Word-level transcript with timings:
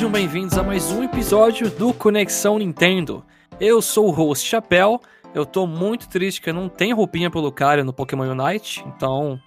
Sejam 0.00 0.10
bem-vindos 0.10 0.56
a 0.56 0.62
mais 0.62 0.90
um 0.90 1.04
episódio 1.04 1.68
do 1.68 1.92
Conexão 1.92 2.58
Nintendo. 2.58 3.22
Eu 3.60 3.82
sou 3.82 4.08
o 4.08 4.10
host 4.10 4.48
Chapéu. 4.48 4.98
Eu 5.34 5.44
tô 5.44 5.66
muito 5.66 6.08
triste 6.08 6.40
que 6.40 6.48
eu 6.48 6.54
não 6.54 6.70
tenho 6.70 6.96
roupinha 6.96 7.30
pro 7.30 7.38
Lucario 7.38 7.84
no 7.84 7.92
Pokémon 7.92 8.24
Unite, 8.30 8.82
então 8.86 9.38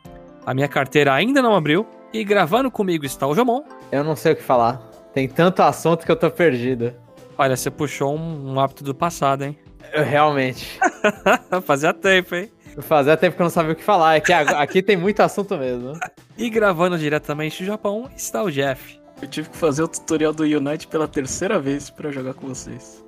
a 0.46 0.54
minha 0.54 0.68
carteira 0.68 1.12
ainda 1.12 1.42
não 1.42 1.56
abriu. 1.56 1.88
E 2.14 2.24
gravando 2.24 2.70
comigo 2.70 3.04
está 3.04 3.26
o 3.26 3.34
Jomon. 3.34 3.64
Eu 3.92 4.04
não 4.04 4.16
sei 4.16 4.34
o 4.34 4.36
que 4.36 4.44
falar. 4.44 4.80
Tem 5.12 5.28
tanto 5.28 5.64
assunto 5.64 6.06
que 6.06 6.12
eu 6.12 6.16
tô 6.16 6.30
perdido. 6.30 6.94
Olha, 7.36 7.58
você 7.58 7.72
puxou 7.72 8.16
um, 8.16 8.54
um 8.54 8.60
hábito 8.60 8.84
do 8.84 8.94
passado, 8.94 9.46
hein? 9.46 9.58
Eu, 9.92 10.04
realmente. 10.04 10.80
Fazia 11.66 11.96
tempo, 11.96 12.36
hein? 12.36 12.52
Fazia 12.78 13.18
tempo 13.18 13.36
que 13.36 13.42
eu 13.42 13.46
não 13.46 13.52
sabia 13.52 13.72
o 13.72 13.76
que 13.76 13.84
falar. 13.84 14.18
É 14.18 14.20
que 14.20 14.32
aqui 14.32 14.84
tem 14.84 14.98
muito 14.98 15.20
assunto 15.22 15.58
mesmo. 15.58 15.94
E 16.38 16.48
gravando 16.48 16.96
diretamente 16.96 17.64
do 17.64 17.66
Japão 17.66 18.08
está 18.16 18.44
o 18.44 18.52
Jeff. 18.52 19.02
Eu 19.24 19.28
tive 19.28 19.50
que 19.50 19.56
fazer 19.56 19.82
o 19.82 19.88
tutorial 19.88 20.34
do 20.34 20.44
Unite 20.44 20.86
pela 20.86 21.08
terceira 21.08 21.58
vez 21.58 21.90
para 21.90 22.12
jogar 22.12 22.34
com 22.34 22.50
vocês. 22.50 23.02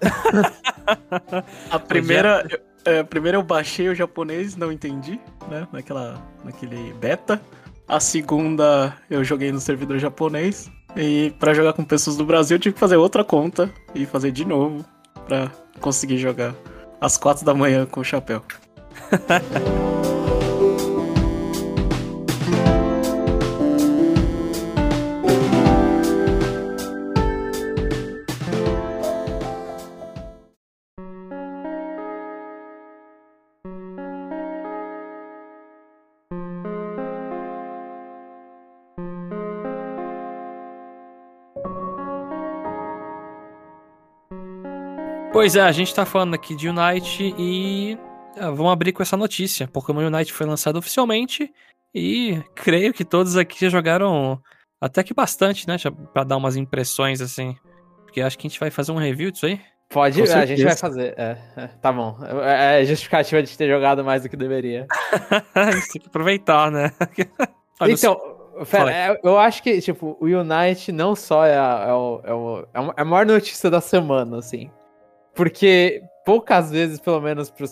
a 1.70 1.78
primeira, 1.80 2.46
é, 2.84 3.00
a 3.00 3.04
primeira 3.04 3.36
eu 3.36 3.42
baixei 3.42 3.88
o 3.88 3.94
japonês, 3.96 4.54
não 4.54 4.70
entendi, 4.70 5.18
né? 5.50 5.66
Naquela, 5.72 6.22
naquele 6.44 6.92
beta. 6.94 7.42
A 7.88 7.98
segunda 7.98 8.96
eu 9.10 9.24
joguei 9.24 9.50
no 9.50 9.58
servidor 9.58 9.98
japonês. 9.98 10.70
E 10.96 11.34
para 11.40 11.52
jogar 11.52 11.72
com 11.72 11.84
pessoas 11.84 12.16
do 12.16 12.24
Brasil 12.24 12.56
eu 12.56 12.60
tive 12.60 12.74
que 12.74 12.80
fazer 12.80 12.94
outra 12.94 13.24
conta 13.24 13.68
e 13.92 14.06
fazer 14.06 14.30
de 14.30 14.44
novo 14.44 14.84
para 15.26 15.50
conseguir 15.80 16.18
jogar 16.18 16.54
às 17.00 17.16
quatro 17.16 17.44
da 17.44 17.52
manhã 17.52 17.86
com 17.86 17.98
o 17.98 18.04
chapéu. 18.04 18.40
Pois 45.34 45.56
é, 45.56 45.62
a 45.62 45.72
gente 45.72 45.92
tá 45.92 46.06
falando 46.06 46.34
aqui 46.34 46.54
de 46.54 46.68
Unite 46.68 47.34
e 47.36 47.98
ah, 48.38 48.52
vamos 48.52 48.70
abrir 48.70 48.92
com 48.92 49.02
essa 49.02 49.16
notícia. 49.16 49.66
Pokémon 49.66 50.06
Unite 50.06 50.32
foi 50.32 50.46
lançado 50.46 50.76
oficialmente 50.76 51.52
e 51.92 52.40
creio 52.54 52.94
que 52.94 53.04
todos 53.04 53.36
aqui 53.36 53.60
já 53.60 53.68
jogaram 53.68 54.40
até 54.80 55.02
que 55.02 55.12
bastante, 55.12 55.66
né? 55.66 55.74
Pra 56.12 56.22
dar 56.22 56.36
umas 56.36 56.54
impressões 56.54 57.20
assim. 57.20 57.56
Porque 58.04 58.20
acho 58.20 58.38
que 58.38 58.46
a 58.46 58.48
gente 58.48 58.60
vai 58.60 58.70
fazer 58.70 58.92
um 58.92 58.96
review 58.96 59.32
disso 59.32 59.46
aí. 59.46 59.60
Pode, 59.90 60.22
a 60.22 60.46
gente 60.46 60.62
vai 60.62 60.76
fazer. 60.76 61.14
É, 61.18 61.36
é, 61.56 61.66
tá 61.82 61.92
bom. 61.92 62.16
É, 62.40 62.82
é 62.82 62.84
justificativa 62.84 63.42
de 63.42 63.58
ter 63.58 63.68
jogado 63.68 64.04
mais 64.04 64.22
do 64.22 64.28
que 64.28 64.36
deveria. 64.36 64.86
a 65.52 65.72
gente 65.72 65.88
tem 65.94 66.02
que 66.02 66.08
aproveitar, 66.08 66.70
né? 66.70 66.92
então, 67.88 68.20
Fera, 68.64 68.92
é, 68.92 69.20
eu 69.20 69.36
acho 69.36 69.64
que, 69.64 69.80
tipo, 69.80 70.16
o 70.20 70.26
Unite 70.26 70.92
não 70.92 71.16
só 71.16 71.44
é 71.44 71.58
a, 71.58 71.86
é, 71.88 71.92
o, 71.92 72.20
é, 72.22 72.32
o, 72.32 72.60
é 72.72 73.02
a 73.02 73.04
maior 73.04 73.26
notícia 73.26 73.68
da 73.68 73.80
semana, 73.80 74.38
assim. 74.38 74.70
Porque 75.34 76.02
poucas 76.24 76.70
vezes, 76.70 76.98
pelo 76.98 77.20
menos 77.20 77.50
para 77.50 77.64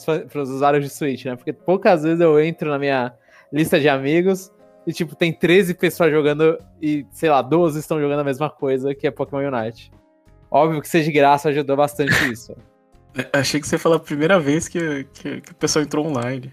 os 0.43 0.51
usuários 0.51 0.85
de 0.85 0.91
Switch, 0.91 1.25
né? 1.25 1.37
Porque 1.37 1.53
poucas 1.53 2.03
vezes 2.03 2.21
eu 2.21 2.39
entro 2.41 2.69
na 2.69 2.79
minha 2.79 3.15
lista 3.53 3.81
de 3.81 3.89
amigos 3.89 4.53
e, 4.87 4.93
tipo, 4.93 5.15
tem 5.15 5.33
13 5.33 5.75
pessoas 5.75 6.11
jogando 6.11 6.59
e, 6.81 7.07
sei 7.11 7.31
lá, 7.31 7.41
12 7.41 7.79
estão 7.79 8.01
jogando 8.01 8.21
a 8.21 8.25
mesma 8.25 8.51
coisa, 8.51 8.95
que 8.95 9.07
é 9.07 9.11
Pokémon 9.11 9.49
Unite. 9.49 9.91
Óbvio 10.51 10.83
que 10.83 10.89
ser 10.89 11.03
de 11.03 11.13
graça 11.13 11.49
ajudou 11.49 11.77
bastante 11.77 12.13
isso. 12.31 12.55
Achei 13.33 13.61
que 13.61 13.67
você 13.67 13.79
falou 13.79 13.97
a 13.97 14.01
primeira 14.01 14.39
vez 14.41 14.69
que, 14.69 15.05
que, 15.13 15.41
que 15.41 15.53
o 15.53 15.55
pessoal 15.55 15.85
entrou 15.85 16.07
online. 16.07 16.53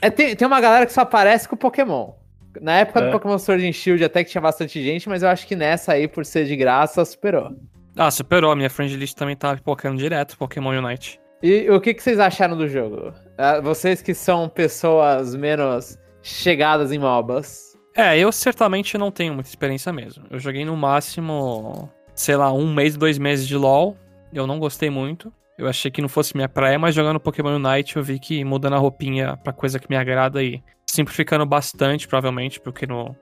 É, 0.00 0.10
tem, 0.10 0.34
tem 0.34 0.46
uma 0.46 0.60
galera 0.60 0.86
que 0.86 0.92
só 0.92 1.02
aparece 1.02 1.48
com 1.48 1.56
Pokémon. 1.56 2.12
Na 2.60 2.78
época 2.78 3.00
é. 3.00 3.06
do 3.06 3.12
Pokémon 3.12 3.38
Sword 3.38 3.66
and 3.66 3.72
Shield 3.72 4.02
até 4.02 4.24
que 4.24 4.30
tinha 4.30 4.40
bastante 4.40 4.82
gente, 4.82 5.08
mas 5.08 5.22
eu 5.22 5.28
acho 5.28 5.46
que 5.46 5.54
nessa 5.54 5.92
aí, 5.92 6.08
por 6.08 6.24
ser 6.24 6.46
de 6.46 6.56
graça, 6.56 7.04
superou. 7.04 7.54
Ah, 7.96 8.10
superou. 8.10 8.54
Minha 8.56 8.70
friend 8.70 8.96
list 8.96 9.16
também 9.16 9.36
tava 9.36 9.56
pipocando 9.56 9.96
direto 9.98 10.36
Pokémon 10.36 10.70
Unite. 10.70 11.20
E 11.42 11.70
o 11.70 11.80
que, 11.80 11.94
que 11.94 12.02
vocês 12.02 12.18
acharam 12.18 12.56
do 12.56 12.68
jogo? 12.68 13.08
Uh, 13.08 13.62
vocês 13.62 14.02
que 14.02 14.12
são 14.12 14.48
pessoas 14.48 15.34
menos 15.34 15.98
chegadas 16.22 16.92
em 16.92 16.98
MOBAs. 16.98 17.70
É, 17.96 18.18
eu 18.18 18.30
certamente 18.30 18.96
não 18.98 19.10
tenho 19.10 19.34
muita 19.34 19.48
experiência 19.48 19.92
mesmo. 19.92 20.24
Eu 20.30 20.38
joguei 20.38 20.64
no 20.64 20.76
máximo, 20.76 21.90
sei 22.14 22.36
lá, 22.36 22.52
um 22.52 22.72
mês, 22.72 22.96
dois 22.96 23.18
meses 23.18 23.48
de 23.48 23.56
LoL. 23.56 23.96
Eu 24.32 24.46
não 24.46 24.58
gostei 24.58 24.90
muito. 24.90 25.32
Eu 25.58 25.66
achei 25.66 25.90
que 25.90 26.00
não 26.00 26.08
fosse 26.08 26.36
minha 26.36 26.48
praia, 26.48 26.78
mas 26.78 26.94
jogando 26.94 27.20
Pokémon 27.20 27.56
Unite 27.56 27.96
eu 27.96 28.02
vi 28.02 28.18
que 28.18 28.44
mudando 28.44 28.74
a 28.74 28.78
roupinha 28.78 29.36
pra 29.38 29.52
coisa 29.52 29.78
que 29.78 29.90
me 29.90 29.96
agrada 29.96 30.42
e 30.42 30.62
simplificando 30.86 31.44
bastante, 31.44 32.08
provavelmente, 32.08 32.60
porque 32.60 32.86
no, 32.86 33.14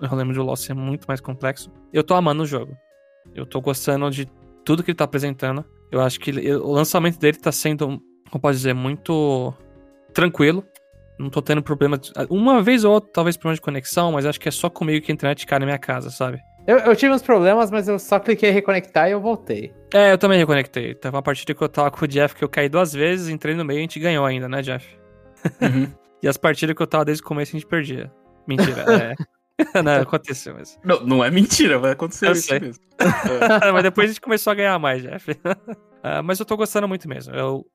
eu 0.00 0.16
lembro 0.16 0.34
de 0.34 0.40
LoL 0.40 0.56
ser 0.56 0.74
muito 0.74 1.06
mais 1.06 1.20
complexo. 1.20 1.70
Eu 1.92 2.02
tô 2.02 2.14
amando 2.14 2.42
o 2.42 2.46
jogo. 2.46 2.76
Eu 3.34 3.46
tô 3.46 3.60
gostando 3.60 4.10
de 4.10 4.26
tudo 4.64 4.82
que 4.82 4.90
ele 4.90 4.96
tá 4.96 5.04
apresentando. 5.04 5.64
Eu 5.90 6.00
acho 6.00 6.20
que 6.20 6.30
ele, 6.30 6.54
o 6.54 6.70
lançamento 6.70 7.18
dele 7.18 7.38
tá 7.38 7.50
sendo, 7.50 8.02
como 8.30 8.42
pode 8.42 8.56
dizer, 8.56 8.74
muito 8.74 9.54
tranquilo. 10.12 10.64
Não 11.18 11.30
tô 11.30 11.42
tendo 11.42 11.62
problema. 11.62 11.98
Uma 12.30 12.62
vez 12.62 12.84
ou 12.84 12.92
outra, 12.92 13.10
talvez 13.12 13.36
problema 13.36 13.56
de 13.56 13.60
conexão, 13.60 14.12
mas 14.12 14.26
acho 14.26 14.38
que 14.38 14.48
é 14.48 14.52
só 14.52 14.70
comigo 14.70 15.04
que 15.04 15.10
a 15.10 15.14
internet 15.14 15.46
cai 15.46 15.58
na 15.58 15.66
minha 15.66 15.78
casa, 15.78 16.10
sabe? 16.10 16.38
Eu, 16.66 16.78
eu, 16.80 16.94
tive 16.94 17.14
uns 17.14 17.22
problemas, 17.22 17.70
mas 17.70 17.88
eu 17.88 17.98
só 17.98 18.20
cliquei 18.20 18.50
em 18.50 18.52
reconectar 18.52 19.08
e 19.08 19.12
eu 19.12 19.20
voltei. 19.20 19.72
É, 19.92 20.12
eu 20.12 20.18
também 20.18 20.38
reconectei. 20.38 20.94
Tava 20.94 21.16
uma 21.16 21.22
partida 21.22 21.54
que 21.54 21.62
eu 21.62 21.68
tava 21.68 21.90
com 21.90 22.04
o 22.04 22.08
Jeff 22.08 22.34
que 22.34 22.44
eu 22.44 22.48
caí 22.48 22.68
duas 22.68 22.92
vezes, 22.92 23.30
entrei 23.30 23.54
no 23.54 23.64
meio 23.64 23.78
e 23.78 23.80
a 23.80 23.82
gente 23.82 23.98
ganhou 23.98 24.26
ainda, 24.26 24.48
né, 24.48 24.60
Jeff? 24.60 24.86
Uhum. 25.62 25.90
e 26.22 26.28
as 26.28 26.36
partidas 26.36 26.76
que 26.76 26.82
eu 26.82 26.86
tava 26.86 27.06
desde 27.06 27.22
o 27.22 27.26
começo 27.26 27.56
a 27.56 27.58
gente 27.58 27.66
perdia. 27.66 28.12
Mentira, 28.46 28.84
é. 28.92 29.14
não, 29.84 30.02
aconteceu 30.02 30.54
mesmo. 30.54 30.80
Não, 30.84 31.00
não 31.00 31.24
é 31.24 31.30
mentira, 31.30 31.78
vai 31.78 31.92
acontecer 31.92 32.30
isso 32.30 32.48
sei. 32.48 32.60
mesmo. 32.60 32.82
mas 33.72 33.82
depois 33.82 34.06
a 34.06 34.12
gente 34.12 34.20
começou 34.20 34.50
a 34.52 34.54
ganhar 34.54 34.78
mais, 34.78 35.02
Jeff. 35.02 35.30
uh, 35.32 36.22
mas 36.24 36.38
eu 36.38 36.46
tô 36.46 36.56
gostando 36.56 36.86
muito 36.86 37.08
mesmo. 37.08 37.34
Eu 37.34 37.66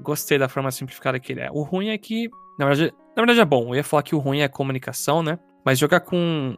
gostei 0.00 0.38
da 0.38 0.48
forma 0.48 0.70
simplificada 0.70 1.18
que 1.18 1.32
ele 1.32 1.40
é. 1.40 1.50
O 1.50 1.62
ruim 1.62 1.88
é 1.88 1.98
que, 1.98 2.28
na 2.58 2.66
verdade, 2.66 2.94
na 3.16 3.22
verdade 3.22 3.40
é 3.40 3.44
bom. 3.44 3.70
Eu 3.70 3.76
ia 3.76 3.84
falar 3.84 4.02
que 4.02 4.14
o 4.14 4.18
ruim 4.18 4.40
é 4.40 4.44
a 4.44 4.48
comunicação, 4.48 5.22
né? 5.22 5.38
Mas 5.64 5.78
jogar 5.78 6.00
com, 6.00 6.56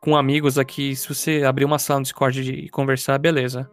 com 0.00 0.16
amigos 0.16 0.58
aqui, 0.58 0.96
se 0.96 1.08
você 1.08 1.44
abrir 1.44 1.64
uma 1.64 1.78
sala 1.78 2.00
no 2.00 2.04
Discord 2.04 2.40
e 2.40 2.68
conversar, 2.68 3.18
beleza. 3.18 3.70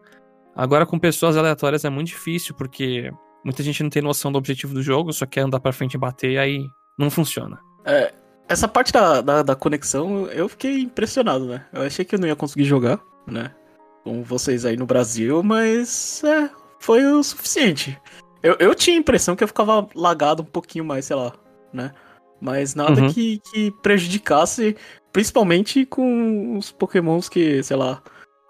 Agora 0.55 0.85
com 0.85 0.99
pessoas 0.99 1.35
aleatórias 1.35 1.83
é 1.85 1.89
muito 1.89 2.07
difícil, 2.07 2.55
porque 2.55 3.11
muita 3.43 3.63
gente 3.63 3.81
não 3.81 3.89
tem 3.89 4.01
noção 4.01 4.31
do 4.31 4.37
objetivo 4.37 4.73
do 4.73 4.81
jogo, 4.81 5.11
só 5.11 5.25
quer 5.25 5.41
andar 5.41 5.59
pra 5.59 5.73
frente 5.73 5.95
e 5.95 5.97
bater, 5.97 6.31
e 6.31 6.37
aí 6.37 6.65
não 6.97 7.09
funciona. 7.09 7.59
É, 7.85 8.13
essa 8.47 8.67
parte 8.67 8.91
da, 8.91 9.21
da, 9.21 9.43
da, 9.43 9.55
conexão, 9.55 10.27
eu 10.27 10.47
fiquei 10.47 10.81
impressionado, 10.81 11.45
né? 11.45 11.65
Eu 11.73 11.81
achei 11.81 12.05
que 12.05 12.15
eu 12.15 12.19
não 12.19 12.27
ia 12.27 12.35
conseguir 12.35 12.65
jogar, 12.65 12.99
né? 13.25 13.51
Com 14.03 14.23
vocês 14.23 14.65
aí 14.65 14.77
no 14.77 14.85
Brasil, 14.85 15.41
mas 15.41 16.23
é, 16.23 16.49
foi 16.79 17.03
o 17.05 17.23
suficiente. 17.23 17.99
Eu, 18.43 18.55
eu 18.59 18.75
tinha 18.75 18.95
a 18.95 18.99
impressão 18.99 19.35
que 19.35 19.43
eu 19.43 19.47
ficava 19.47 19.87
lagado 19.95 20.43
um 20.43 20.45
pouquinho 20.45 20.85
mais, 20.85 21.05
sei 21.05 21.15
lá, 21.15 21.33
né? 21.73 21.91
Mas 22.39 22.75
nada 22.75 23.01
uhum. 23.01 23.11
que, 23.11 23.41
que 23.51 23.71
prejudicasse, 23.81 24.75
principalmente 25.11 25.85
com 25.85 26.57
os 26.57 26.71
pokémons 26.71 27.27
que, 27.27 27.63
sei 27.63 27.77
lá, 27.77 28.03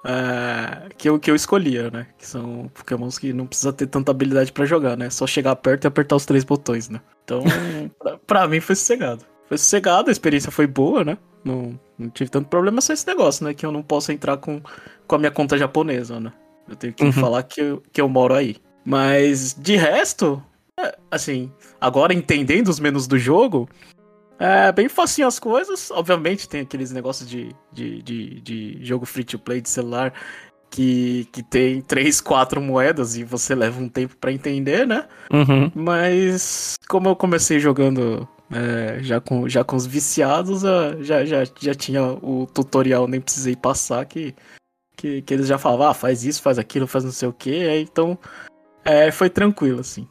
é, 0.06 0.90
que, 0.98 1.08
eu, 1.08 1.18
que 1.18 1.32
eu 1.32 1.36
escolhia, 1.36 1.90
né? 1.90 2.08
Que 2.18 2.28
são 2.28 2.70
pokémons 2.74 3.18
que 3.18 3.32
não 3.32 3.48
precisa 3.48 3.72
ter 3.72 3.88
tanta 3.88 4.12
habilidade 4.12 4.52
para 4.52 4.66
jogar, 4.66 4.98
né? 4.98 5.10
Só 5.10 5.26
chegar 5.26 5.56
perto 5.56 5.86
e 5.86 5.88
apertar 5.88 6.18
os 6.18 6.26
três 6.26 6.44
botões, 6.44 6.90
né? 6.90 7.00
Então, 7.24 7.44
pra, 7.98 8.18
pra 8.18 8.48
mim 8.50 8.60
foi 8.60 8.76
sossegado 8.76 9.24
foi 9.48 9.58
sossegado, 9.58 10.10
a 10.10 10.12
experiência 10.12 10.52
foi 10.52 10.68
boa, 10.68 11.04
né? 11.04 11.18
Não, 11.44 11.80
não 11.98 12.10
tive 12.10 12.30
tanto 12.30 12.50
problema 12.50 12.82
só 12.82 12.94
esse 12.94 13.06
negócio, 13.06 13.46
né? 13.46 13.54
Que 13.54 13.66
eu 13.66 13.72
não 13.72 13.84
posso 13.84 14.12
entrar 14.12 14.38
com, 14.38 14.62
com 15.08 15.16
a 15.16 15.20
minha 15.20 15.32
conta 15.32 15.58
japonesa, 15.58 16.20
né? 16.20 16.34
Eu 16.68 16.76
tenho 16.76 16.94
que 16.94 17.04
uhum. 17.04 17.12
falar 17.12 17.44
que 17.44 17.62
eu, 17.62 17.84
que 17.92 18.02
eu 18.02 18.10
moro 18.10 18.34
aí. 18.34 18.58
Mas 18.84 19.56
de 19.58 19.76
resto, 19.76 20.42
é, 20.80 20.98
assim, 21.12 21.52
agora 21.80 22.14
entendendo 22.14 22.70
os 22.70 22.80
menus 22.80 23.08
do 23.08 23.20
jogo, 23.20 23.70
é 24.40 24.72
bem 24.72 24.90
facinho 24.90 25.28
as 25.28 25.40
coisas. 25.40 25.92
Obviamente 25.92 26.50
tem 26.50 26.62
aqueles 26.62 26.92
negócios 26.92 27.30
de, 27.30 27.56
de, 27.72 28.02
de, 28.02 28.42
de 28.42 28.80
jogo 28.82 29.06
free 29.06 29.24
to 29.24 29.38
play 29.38 29.62
de 29.62 29.70
celular 29.70 30.14
que, 30.70 31.28
que 31.32 31.42
tem 31.42 31.82
três, 31.82 32.20
quatro 32.20 32.60
moedas 32.60 33.16
e 33.16 33.24
você 33.24 33.56
leva 33.56 33.82
um 33.82 33.88
tempo 33.88 34.16
para 34.18 34.32
entender, 34.32 34.86
né? 34.86 35.08
Uhum. 35.32 35.72
Mas 35.74 36.76
como 36.88 37.10
eu 37.10 37.16
comecei 37.16 37.60
jogando 37.60 38.28
é, 38.52 39.02
já, 39.02 39.20
com, 39.20 39.48
já 39.50 39.64
com 39.64 39.76
os 39.76 39.86
viciados, 39.86 40.62
já, 41.06 41.26
já, 41.26 41.44
já 41.60 41.74
tinha 41.74 42.04
o 42.04 42.46
tutorial, 42.46 43.08
nem 43.08 43.22
precisei 43.22 43.56
passar, 43.56 44.06
que, 44.06 44.36
que, 44.96 45.22
que 45.22 45.34
eles 45.34 45.48
já 45.48 45.58
falavam, 45.58 45.88
ah, 45.88 45.94
faz 45.94 46.24
isso, 46.24 46.42
faz 46.42 46.60
aquilo, 46.60 46.88
faz 46.88 47.04
não 47.04 47.12
sei 47.12 47.28
o 47.28 47.34
que, 47.34 47.68
então 47.80 48.18
é, 48.84 49.12
foi 49.12 49.30
tranquilo, 49.30 49.80
assim, 49.80 50.08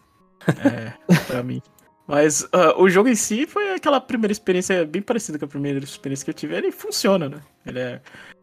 é, 0.48 0.92
pra 1.26 1.42
mim. 1.42 1.62
Mas 2.06 2.42
uh, 2.42 2.74
o 2.76 2.90
jogo 2.90 3.08
em 3.08 3.14
si 3.14 3.46
foi 3.46 3.72
aquela 3.72 4.00
primeira 4.00 4.32
experiência 4.32 4.84
bem 4.84 5.00
parecida 5.00 5.38
com 5.38 5.46
a 5.46 5.48
primeira 5.48 5.78
experiência 5.78 6.24
que 6.24 6.30
eu 6.30 6.34
tive. 6.34 6.54
Ele 6.54 6.70
funciona, 6.70 7.30
né? 7.30 7.40
Ele 7.64 7.78
é, 7.78 8.00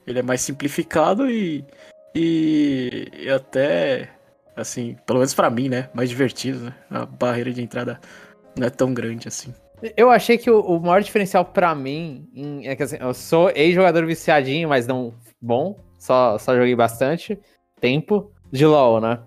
Ele 0.08 0.18
é 0.18 0.24
mais 0.24 0.42
simplificado 0.42 1.30
e, 1.30 1.64
e, 2.16 3.08
e 3.14 3.30
até, 3.30 4.10
assim, 4.56 4.98
pelo 5.06 5.20
menos 5.20 5.36
para 5.36 5.50
mim, 5.52 5.70
né? 5.70 5.90
Mais 5.94 6.10
divertido, 6.10 6.60
né? 6.66 6.76
A 6.90 7.06
barreira 7.06 7.54
de 7.54 7.62
entrada 7.62 8.02
não 8.58 8.66
é 8.66 8.70
tão 8.72 8.96
grande 8.96 9.28
assim. 9.28 9.54
Eu 9.98 10.10
achei 10.10 10.38
que 10.38 10.50
o, 10.50 10.60
o 10.60 10.80
maior 10.80 11.02
diferencial 11.02 11.44
para 11.44 11.74
mim 11.74 12.28
em, 12.34 12.68
é 12.68 12.76
que 12.76 12.84
assim, 12.84 12.98
eu 13.00 13.14
sou 13.14 13.50
ex-jogador 13.56 14.06
viciadinho, 14.06 14.70
mas 14.70 14.86
não 14.86 15.14
bom, 15.42 15.76
só, 15.98 16.38
só 16.38 16.56
joguei 16.56 16.76
bastante 16.76 17.40
tempo 17.80 18.32
de 18.52 18.66
LoL, 18.66 19.02
né? 19.02 19.20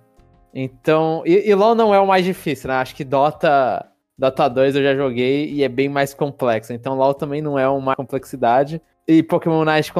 Então, 0.55 1.23
e, 1.27 1.49
e 1.49 1.55
LoL 1.55 1.75
não 1.75 1.93
é 1.93 1.99
o 1.99 2.06
mais 2.06 2.25
difícil, 2.25 2.69
né? 2.69 2.77
Acho 2.77 2.95
que 2.95 3.03
Dota, 3.03 3.85
Dota 4.17 4.49
2 4.49 4.77
eu 4.77 4.83
já 4.83 4.95
joguei 4.95 5.51
e 5.51 5.65
é 5.65 5.69
bem 5.69 5.89
mais 5.89 6.15
complexo. 6.15 6.73
Então, 6.73 6.97
LoL 6.97 7.15
também 7.15 7.43
não 7.43 7.59
é 7.59 7.69
uma 7.69 7.97
complexidade. 7.97 8.81
E 9.06 9.23
Pokémon 9.23 9.65
Night 9.65 9.93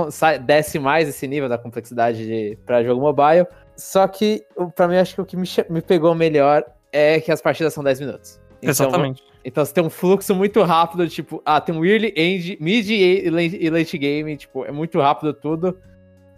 desce 0.47 0.79
mais 0.79 1.09
esse 1.09 1.27
nível 1.27 1.49
da 1.49 1.59
complexidade 1.59 2.59
para 2.65 2.85
jogo 2.85 3.01
mobile. 3.01 3.47
Só 3.77 4.07
que, 4.07 4.45
para 4.77 4.87
mim, 4.87 4.97
acho 4.97 5.17
que 5.17 5.21
o 5.21 5.27
que 5.27 5.37
me, 5.37 5.47
me 5.69 5.83
pegou 5.83 6.15
melhor 6.15 6.65
é 6.93 7.21
que 7.21 7.33
as 7.33 7.43
partidas 7.43 7.75
são 7.75 7.83
10 7.83 8.01
minutos. 8.01 8.41
Então, 8.63 8.71
Exatamente. 8.71 9.23
Então 9.45 9.65
você 9.65 9.75
tem 9.75 9.85
um 9.85 9.91
fluxo 9.91 10.35
muito 10.35 10.63
rápido, 10.63 11.07
tipo, 11.09 11.43
ah, 11.45 11.61
tem 11.61 11.75
um 11.75 11.85
early, 11.85 12.15
end, 12.17 12.57
mid 12.61 12.89
e 12.89 13.69
late 13.69 13.99
game, 13.99 14.37
tipo, 14.37 14.65
é 14.65 14.73
muito 14.73 14.99
rápido 15.01 15.35
tudo. 15.35 15.79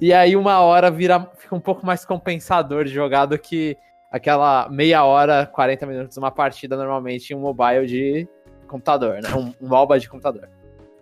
E 0.01 0.13
aí 0.13 0.37
uma 0.37 0.61
hora 0.61 0.91
vira, 0.91 1.31
fica 1.37 1.55
um 1.55 1.61
pouco 1.61 1.87
mais 1.87 2.05
compensador 2.05 2.85
de 2.85 2.93
jogar 2.93 3.27
do 3.27 3.39
que 3.39 3.77
aquela 4.11 4.69
meia 4.69 5.05
hora, 5.05 5.47
40 5.47 5.87
minutos 5.87 6.17
uma 6.17 6.31
partida 6.31 6.77
normalmente 6.77 7.33
em 7.33 7.37
um 7.37 7.41
mobile 7.41 7.87
de 7.87 8.29
computador, 8.67 9.21
né? 9.23 9.29
Um, 9.35 9.55
um 9.65 9.69
MOBA 9.69 9.99
de 9.99 10.09
computador. 10.09 10.49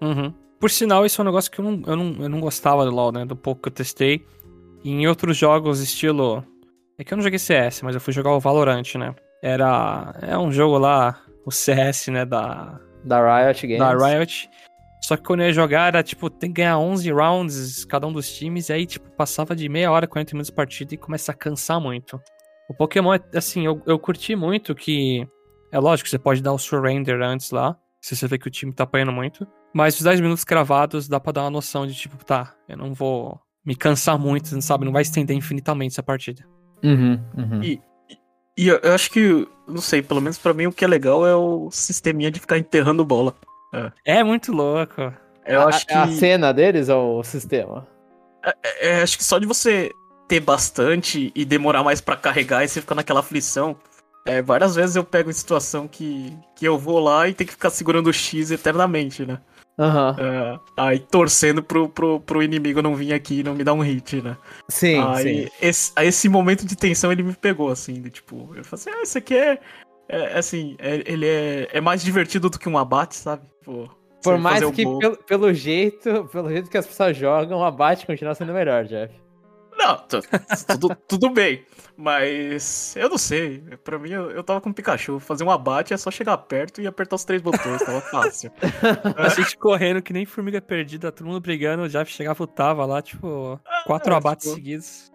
Uhum. 0.00 0.32
Por 0.60 0.70
sinal, 0.70 1.04
isso 1.04 1.20
é 1.20 1.22
um 1.22 1.26
negócio 1.26 1.50
que 1.50 1.58
eu 1.58 1.64
não, 1.64 1.82
eu, 1.86 1.96
não, 1.96 2.22
eu 2.22 2.28
não 2.28 2.40
gostava 2.40 2.84
do 2.84 2.90
LoL, 2.90 3.12
né? 3.12 3.24
Do 3.24 3.36
pouco 3.36 3.62
que 3.62 3.68
eu 3.68 3.72
testei. 3.72 4.24
E 4.82 4.90
em 4.90 5.06
outros 5.06 5.36
jogos, 5.36 5.80
estilo. 5.80 6.44
É 6.98 7.04
que 7.04 7.12
eu 7.12 7.16
não 7.16 7.24
joguei 7.24 7.38
CS, 7.38 7.82
mas 7.82 7.94
eu 7.94 8.00
fui 8.00 8.12
jogar 8.12 8.32
o 8.32 8.40
Valorant, 8.40 8.94
né? 8.96 9.14
Era. 9.42 10.14
É 10.22 10.38
um 10.38 10.52
jogo 10.52 10.78
lá, 10.78 11.18
o 11.44 11.50
CS, 11.50 12.08
né? 12.08 12.24
Da. 12.24 12.80
Da 13.04 13.44
Riot 13.44 13.66
Games. 13.66 13.78
Da 13.78 13.94
Riot. 13.94 14.50
Só 15.02 15.16
que 15.16 15.22
quando 15.22 15.40
eu 15.40 15.46
ia 15.46 15.52
jogar 15.52 15.88
era 15.88 16.02
tipo, 16.02 16.30
tem 16.30 16.50
que 16.50 16.62
ganhar 16.62 16.78
11 16.78 17.12
rounds 17.12 17.84
cada 17.84 18.06
um 18.06 18.12
dos 18.12 18.32
times. 18.34 18.70
E 18.70 18.72
aí, 18.72 18.86
tipo, 18.86 19.10
passava 19.10 19.54
de 19.54 19.68
meia 19.68 19.92
hora, 19.92 20.06
40 20.06 20.34
minutos 20.34 20.48
de 20.48 20.54
partida 20.54 20.94
e 20.94 20.96
começa 20.96 21.30
a 21.30 21.34
cansar 21.34 21.78
muito. 21.78 22.18
O 22.68 22.74
Pokémon, 22.74 23.18
assim, 23.34 23.66
eu, 23.66 23.82
eu 23.86 23.98
curti 23.98 24.34
muito 24.34 24.74
que. 24.74 25.26
É 25.70 25.78
lógico, 25.78 26.08
você 26.08 26.18
pode 26.18 26.42
dar 26.42 26.52
o 26.52 26.58
surrender 26.58 27.20
antes 27.20 27.50
lá, 27.50 27.76
se 28.00 28.16
você 28.16 28.28
vê 28.28 28.38
que 28.38 28.46
o 28.46 28.50
time 28.50 28.72
tá 28.72 28.84
apanhando 28.84 29.12
muito. 29.12 29.46
Mas 29.74 29.96
os 29.96 30.02
10 30.02 30.20
minutos 30.20 30.44
cravados 30.44 31.08
dá 31.08 31.18
pra 31.18 31.32
dar 31.32 31.42
uma 31.42 31.50
noção 31.50 31.84
de 31.84 31.94
tipo, 31.94 32.24
tá, 32.24 32.54
eu 32.68 32.76
não 32.76 32.94
vou 32.94 33.40
me 33.66 33.74
cansar 33.74 34.18
muito, 34.18 34.60
sabe? 34.62 34.84
Não 34.84 34.92
vai 34.92 35.02
estender 35.02 35.36
infinitamente 35.36 35.94
essa 35.94 36.02
partida. 36.02 36.44
Uhum, 36.82 37.20
uhum. 37.36 37.62
E, 37.62 37.80
e 38.56 38.68
eu 38.68 38.94
acho 38.94 39.10
que, 39.10 39.48
não 39.66 39.80
sei, 39.80 40.02
pelo 40.02 40.20
menos 40.20 40.38
para 40.38 40.54
mim 40.54 40.66
o 40.66 40.72
que 40.72 40.84
é 40.84 40.88
legal 40.88 41.26
é 41.26 41.34
o 41.34 41.70
sisteminha 41.70 42.30
de 42.30 42.40
ficar 42.40 42.58
enterrando 42.58 43.04
bola. 43.04 43.34
É, 43.72 44.18
é 44.18 44.24
muito 44.24 44.52
louco. 44.52 45.12
Eu 45.46 45.62
a, 45.62 45.66
acho 45.66 45.86
que... 45.86 45.92
a 45.92 46.06
cena 46.08 46.52
deles 46.52 46.88
ou 46.88 47.20
o 47.20 47.24
sistema? 47.24 47.86
É, 48.44 48.54
é, 48.62 48.88
é, 48.88 49.02
acho 49.02 49.18
que 49.18 49.24
só 49.24 49.38
de 49.38 49.46
você 49.46 49.90
ter 50.28 50.40
bastante 50.40 51.32
e 51.34 51.44
demorar 51.44 51.82
mais 51.82 52.00
para 52.00 52.16
carregar 52.16 52.64
e 52.64 52.68
você 52.68 52.80
fica 52.80 52.94
naquela 52.94 53.20
aflição. 53.20 53.76
É, 54.26 54.40
várias 54.40 54.74
vezes 54.74 54.96
eu 54.96 55.04
pego 55.04 55.28
em 55.28 55.34
situação 55.34 55.86
que, 55.86 56.36
que 56.56 56.66
eu 56.66 56.78
vou 56.78 56.98
lá 56.98 57.28
e 57.28 57.34
tem 57.34 57.46
que 57.46 57.52
ficar 57.52 57.70
segurando 57.70 58.06
o 58.06 58.12
X 58.12 58.50
eternamente, 58.50 59.26
né? 59.26 59.38
Uhum. 59.76 60.10
É, 60.18 60.60
aí 60.76 60.98
torcendo 61.00 61.62
pro, 61.62 61.88
pro, 61.88 62.20
pro 62.20 62.42
inimigo 62.42 62.80
não 62.80 62.94
vir 62.94 63.12
aqui 63.12 63.40
e 63.40 63.42
não 63.42 63.54
me 63.54 63.64
dar 63.64 63.72
um 63.72 63.80
hit, 63.80 64.22
né? 64.22 64.36
Sim, 64.68 65.02
aí, 65.02 65.22
sim. 65.22 65.50
Esse, 65.60 65.92
aí 65.96 66.08
esse 66.08 66.28
momento 66.28 66.64
de 66.64 66.76
tensão 66.76 67.10
ele 67.10 67.22
me 67.22 67.34
pegou, 67.34 67.68
assim, 67.68 68.00
de, 68.00 68.10
tipo, 68.10 68.50
eu 68.54 68.64
falei 68.64 68.68
assim, 68.72 68.90
ah, 68.90 69.02
isso 69.02 69.18
aqui 69.18 69.36
é, 69.36 69.58
é 70.08 70.38
assim, 70.38 70.76
é, 70.78 71.02
ele 71.06 71.26
é, 71.26 71.68
é 71.72 71.80
mais 71.80 72.02
divertido 72.02 72.48
do 72.48 72.58
que 72.58 72.68
um 72.68 72.78
abate, 72.78 73.16
sabe? 73.16 73.42
Tipo, 73.58 73.90
Por 74.22 74.38
mais 74.38 74.64
que 74.70 74.84
pelo, 74.84 75.16
pelo, 75.16 75.52
jeito, 75.52 76.28
pelo 76.30 76.50
jeito 76.50 76.70
que 76.70 76.78
as 76.78 76.86
pessoas 76.86 77.16
jogam, 77.16 77.58
o 77.58 77.64
abate 77.64 78.06
continua 78.06 78.34
sendo 78.34 78.52
melhor, 78.52 78.84
Jeff. 78.84 79.23
Não, 79.76 79.98
tudo, 79.98 80.96
tudo 81.08 81.30
bem. 81.30 81.64
Mas 81.96 82.94
eu 82.96 83.08
não 83.08 83.18
sei. 83.18 83.60
Pra 83.84 83.98
mim, 83.98 84.10
eu, 84.10 84.30
eu 84.30 84.42
tava 84.42 84.60
com 84.60 84.70
o 84.70 84.74
Pikachu. 84.74 85.20
Fazer 85.20 85.44
um 85.44 85.50
abate 85.50 85.94
é 85.94 85.96
só 85.96 86.10
chegar 86.10 86.36
perto 86.38 86.80
e 86.80 86.86
apertar 86.86 87.16
os 87.16 87.24
três 87.24 87.40
botões. 87.40 87.82
Tava 87.82 88.00
fácil. 88.00 88.50
a 89.16 89.28
gente 89.28 89.56
correndo 89.56 90.02
que 90.02 90.12
nem 90.12 90.26
formiga 90.26 90.60
perdida, 90.60 91.12
todo 91.12 91.26
mundo 91.26 91.40
brigando. 91.40 91.88
Já 91.88 92.04
chegava, 92.04 92.46
tava 92.46 92.84
lá, 92.84 93.00
tipo, 93.00 93.60
quatro 93.86 94.12
é, 94.12 94.16
abates 94.16 94.46
tipo... 94.46 94.56
seguidos. 94.56 95.12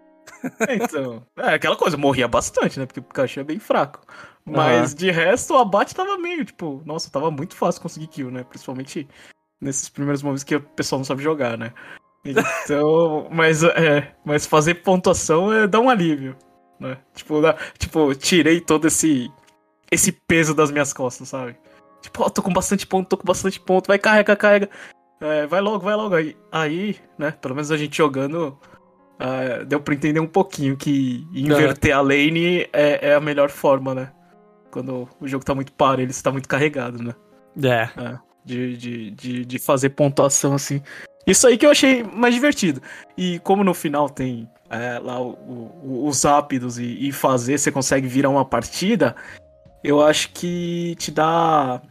Então, 0.70 1.26
é 1.36 1.54
aquela 1.54 1.76
coisa, 1.76 1.96
morria 1.98 2.26
bastante, 2.26 2.78
né? 2.78 2.86
Porque 2.86 3.00
o 3.00 3.02
Pikachu 3.02 3.40
é 3.40 3.44
bem 3.44 3.58
fraco. 3.58 4.00
Mas 4.44 4.94
de 4.94 5.10
resto, 5.10 5.52
o 5.52 5.58
abate 5.58 5.94
tava 5.94 6.16
meio, 6.16 6.44
tipo, 6.44 6.82
nossa, 6.86 7.10
tava 7.10 7.30
muito 7.30 7.54
fácil 7.54 7.82
conseguir 7.82 8.06
kill, 8.06 8.30
né? 8.30 8.44
Principalmente 8.44 9.06
nesses 9.60 9.88
primeiros 9.88 10.22
momentos 10.22 10.44
que 10.44 10.56
o 10.56 10.60
pessoal 10.60 10.98
não 10.98 11.04
sabe 11.04 11.22
jogar, 11.22 11.58
né? 11.58 11.72
Então, 12.24 13.28
mas, 13.30 13.62
é, 13.62 14.14
mas 14.24 14.46
fazer 14.46 14.74
pontuação 14.76 15.52
é 15.52 15.66
dar 15.66 15.80
um 15.80 15.88
alívio, 15.88 16.36
né? 16.78 16.98
Tipo, 17.14 17.40
dá, 17.40 17.56
tipo, 17.78 18.14
tirei 18.14 18.60
todo 18.60 18.86
esse 18.86 19.30
esse 19.90 20.12
peso 20.12 20.54
das 20.54 20.70
minhas 20.70 20.92
costas, 20.92 21.28
sabe? 21.28 21.56
Tipo, 22.00 22.22
ó, 22.22 22.28
tô 22.28 22.42
com 22.42 22.52
bastante 22.52 22.86
ponto, 22.86 23.08
tô 23.08 23.16
com 23.16 23.24
bastante 23.26 23.58
ponto, 23.58 23.88
vai, 23.88 23.98
carrega, 23.98 24.36
carrega. 24.36 24.70
É, 25.20 25.46
vai 25.46 25.60
logo, 25.60 25.84
vai 25.84 25.96
logo. 25.96 26.14
Aí, 26.14 26.36
aí, 26.50 26.96
né, 27.18 27.32
pelo 27.32 27.54
menos 27.54 27.70
a 27.72 27.76
gente 27.76 27.96
jogando, 27.96 28.58
uh, 29.20 29.64
deu 29.66 29.80
pra 29.80 29.94
entender 29.94 30.20
um 30.20 30.26
pouquinho 30.26 30.76
que 30.76 31.26
inverter 31.32 31.94
a 31.94 32.00
lane 32.00 32.68
é, 32.72 33.08
é, 33.10 33.14
a 33.14 33.20
melhor 33.20 33.50
forma, 33.50 33.94
né? 33.94 34.12
Quando 34.70 35.08
o 35.20 35.26
jogo 35.26 35.44
tá 35.44 35.54
muito 35.54 35.72
paro, 35.72 36.00
ele 36.00 36.12
está 36.12 36.30
muito 36.30 36.48
carregado, 36.48 37.02
né? 37.02 37.14
É. 37.62 37.90
é 38.00 38.18
de, 38.44 38.76
de, 38.76 39.10
de, 39.10 39.44
de 39.44 39.58
fazer 39.58 39.90
pontuação 39.90 40.54
assim. 40.54 40.80
Isso 41.26 41.46
aí 41.46 41.56
que 41.56 41.66
eu 41.66 41.70
achei 41.70 42.02
mais 42.02 42.34
divertido. 42.34 42.82
E 43.16 43.38
como 43.40 43.62
no 43.62 43.74
final 43.74 44.08
tem 44.08 44.48
é, 44.70 44.98
lá 44.98 45.20
o, 45.20 45.32
o, 45.82 46.06
os 46.06 46.22
rápidos 46.22 46.78
e, 46.78 47.08
e, 47.08 47.12
fazer, 47.12 47.58
você 47.58 47.72
consegue 47.72 48.06
virar 48.06 48.28
uma 48.28 48.44
partida, 48.44 49.14
eu 49.82 50.02
acho 50.02 50.30
que 50.30 50.94
te 50.98 51.10
dá. 51.10 51.82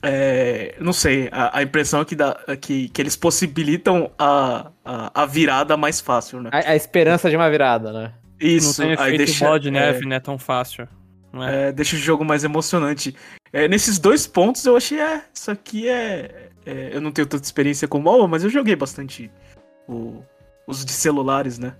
É, 0.00 0.76
não 0.78 0.92
sei, 0.92 1.28
a, 1.32 1.58
a, 1.58 1.62
impressão 1.62 2.02
é 2.02 2.04
que, 2.04 2.14
dá, 2.14 2.38
que, 2.60 2.88
que 2.90 3.02
eles 3.02 3.16
possibilitam 3.16 4.12
a, 4.16 4.70
a, 4.84 5.22
a 5.22 5.26
virada 5.26 5.76
mais 5.76 6.00
fácil, 6.00 6.40
né? 6.40 6.50
A, 6.52 6.70
a, 6.70 6.76
esperança 6.76 7.28
de 7.28 7.34
uma 7.34 7.50
virada, 7.50 7.92
né? 7.92 8.12
Isso, 8.38 8.80
não 8.80 8.94
tem 8.94 9.04
aí 9.04 9.18
deixa, 9.18 9.44
bola 9.44 9.58
de 9.58 9.70
neve, 9.72 10.04
é, 10.04 10.08
né? 10.08 10.20
Tão 10.20 10.38
fácil. 10.38 10.86
É? 11.34 11.68
é? 11.68 11.72
deixa 11.72 11.96
o 11.96 11.98
jogo 11.98 12.24
mais 12.24 12.44
emocionante. 12.44 13.14
É, 13.52 13.66
nesses 13.66 13.98
dois 13.98 14.26
pontos 14.26 14.64
eu 14.64 14.76
achei, 14.76 15.00
é, 15.00 15.22
isso 15.34 15.50
aqui 15.50 15.88
é, 15.88 16.47
é, 16.68 16.90
eu 16.92 17.00
não 17.00 17.10
tenho 17.10 17.26
tanta 17.26 17.44
experiência 17.44 17.88
com 17.88 17.98
MOBA, 17.98 18.28
mas 18.28 18.44
eu 18.44 18.50
joguei 18.50 18.76
bastante 18.76 19.30
o, 19.88 20.22
os 20.66 20.84
de 20.84 20.92
celulares, 20.92 21.58
né? 21.58 21.74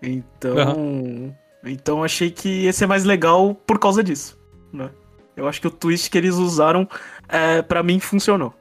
Então. 0.00 0.56
Uhum. 0.56 1.34
Então 1.64 2.04
achei 2.04 2.30
que 2.30 2.62
ia 2.62 2.72
ser 2.72 2.86
mais 2.86 3.04
legal 3.04 3.54
por 3.54 3.78
causa 3.78 4.04
disso, 4.04 4.38
né? 4.72 4.88
Eu 5.36 5.48
acho 5.48 5.60
que 5.60 5.66
o 5.66 5.70
twist 5.70 6.08
que 6.08 6.16
eles 6.16 6.36
usaram, 6.36 6.88
é, 7.28 7.60
para 7.60 7.82
mim, 7.82 7.98
funcionou. 7.98 8.54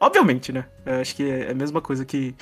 Obviamente, 0.00 0.50
né? 0.50 0.66
Eu 0.84 1.00
acho 1.00 1.14
que 1.14 1.30
é 1.30 1.52
a 1.52 1.54
mesma 1.54 1.80
coisa 1.80 2.04
que, 2.04 2.34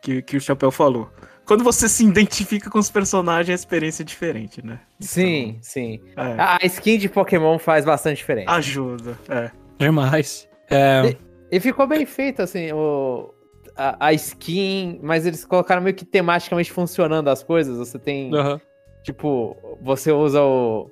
que, 0.00 0.22
que 0.22 0.36
o 0.36 0.40
Chapéu 0.40 0.70
falou. 0.70 1.10
Quando 1.44 1.64
você 1.64 1.88
se 1.88 2.04
identifica 2.04 2.70
com 2.70 2.78
os 2.78 2.90
personagens, 2.90 3.50
a 3.50 3.54
experiência 3.60 4.02
é 4.02 4.06
diferente, 4.06 4.64
né? 4.64 4.78
Então, 4.96 5.08
sim, 5.08 5.58
sim. 5.60 6.00
É. 6.16 6.36
A 6.38 6.58
skin 6.62 6.96
de 6.96 7.08
Pokémon 7.08 7.58
faz 7.58 7.84
bastante 7.84 8.18
diferença. 8.18 8.52
Ajuda, 8.52 9.18
é. 9.28 9.50
Demais. 9.78 10.48
É... 10.70 11.10
E 11.10 11.29
ficou 11.58 11.86
bem 11.86 12.06
feito, 12.06 12.42
assim, 12.42 12.70
o, 12.72 13.34
a, 13.76 14.06
a, 14.06 14.12
skin, 14.12 15.00
mas 15.02 15.26
eles 15.26 15.44
colocaram 15.44 15.82
meio 15.82 15.96
que 15.96 16.04
tematicamente 16.04 16.70
funcionando 16.70 17.28
as 17.28 17.42
coisas. 17.42 17.76
Você 17.76 17.98
tem. 17.98 18.32
Uhum. 18.34 18.60
Tipo, 19.02 19.56
você 19.80 20.12
usa 20.12 20.42
o. 20.42 20.90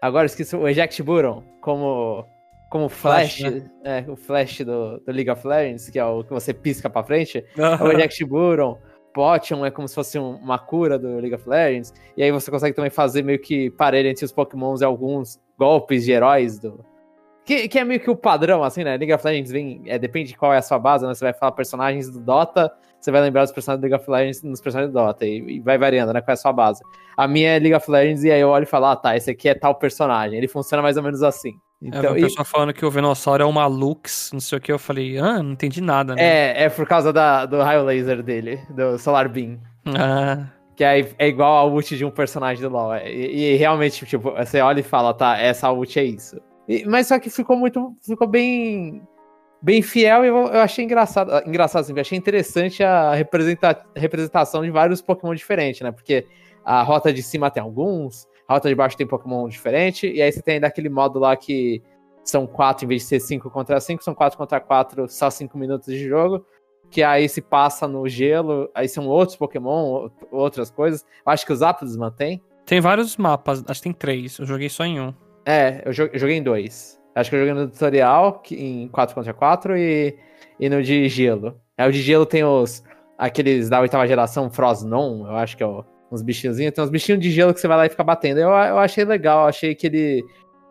Agora 0.00 0.26
esqueci 0.26 0.54
o 0.54 0.68
Eject 0.68 1.02
Buron 1.02 1.42
como. 1.60 2.26
Como 2.70 2.88
flash, 2.88 3.40
flash 3.40 3.52
né? 3.52 3.70
é, 3.84 4.10
o 4.10 4.16
flash 4.16 4.60
do, 4.60 4.98
do, 5.00 5.12
League 5.12 5.28
of 5.28 5.46
Legends, 5.46 5.90
que 5.90 5.98
é 5.98 6.04
o 6.06 6.24
que 6.24 6.30
você 6.30 6.54
pisca 6.54 6.88
pra 6.88 7.02
frente. 7.02 7.44
Uhum. 7.58 7.88
O 7.88 7.92
Eject 7.92 8.24
Buron. 8.24 8.78
Potion 9.12 9.66
é 9.66 9.70
como 9.70 9.86
se 9.86 9.94
fosse 9.94 10.18
um, 10.18 10.36
uma 10.36 10.58
cura 10.58 10.98
do 10.98 11.18
League 11.18 11.34
of 11.34 11.46
Legends. 11.46 11.92
E 12.16 12.22
aí 12.22 12.32
você 12.32 12.50
consegue 12.50 12.74
também 12.74 12.90
fazer 12.90 13.22
meio 13.22 13.38
que 13.38 13.68
parelho 13.72 14.08
entre 14.08 14.24
os 14.24 14.32
Pokémons 14.32 14.80
e 14.80 14.86
alguns 14.86 15.38
golpes 15.58 16.06
de 16.06 16.12
heróis 16.12 16.58
do, 16.58 16.82
que, 17.44 17.68
que 17.68 17.78
é 17.78 17.84
meio 17.84 18.00
que 18.00 18.10
o 18.10 18.16
padrão, 18.16 18.62
assim, 18.62 18.84
né? 18.84 18.96
League 18.96 19.12
of 19.12 19.26
Legends 19.26 19.50
vem. 19.50 19.82
É, 19.86 19.98
depende 19.98 20.30
de 20.30 20.36
qual 20.36 20.52
é 20.52 20.58
a 20.58 20.62
sua 20.62 20.78
base, 20.78 21.06
né? 21.06 21.14
Você 21.14 21.24
vai 21.24 21.32
falar 21.32 21.52
personagens 21.52 22.08
do 22.08 22.20
Dota, 22.20 22.72
você 23.00 23.10
vai 23.10 23.20
lembrar 23.20 23.42
dos 23.42 23.52
personagens 23.52 23.80
do 23.80 23.84
League 23.84 24.00
of 24.00 24.10
Legends 24.10 24.42
nos 24.42 24.60
personagens 24.60 24.92
do 24.92 24.98
Dota. 24.98 25.26
E, 25.26 25.56
e, 25.56 25.60
vai 25.60 25.76
variando, 25.76 26.12
né? 26.12 26.20
Qual 26.20 26.32
é 26.32 26.34
a 26.34 26.36
sua 26.36 26.52
base. 26.52 26.82
A 27.16 27.26
minha 27.26 27.50
é 27.50 27.58
League 27.58 27.74
of 27.74 27.90
Legends, 27.90 28.22
e 28.24 28.30
aí 28.30 28.40
eu 28.40 28.48
olho 28.48 28.62
e 28.62 28.66
falo, 28.66 28.86
ah, 28.86 28.96
tá, 28.96 29.16
esse 29.16 29.30
aqui 29.30 29.48
é 29.48 29.54
tal 29.54 29.74
personagem. 29.74 30.38
Ele 30.38 30.48
funciona 30.48 30.82
mais 30.82 30.96
ou 30.96 31.02
menos 31.02 31.22
assim. 31.22 31.54
Então, 31.82 32.04
é, 32.04 32.10
o 32.12 32.14
pessoal 32.14 32.44
falando 32.44 32.72
que 32.72 32.86
o 32.86 32.90
Venossauro 32.90 33.42
é 33.42 33.46
uma 33.46 33.66
Lux, 33.66 34.30
não 34.32 34.38
sei 34.38 34.58
o 34.58 34.60
que, 34.60 34.70
eu 34.70 34.78
falei, 34.78 35.18
ah, 35.18 35.42
não 35.42 35.52
entendi 35.52 35.80
nada, 35.80 36.14
né? 36.14 36.22
É, 36.22 36.64
é 36.64 36.68
por 36.68 36.86
causa 36.86 37.12
da, 37.12 37.44
do 37.44 37.60
raio 37.60 37.82
laser 37.82 38.22
dele, 38.22 38.60
do 38.70 38.96
Solar 38.98 39.28
Beam. 39.28 39.58
Ah. 39.84 40.46
Que 40.76 40.84
é, 40.84 41.08
é 41.18 41.26
igual 41.26 41.56
a 41.56 41.64
ult 41.64 41.96
de 41.96 42.04
um 42.04 42.10
personagem 42.10 42.62
do 42.62 42.70
LoL. 42.70 42.94
É, 42.94 43.12
e, 43.12 43.52
e, 43.52 43.56
realmente, 43.56 44.06
tipo, 44.06 44.30
você 44.30 44.60
olha 44.60 44.78
e 44.78 44.84
fala, 44.84 45.12
tá, 45.12 45.36
essa 45.36 45.72
ult 45.72 45.98
é 45.98 46.04
isso. 46.04 46.40
Mas 46.86 47.08
só 47.08 47.18
que 47.18 47.30
ficou 47.30 47.56
muito. 47.56 47.96
Ficou 48.04 48.26
bem. 48.26 49.02
Bem 49.60 49.80
fiel 49.80 50.24
e 50.24 50.28
eu, 50.28 50.36
eu 50.36 50.60
achei 50.60 50.84
engraçado. 50.84 51.30
Engraçado, 51.46 51.82
assim, 51.82 51.92
eu 51.92 52.00
achei 52.00 52.18
interessante 52.18 52.82
a 52.82 53.14
representa, 53.14 53.86
representação 53.94 54.62
de 54.62 54.70
vários 54.70 55.00
Pokémon 55.00 55.34
diferentes, 55.34 55.80
né? 55.82 55.92
Porque 55.92 56.26
a 56.64 56.82
rota 56.82 57.12
de 57.12 57.22
cima 57.22 57.48
tem 57.48 57.62
alguns, 57.62 58.26
a 58.48 58.54
rota 58.54 58.68
de 58.68 58.74
baixo 58.74 58.96
tem 58.96 59.06
Pokémon 59.06 59.48
diferente, 59.48 60.10
e 60.10 60.20
aí 60.20 60.32
você 60.32 60.42
tem 60.42 60.54
ainda 60.54 60.66
aquele 60.66 60.88
modo 60.88 61.20
lá 61.20 61.36
que 61.36 61.80
são 62.24 62.44
quatro, 62.44 62.84
em 62.84 62.88
vez 62.88 63.02
de 63.02 63.08
ser 63.08 63.20
cinco 63.20 63.50
contra 63.50 63.78
cinco, 63.80 64.02
são 64.02 64.16
quatro 64.16 64.36
contra 64.36 64.60
quatro, 64.60 65.08
só 65.08 65.30
cinco 65.30 65.56
minutos 65.56 65.86
de 65.86 66.08
jogo 66.08 66.44
que 66.92 67.02
aí 67.02 67.26
se 67.26 67.40
passa 67.40 67.88
no 67.88 68.06
gelo, 68.06 68.70
aí 68.74 68.86
são 68.86 69.08
outros 69.08 69.34
Pokémon, 69.34 70.10
outras 70.30 70.70
coisas. 70.70 71.04
Eu 71.24 71.32
acho 71.32 71.46
que 71.46 71.52
os 71.52 71.60
Zapdos 71.60 71.96
mantém. 71.96 72.40
Tem 72.66 72.80
vários 72.80 73.16
mapas, 73.16 73.64
acho 73.66 73.80
que 73.80 73.84
tem 73.84 73.92
três. 73.94 74.38
Eu 74.38 74.44
joguei 74.44 74.68
só 74.68 74.84
em 74.84 75.00
um. 75.00 75.14
É, 75.44 75.82
eu 75.84 75.92
joguei 75.92 76.36
em 76.36 76.42
dois. 76.42 77.00
Acho 77.14 77.30
que 77.30 77.36
eu 77.36 77.40
joguei 77.40 77.54
no 77.54 77.68
tutorial, 77.68 78.42
em 78.50 78.88
4 78.88 79.14
contra 79.14 79.34
4 79.34 79.76
e, 79.76 80.16
e 80.58 80.68
no 80.68 80.82
de 80.82 81.08
gelo. 81.08 81.60
É, 81.76 81.86
o 81.86 81.92
de 81.92 82.00
gelo 82.00 82.24
tem 82.24 82.42
os. 82.44 82.82
aqueles 83.18 83.68
da 83.68 83.80
oitava 83.80 84.06
geração, 84.06 84.50
Froznon, 84.50 85.26
eu 85.26 85.36
acho 85.36 85.56
que 85.56 85.62
é 85.62 85.66
o, 85.66 85.84
uns 86.10 86.22
bichinhos. 86.22 86.56
Tem 86.56 86.72
uns 86.78 86.90
bichinhos 86.90 87.20
de 87.20 87.30
gelo 87.30 87.52
que 87.52 87.60
você 87.60 87.68
vai 87.68 87.76
lá 87.76 87.86
e 87.86 87.90
fica 87.90 88.04
batendo. 88.04 88.38
Eu, 88.38 88.48
eu 88.48 88.78
achei 88.78 89.04
legal, 89.04 89.46
achei 89.46 89.74
que 89.74 89.86
ele. 89.86 90.24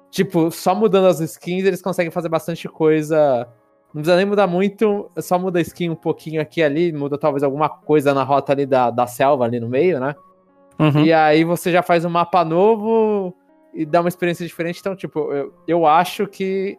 Tipo, 0.10 0.51
só 0.51 0.75
mudando 0.75 1.08
as 1.08 1.20
skins, 1.20 1.63
eles 1.63 1.82
conseguem 1.82 2.12
fazer 2.12 2.28
bastante 2.28 2.68
coisa 2.68 3.48
não 3.94 4.01
precisa 4.01 4.16
nem 4.16 4.25
mudar 4.25 4.48
muito, 4.48 5.12
só 5.18 5.38
muda 5.38 5.60
a 5.60 5.62
skin 5.62 5.90
um 5.90 5.96
pouquinho 5.96 6.42
aqui 6.42 6.62
e 6.62 6.63
ali, 6.63 6.94
muda 6.94 7.18
talvez 7.18 7.44
alguma 7.44 7.68
coisa 7.68 8.13
na 8.13 8.24
rota 8.24 8.54
ali 8.54 8.66
da, 8.66 8.90
da 8.90 9.06
selva 9.06 9.44
ali 9.44 9.60
no 9.60 9.68
meio, 9.68 10.00
né? 10.00 10.16
Uhum. 10.80 11.04
E 11.04 11.12
aí 11.12 11.44
você 11.44 11.72
já 11.72 11.84
faz 11.84 12.06
um 12.06 12.10
mapa 12.10 12.44
novo 12.46 13.36
e 13.74 13.86
dá 13.86 14.01
uma 14.01 14.10
experiência 14.10 14.46
diferente. 14.46 14.80
Então, 14.80 14.96
tipo, 14.96 15.32
eu, 15.32 15.54
eu 15.68 15.86
acho 15.86 16.28
que 16.28 16.78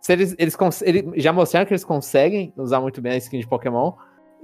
se 0.00 0.12
eles, 0.12 0.34
eles, 0.38 0.56
eles 0.82 1.22
já 1.22 1.32
mostraram 1.32 1.66
que 1.66 1.72
eles 1.72 1.84
conseguem 1.84 2.52
usar 2.56 2.80
muito 2.80 3.00
bem 3.00 3.12
a 3.12 3.16
skin 3.16 3.38
de 3.38 3.46
Pokémon 3.46 3.92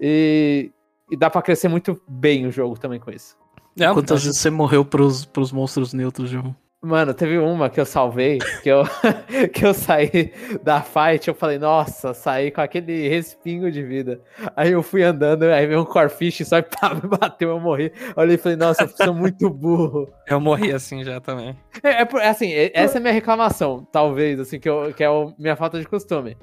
e, 0.00 0.70
e 1.10 1.16
dá 1.16 1.30
para 1.30 1.42
crescer 1.42 1.68
muito 1.68 2.00
bem 2.06 2.46
o 2.46 2.50
jogo 2.50 2.78
também 2.78 3.00
com 3.00 3.10
isso. 3.10 3.36
É, 3.78 3.92
Quantas 3.92 4.24
vezes 4.24 4.40
você 4.40 4.50
morreu 4.50 4.84
pros, 4.84 5.24
pros 5.24 5.52
monstros 5.52 5.92
neutros, 5.92 6.30
João? 6.30 6.54
Mano, 6.82 7.14
teve 7.14 7.38
uma 7.38 7.70
que 7.70 7.80
eu 7.80 7.86
salvei, 7.86 8.38
que 8.62 8.68
eu, 8.68 8.84
que 9.52 9.64
eu 9.64 9.72
saí 9.72 10.32
da 10.62 10.82
fight, 10.82 11.26
eu 11.26 11.34
falei, 11.34 11.58
nossa, 11.58 12.12
saí 12.12 12.50
com 12.50 12.60
aquele 12.60 13.08
respingo 13.08 13.70
de 13.70 13.82
vida. 13.82 14.20
Aí 14.54 14.72
eu 14.72 14.82
fui 14.82 15.02
andando, 15.02 15.44
aí 15.44 15.66
veio 15.66 15.80
um 15.80 15.84
Corfish 15.84 16.46
só 16.46 16.60
pá, 16.62 16.94
me 16.94 17.08
bateu, 17.08 17.48
eu 17.48 17.60
morri. 17.60 17.90
Olhei 18.14 18.36
e 18.36 18.38
falei, 18.38 18.58
nossa, 18.58 18.84
eu 18.84 18.88
sou 18.88 19.14
muito 19.14 19.48
burro. 19.48 20.08
Eu 20.28 20.38
morri 20.38 20.70
assim 20.70 21.02
já 21.02 21.18
também. 21.18 21.56
É, 21.82 22.02
é, 22.02 22.08
é 22.20 22.28
assim, 22.28 22.52
essa 22.52 22.98
é 22.98 22.98
a 22.98 23.00
minha 23.00 23.12
reclamação, 23.12 23.84
talvez, 23.90 24.38
assim, 24.38 24.60
que, 24.60 24.68
eu, 24.68 24.92
que 24.94 25.02
é 25.02 25.06
a 25.06 25.32
minha 25.38 25.56
falta 25.56 25.80
de 25.80 25.88
costume. 25.88 26.36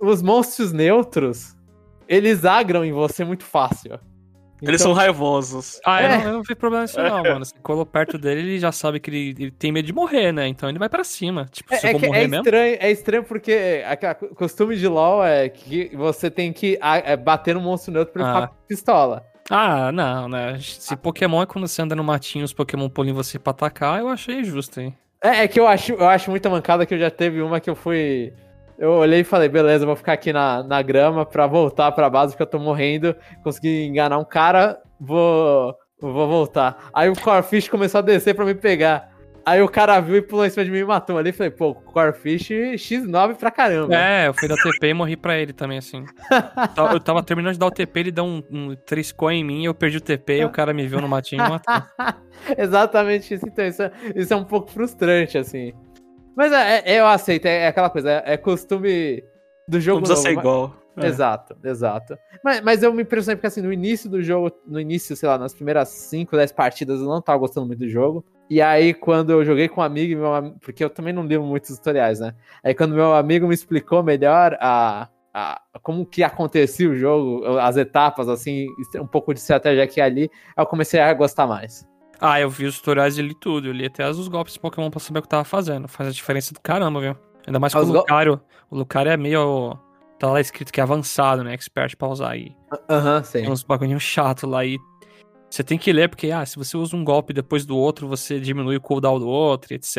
Os 0.00 0.20
monstros 0.20 0.72
neutros, 0.72 1.56
eles 2.08 2.44
agram 2.44 2.84
em 2.84 2.92
você 2.92 3.24
muito 3.24 3.44
fácil. 3.44 3.98
Eles 4.62 4.80
então... 4.80 4.92
são 4.92 4.92
raivosos. 4.92 5.80
Ah, 5.84 6.02
é. 6.02 6.04
eu, 6.04 6.08
não, 6.08 6.24
eu 6.24 6.32
não 6.32 6.42
vi 6.42 6.54
problema 6.54 6.82
nisso, 6.82 7.00
não, 7.02 7.22
mano. 7.22 7.44
Você 7.44 7.54
colou 7.62 7.86
perto 7.86 8.18
dele, 8.18 8.40
ele 8.40 8.58
já 8.58 8.72
sabe 8.72 9.00
que 9.00 9.10
ele, 9.10 9.34
ele, 9.38 9.50
tem 9.50 9.72
medo 9.72 9.86
de 9.86 9.92
morrer, 9.92 10.32
né? 10.32 10.46
Então 10.46 10.68
ele 10.68 10.78
vai 10.78 10.88
para 10.88 11.04
cima. 11.04 11.46
Tipo, 11.50 11.74
é, 11.74 11.78
se 11.78 11.86
é, 11.86 11.94
eu 11.94 11.98
morrer 11.98 12.24
é 12.24 12.26
mesmo. 12.26 12.44
Estranho, 12.44 12.76
é 12.80 12.90
estranho 12.90 13.24
porque 13.24 13.84
o 14.22 14.34
costume 14.34 14.76
de 14.76 14.86
LOL 14.86 15.24
é 15.24 15.48
que 15.48 15.90
você 15.94 16.30
tem 16.30 16.52
que 16.52 16.78
é, 16.82 17.16
bater 17.16 17.54
no 17.54 17.60
monstro 17.60 17.92
neutro 17.92 18.12
pra 18.12 18.22
ele 18.22 18.30
ah. 18.30 18.34
ficar 18.34 18.54
pistola. 18.68 19.26
Ah, 19.50 19.90
não, 19.90 20.28
né? 20.28 20.58
Se 20.60 20.96
Pokémon 20.96 21.42
é 21.42 21.46
quando 21.46 21.66
você 21.66 21.82
anda 21.82 21.96
no 21.96 22.04
matinho, 22.04 22.44
os 22.44 22.52
Pokémon 22.52 22.88
pulam 22.88 23.10
em 23.10 23.14
você 23.14 23.36
pra 23.36 23.50
atacar, 23.50 23.98
eu 23.98 24.08
achei 24.08 24.44
justo, 24.44 24.80
hein? 24.80 24.96
É, 25.22 25.42
é 25.42 25.48
que 25.48 25.58
eu 25.58 25.66
acho, 25.66 25.92
eu 25.92 26.08
acho 26.08 26.30
muita 26.30 26.48
mancada 26.48 26.86
que 26.86 26.94
eu 26.94 26.98
já 26.98 27.10
teve 27.10 27.42
uma 27.42 27.58
que 27.58 27.68
eu 27.68 27.74
fui 27.74 28.32
eu 28.80 28.92
olhei 28.92 29.20
e 29.20 29.24
falei, 29.24 29.46
beleza, 29.46 29.84
vou 29.84 29.94
ficar 29.94 30.14
aqui 30.14 30.32
na, 30.32 30.62
na 30.62 30.80
grama 30.80 31.26
pra 31.26 31.46
voltar 31.46 31.92
pra 31.92 32.08
base, 32.08 32.32
porque 32.32 32.42
eu 32.42 32.46
tô 32.46 32.58
morrendo. 32.58 33.14
Consegui 33.44 33.84
enganar 33.84 34.16
um 34.16 34.24
cara, 34.24 34.80
vou, 34.98 35.76
vou 36.00 36.26
voltar. 36.26 36.88
Aí 36.94 37.10
o 37.10 37.14
Corfish 37.14 37.68
começou 37.68 37.98
a 37.98 38.02
descer 38.02 38.34
pra 38.34 38.46
me 38.46 38.54
pegar. 38.54 39.10
Aí 39.44 39.60
o 39.60 39.68
cara 39.68 40.00
viu 40.00 40.16
e 40.16 40.22
pulou 40.22 40.46
em 40.46 40.50
cima 40.50 40.64
de 40.64 40.70
mim 40.70 40.78
e 40.78 40.84
matou 40.84 41.18
ali. 41.18 41.30
Falei, 41.30 41.50
pô, 41.50 41.74
Corfish 41.74 42.48
X9 42.48 43.34
pra 43.34 43.50
caramba. 43.50 43.94
É, 43.94 44.28
eu 44.28 44.34
fui 44.34 44.48
dar 44.48 44.56
TP 44.56 44.86
e 44.86 44.94
morri 44.94 45.16
pra 45.16 45.36
ele 45.36 45.52
também, 45.52 45.76
assim. 45.76 46.06
eu 46.90 47.00
tava 47.00 47.22
terminando 47.22 47.52
de 47.52 47.58
dar 47.58 47.66
o 47.66 47.70
TP, 47.70 48.00
ele 48.00 48.10
deu 48.10 48.24
um, 48.24 48.42
um 48.50 48.74
triscou 48.74 49.30
em 49.30 49.44
mim, 49.44 49.66
eu 49.66 49.74
perdi 49.74 49.98
o 49.98 50.00
TP 50.00 50.38
e 50.38 50.44
o 50.46 50.50
cara 50.50 50.72
me 50.72 50.86
viu 50.86 51.02
no 51.02 51.08
matinho 51.08 51.44
e 51.44 51.48
matou. 51.50 51.82
Exatamente 52.56 53.34
isso. 53.34 53.46
Então, 53.46 53.66
isso 53.66 53.82
é, 53.82 53.92
isso 54.16 54.32
é 54.32 54.36
um 54.36 54.44
pouco 54.44 54.70
frustrante, 54.70 55.36
assim. 55.36 55.74
Mas 56.40 56.52
é, 56.52 56.82
é, 56.86 56.98
eu 56.98 57.06
aceito, 57.06 57.44
é, 57.44 57.64
é 57.64 57.66
aquela 57.66 57.90
coisa, 57.90 58.10
é, 58.10 58.32
é, 58.32 58.36
costume 58.38 59.22
do 59.68 59.78
jogo. 59.78 60.00
Não 60.00 60.06
precisa 60.06 60.22
ser 60.22 60.38
igual. 60.38 60.74
É. 60.96 61.06
Exato, 61.06 61.54
exato. 61.62 62.16
Mas, 62.42 62.62
mas 62.62 62.82
eu 62.82 62.94
me 62.94 63.02
impressionei 63.02 63.36
porque 63.36 63.46
assim, 63.46 63.60
no 63.60 63.70
início 63.70 64.08
do 64.08 64.22
jogo, 64.22 64.50
no 64.66 64.80
início, 64.80 65.14
sei 65.14 65.28
lá, 65.28 65.36
nas 65.36 65.52
primeiras 65.52 65.90
5, 65.90 66.34
10 66.34 66.52
partidas, 66.52 66.98
eu 66.98 67.06
não 67.06 67.20
tava 67.20 67.36
gostando 67.36 67.66
muito 67.66 67.80
do 67.80 67.88
jogo. 67.90 68.24
E 68.48 68.62
aí, 68.62 68.94
quando 68.94 69.32
eu 69.32 69.44
joguei 69.44 69.68
com 69.68 69.82
um 69.82 69.84
amigo, 69.84 70.18
meu, 70.18 70.54
porque 70.62 70.82
eu 70.82 70.88
também 70.88 71.12
não 71.12 71.26
li 71.26 71.38
muitos 71.38 71.76
tutoriais, 71.76 72.20
né? 72.20 72.34
Aí 72.64 72.74
quando 72.74 72.94
meu 72.94 73.12
amigo 73.12 73.46
me 73.46 73.52
explicou 73.52 74.02
melhor 74.02 74.56
a, 74.62 75.10
a, 75.34 75.60
como 75.82 76.06
que 76.06 76.22
acontecia 76.22 76.88
o 76.88 76.96
jogo, 76.96 77.58
as 77.58 77.76
etapas, 77.76 78.30
assim, 78.30 78.66
um 78.98 79.06
pouco 79.06 79.34
de 79.34 79.40
estratégia 79.40 79.84
aqui 79.84 80.00
e 80.00 80.02
ali, 80.02 80.30
eu 80.56 80.64
comecei 80.64 81.00
a 81.00 81.12
gostar 81.12 81.46
mais. 81.46 81.86
Ah, 82.20 82.38
eu 82.38 82.50
vi 82.50 82.66
os 82.66 82.78
tutoriais 82.78 83.16
e 83.16 83.22
li 83.22 83.34
tudo. 83.34 83.68
Eu 83.68 83.72
li 83.72 83.86
até 83.86 84.08
os 84.08 84.28
golpes 84.28 84.54
de 84.54 84.60
Pokémon 84.60 84.90
pra 84.90 85.00
saber 85.00 85.20
o 85.20 85.22
que 85.22 85.28
tava 85.28 85.44
fazendo. 85.44 85.88
Faz 85.88 86.08
a 86.08 86.12
diferença 86.12 86.52
do 86.52 86.60
caramba, 86.60 87.00
viu? 87.00 87.16
Ainda 87.46 87.58
mais 87.58 87.72
com 87.72 87.80
o 87.80 87.84
Lucario. 87.84 88.40
O 88.70 88.76
Lucario 88.76 89.10
é 89.10 89.16
meio. 89.16 89.78
Tá 90.18 90.30
lá 90.30 90.40
escrito 90.40 90.70
que 90.70 90.80
é 90.80 90.82
avançado, 90.82 91.42
né? 91.42 91.54
Expert 91.54 91.96
pra 91.96 92.08
usar 92.08 92.32
aí. 92.32 92.54
Aham, 92.90 93.16
uh 93.16 93.20
-huh, 93.20 93.24
sim. 93.24 93.40
Tem 93.40 93.50
uns 93.50 93.62
bagulhinhos 93.62 94.02
chato 94.02 94.46
lá 94.46 94.64
e. 94.64 94.78
Você 95.48 95.64
tem 95.64 95.78
que 95.78 95.92
ler, 95.92 96.08
porque, 96.08 96.30
ah, 96.30 96.46
se 96.46 96.56
você 96.56 96.76
usa 96.76 96.94
um 96.94 97.02
golpe 97.02 97.32
depois 97.32 97.66
do 97.66 97.76
outro, 97.76 98.06
você 98.06 98.38
diminui 98.38 98.76
o 98.76 98.80
cooldown 98.80 99.18
do 99.18 99.26
outro, 99.26 99.74
etc. 99.74 99.96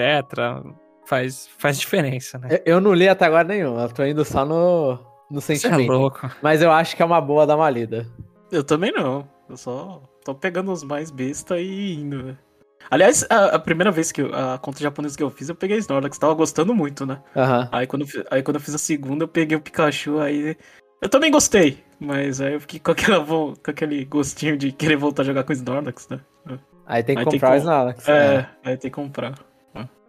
Faz, 1.05 1.49
faz 1.57 1.77
diferença, 1.77 2.37
né? 2.37 2.47
Eu, 2.51 2.75
eu 2.75 2.81
não 2.81 2.93
li 2.93 3.09
até 3.09 3.25
agora 3.25 3.43
nenhum. 3.43 3.77
Eu 3.77 3.89
tô 3.89 4.05
indo 4.05 4.23
só 4.23 4.45
no, 4.45 4.97
no 5.29 5.41
sentimento. 5.41 5.77
Você 5.79 5.83
é 5.83 5.91
louco. 5.91 6.31
Mas 6.41 6.61
eu 6.61 6.71
acho 6.71 6.95
que 6.95 7.01
é 7.01 7.05
uma 7.05 7.19
boa 7.19 7.45
dar 7.45 7.57
uma 7.57 7.69
lida. 7.69 8.07
Eu 8.49 8.63
também 8.63 8.93
não. 8.93 9.27
Eu 9.49 9.57
só 9.57 10.01
tô 10.23 10.35
pegando 10.35 10.71
os 10.71 10.83
mais 10.83 11.11
besta 11.11 11.59
e 11.59 11.95
indo, 11.95 12.23
né? 12.23 12.37
Aliás, 12.89 13.25
a, 13.29 13.55
a, 13.55 13.59
primeira 13.59 13.91
vez 13.91 14.11
que 14.11 14.21
eu, 14.21 14.33
a 14.33 14.57
conta 14.57 14.79
japonesa 14.79 15.15
que 15.15 15.23
eu 15.23 15.29
fiz, 15.29 15.47
eu 15.47 15.55
peguei 15.55 15.77
Snorlax, 15.77 16.17
tava 16.17 16.33
gostando 16.33 16.73
muito, 16.73 17.05
né? 17.05 17.21
Uhum. 17.35 17.67
Aí, 17.71 17.87
quando, 17.87 18.05
aí 18.29 18.41
quando 18.41 18.55
eu 18.55 18.61
fiz 18.61 18.73
a 18.73 18.79
segunda, 18.79 19.23
eu 19.23 19.27
peguei 19.27 19.55
o 19.55 19.61
Pikachu, 19.61 20.19
aí. 20.19 20.57
Eu 21.01 21.09
também 21.09 21.31
gostei, 21.31 21.83
mas 21.99 22.41
aí 22.41 22.53
eu 22.53 22.59
fiquei 22.61 22.79
com, 22.79 22.91
aquela, 22.91 23.23
com 23.25 23.53
aquele 23.67 24.03
gostinho 24.05 24.57
de 24.57 24.71
querer 24.71 24.95
voltar 24.95 25.21
a 25.21 25.25
jogar 25.25 25.43
com 25.43 25.53
Snorlax, 25.53 26.07
né? 26.09 26.19
Aí 26.85 27.03
tem 27.03 27.15
que 27.15 27.21
aí 27.21 27.25
comprar 27.25 27.49
tem 27.49 27.57
o 27.57 27.61
Snorlax. 27.61 28.07
É, 28.07 28.37
né? 28.37 28.49
aí 28.63 28.77
tem 28.77 28.91
que 28.91 28.95
comprar. 28.95 29.35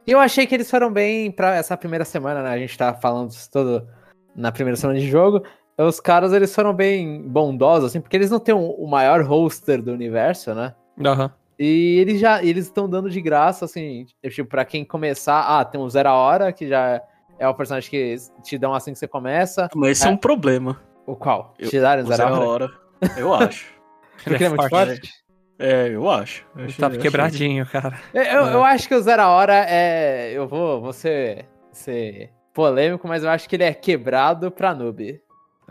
E 0.05 0.11
eu 0.11 0.19
achei 0.19 0.47
que 0.47 0.55
eles 0.55 0.69
foram 0.69 0.93
bem 0.93 1.31
pra 1.31 1.55
essa 1.55 1.77
primeira 1.77 2.05
semana, 2.05 2.43
né? 2.43 2.51
A 2.51 2.59
gente 2.59 2.77
tá 2.77 2.93
falando 2.93 3.31
isso 3.31 3.49
todo 3.51 3.87
na 4.35 4.51
primeira 4.51 4.77
semana 4.77 4.99
de 4.99 5.09
jogo 5.09 5.45
os 5.79 6.01
caras 6.01 6.33
eles 6.33 6.55
foram 6.55 6.73
bem 6.73 7.23
bondosos, 7.23 7.91
assim, 7.91 8.01
porque 8.01 8.17
eles 8.17 8.31
não 8.31 8.39
têm 8.39 8.55
o 8.55 8.87
maior 8.87 9.23
roster 9.23 9.83
do 9.83 9.93
universo, 9.93 10.55
né? 10.55 10.75
Aham. 11.05 11.25
Uhum. 11.25 11.31
E 11.59 11.99
eles 12.01 12.19
já 12.19 12.43
eles 12.43 12.65
estão 12.67 12.89
dando 12.89 13.09
de 13.09 13.21
graça, 13.21 13.65
assim, 13.65 14.05
tipo, 14.05 14.49
pra 14.49 14.65
quem 14.65 14.85
começar. 14.85 15.43
Ah, 15.43 15.65
tem 15.65 15.81
o 15.81 15.89
Zero 15.89 16.09
a 16.09 16.15
Hora, 16.15 16.53
que 16.53 16.67
já 16.67 17.01
é 17.39 17.47
o 17.47 17.55
personagem 17.55 17.89
que 17.89 18.17
te 18.43 18.59
dão 18.59 18.75
assim 18.75 18.93
que 18.93 18.99
você 18.99 19.07
começa. 19.07 19.69
Mas 19.75 19.99
isso 19.99 20.07
é, 20.07 20.11
é 20.11 20.13
um 20.13 20.17
problema. 20.17 20.81
O 21.07 21.15
qual? 21.15 21.55
Eu, 21.59 21.69
te 21.69 21.81
darem 21.81 22.05
o 22.05 22.09
Zero 22.09 22.35
a 22.35 22.41
Hora? 22.41 22.71
Eu 23.17 23.33
acho. 23.33 23.67
Porque 24.25 24.43
ele 24.43 24.45
é, 24.45 24.47
é 24.47 24.49
muito 24.51 24.69
forte? 24.69 25.13
É, 25.59 25.89
eu 25.89 26.11
acho. 26.11 26.45
Eu 26.57 26.65
ele 26.65 26.73
tá 26.73 26.91
quebradinho, 26.91 27.65
cara. 27.67 27.97
Eu, 28.13 28.23
eu, 28.23 28.47
é. 28.47 28.55
eu, 28.55 28.65
acho 28.65 28.89
que 28.89 28.95
o 28.95 29.01
Zero 29.01 29.23
a 29.23 29.29
Hora 29.29 29.65
é. 29.69 30.33
Eu 30.33 30.49
vou, 30.49 30.81
vou 30.81 30.93
ser, 30.93 31.47
ser 31.71 32.31
polêmico, 32.53 33.07
mas 33.07 33.23
eu 33.23 33.31
acho 33.31 33.49
que 33.49 33.55
ele 33.55 33.65
é 33.65 33.73
quebrado 33.73 34.51
pra 34.51 34.75
noob. 34.75 35.21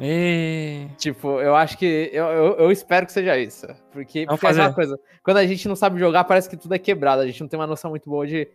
E... 0.03 0.88
Tipo, 0.98 1.39
eu 1.39 1.55
acho 1.55 1.77
que. 1.77 2.10
Eu, 2.12 2.25
eu, 2.25 2.55
eu, 2.58 2.72
espero 2.72 3.05
que 3.05 3.12
seja 3.12 3.38
isso. 3.38 3.67
Porque, 3.91 4.25
porque 4.25 4.48
é 4.48 4.51
uma 4.51 4.74
coisa. 4.74 5.00
Quando 5.24 5.38
a 5.38 5.46
gente 5.46 5.67
não 5.67 5.75
sabe 5.75 6.00
jogar, 6.00 6.24
parece 6.24 6.50
que 6.50 6.58
tudo 6.58 6.74
é 6.74 6.79
quebrado. 6.79 7.22
A 7.22 7.27
gente 7.27 7.39
não 7.39 7.48
tem 7.48 7.60
uma 7.60 7.67
noção 7.67 7.91
muito 7.91 8.10
boa 8.10 8.25
de 8.25 8.48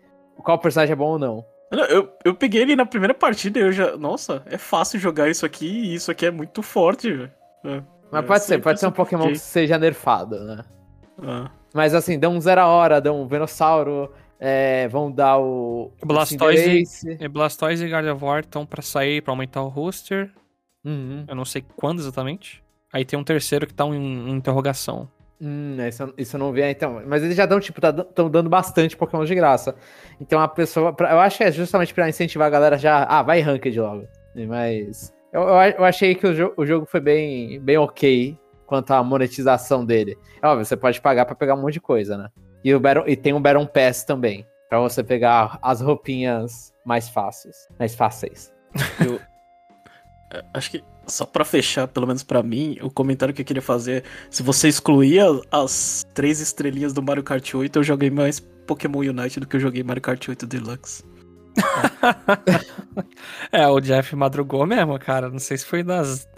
qual 0.42 0.58
personagem 0.58 0.92
é 0.92 0.96
bom 0.96 1.12
ou 1.12 1.18
não. 1.18 1.44
Eu, 1.70 2.10
eu 2.24 2.34
peguei 2.34 2.62
ele 2.62 2.74
na 2.74 2.84
primeira 2.84 3.14
partida 3.14 3.60
e 3.60 3.62
eu 3.62 3.72
já. 3.72 3.96
Nossa, 3.96 4.42
é 4.46 4.58
fácil 4.58 4.98
jogar 4.98 5.28
isso 5.28 5.46
aqui 5.46 5.66
e 5.66 5.94
isso 5.94 6.10
aqui 6.10 6.26
é 6.26 6.30
muito 6.32 6.62
forte, 6.62 7.12
velho. 7.12 7.32
É, 7.64 7.82
Mas 8.10 8.26
pode 8.26 8.44
ser, 8.44 8.58
pode 8.60 8.80
ser 8.80 8.86
um 8.88 8.92
Pokémon 8.92 9.28
que 9.28 9.38
seja 9.38 9.78
nerfado, 9.78 10.38
né? 10.44 10.64
Ah. 11.22 11.50
Mas 11.72 11.94
assim, 11.94 12.18
dão 12.18 12.34
um 12.34 12.40
zero 12.40 12.60
a 12.60 12.66
hora, 12.66 13.00
dão 13.00 13.22
um 13.22 13.26
Venossauro. 13.26 14.12
É, 14.38 14.86
vão 14.88 15.10
dar 15.10 15.38
o. 15.38 15.92
Blastoise, 16.04 17.06
o 17.06 17.24
e, 17.24 17.28
Blastoise 17.28 17.84
e 17.84 17.88
Gardevoir 17.88 18.40
estão 18.40 18.66
pra 18.66 18.82
sair, 18.82 19.22
pra 19.22 19.32
aumentar 19.32 19.62
o 19.62 19.68
roster. 19.68 20.30
Uhum. 20.86 21.24
Eu 21.26 21.34
não 21.34 21.44
sei 21.44 21.64
quando 21.76 21.98
exatamente. 21.98 22.62
Aí 22.92 23.04
tem 23.04 23.18
um 23.18 23.24
terceiro 23.24 23.66
que 23.66 23.74
tá 23.74 23.84
em, 23.84 23.94
em 23.94 24.30
interrogação. 24.30 25.08
Hum, 25.40 25.76
isso, 25.86 26.14
isso 26.16 26.36
eu 26.36 26.40
não 26.40 26.52
vi, 26.52 26.62
então. 26.62 27.02
Mas 27.06 27.22
eles 27.22 27.36
já 27.36 27.44
dão, 27.44 27.60
tipo, 27.60 27.78
estão 27.84 28.04
tá, 28.04 28.28
dando 28.28 28.48
bastante 28.48 28.96
Pokémon 28.96 29.24
de 29.24 29.34
graça. 29.34 29.74
Então 30.20 30.40
a 30.40 30.48
pessoa. 30.48 30.92
Pra, 30.92 31.10
eu 31.10 31.18
acho 31.18 31.38
que 31.38 31.44
é 31.44 31.52
justamente 31.52 31.92
pra 31.92 32.08
incentivar 32.08 32.46
a 32.46 32.50
galera 32.50 32.78
já. 32.78 33.04
Ah, 33.04 33.22
vai 33.22 33.40
ranked 33.40 33.78
logo. 33.78 34.06
Mas. 34.34 35.12
Eu, 35.32 35.42
eu, 35.42 35.54
eu 35.54 35.84
achei 35.84 36.14
que 36.14 36.26
o, 36.26 36.32
jo 36.32 36.54
o 36.56 36.64
jogo 36.64 36.86
foi 36.86 37.00
bem, 37.00 37.60
bem 37.60 37.76
ok 37.76 38.38
quanto 38.64 38.92
à 38.92 39.02
monetização 39.02 39.84
dele. 39.84 40.16
É 40.40 40.46
óbvio, 40.46 40.64
você 40.64 40.76
pode 40.76 41.00
pagar 41.00 41.26
para 41.26 41.34
pegar 41.34 41.54
um 41.54 41.60
monte 41.60 41.74
de 41.74 41.80
coisa, 41.80 42.16
né? 42.16 42.28
E, 42.64 42.74
o 42.74 42.80
Baron, 42.80 43.04
e 43.06 43.14
tem 43.16 43.34
um 43.34 43.40
Baron 43.40 43.66
Pass 43.66 44.04
também. 44.04 44.46
para 44.68 44.80
você 44.80 45.04
pegar 45.04 45.58
as 45.60 45.80
roupinhas 45.80 46.72
mais 46.84 47.08
fáceis. 47.08 47.68
Mais 47.78 47.94
fáceis. 47.94 48.52
Eu, 50.33 50.42
acho 50.54 50.71
que 50.71 50.85
só 51.06 51.25
para 51.25 51.45
fechar, 51.45 51.87
pelo 51.87 52.06
menos 52.06 52.23
para 52.23 52.42
mim, 52.42 52.78
o 52.83 52.90
comentário 52.90 53.33
que 53.33 53.42
eu 53.42 53.47
queria 53.47 53.62
fazer, 53.62 54.04
se 54.30 54.42
você 54.42 54.68
excluía 54.68 55.25
as 55.50 56.04
três 56.14 56.40
estrelinhas 56.40 56.92
do 56.92 57.02
Mario 57.02 57.23
Kart 57.23 57.54
8, 57.54 57.78
eu 57.78 57.83
joguei 57.83 58.11
mais 58.11 58.40
Pokémon 58.40 58.99
Unite 58.99 59.38
do 59.38 59.47
que 59.47 59.56
eu 59.56 59.61
joguei 59.61 59.83
Mario 59.83 60.02
Kart 60.02 60.28
8 60.28 60.47
Deluxe. 60.47 61.04
é, 63.52 63.66
o 63.68 63.80
Jeff 63.80 64.14
madrugou 64.14 64.66
mesmo, 64.66 64.99
cara. 64.99 65.30
Não 65.30 65.38
sei 65.38 65.56
se 65.56 65.64
foi 65.64 65.83
das, 65.83 66.28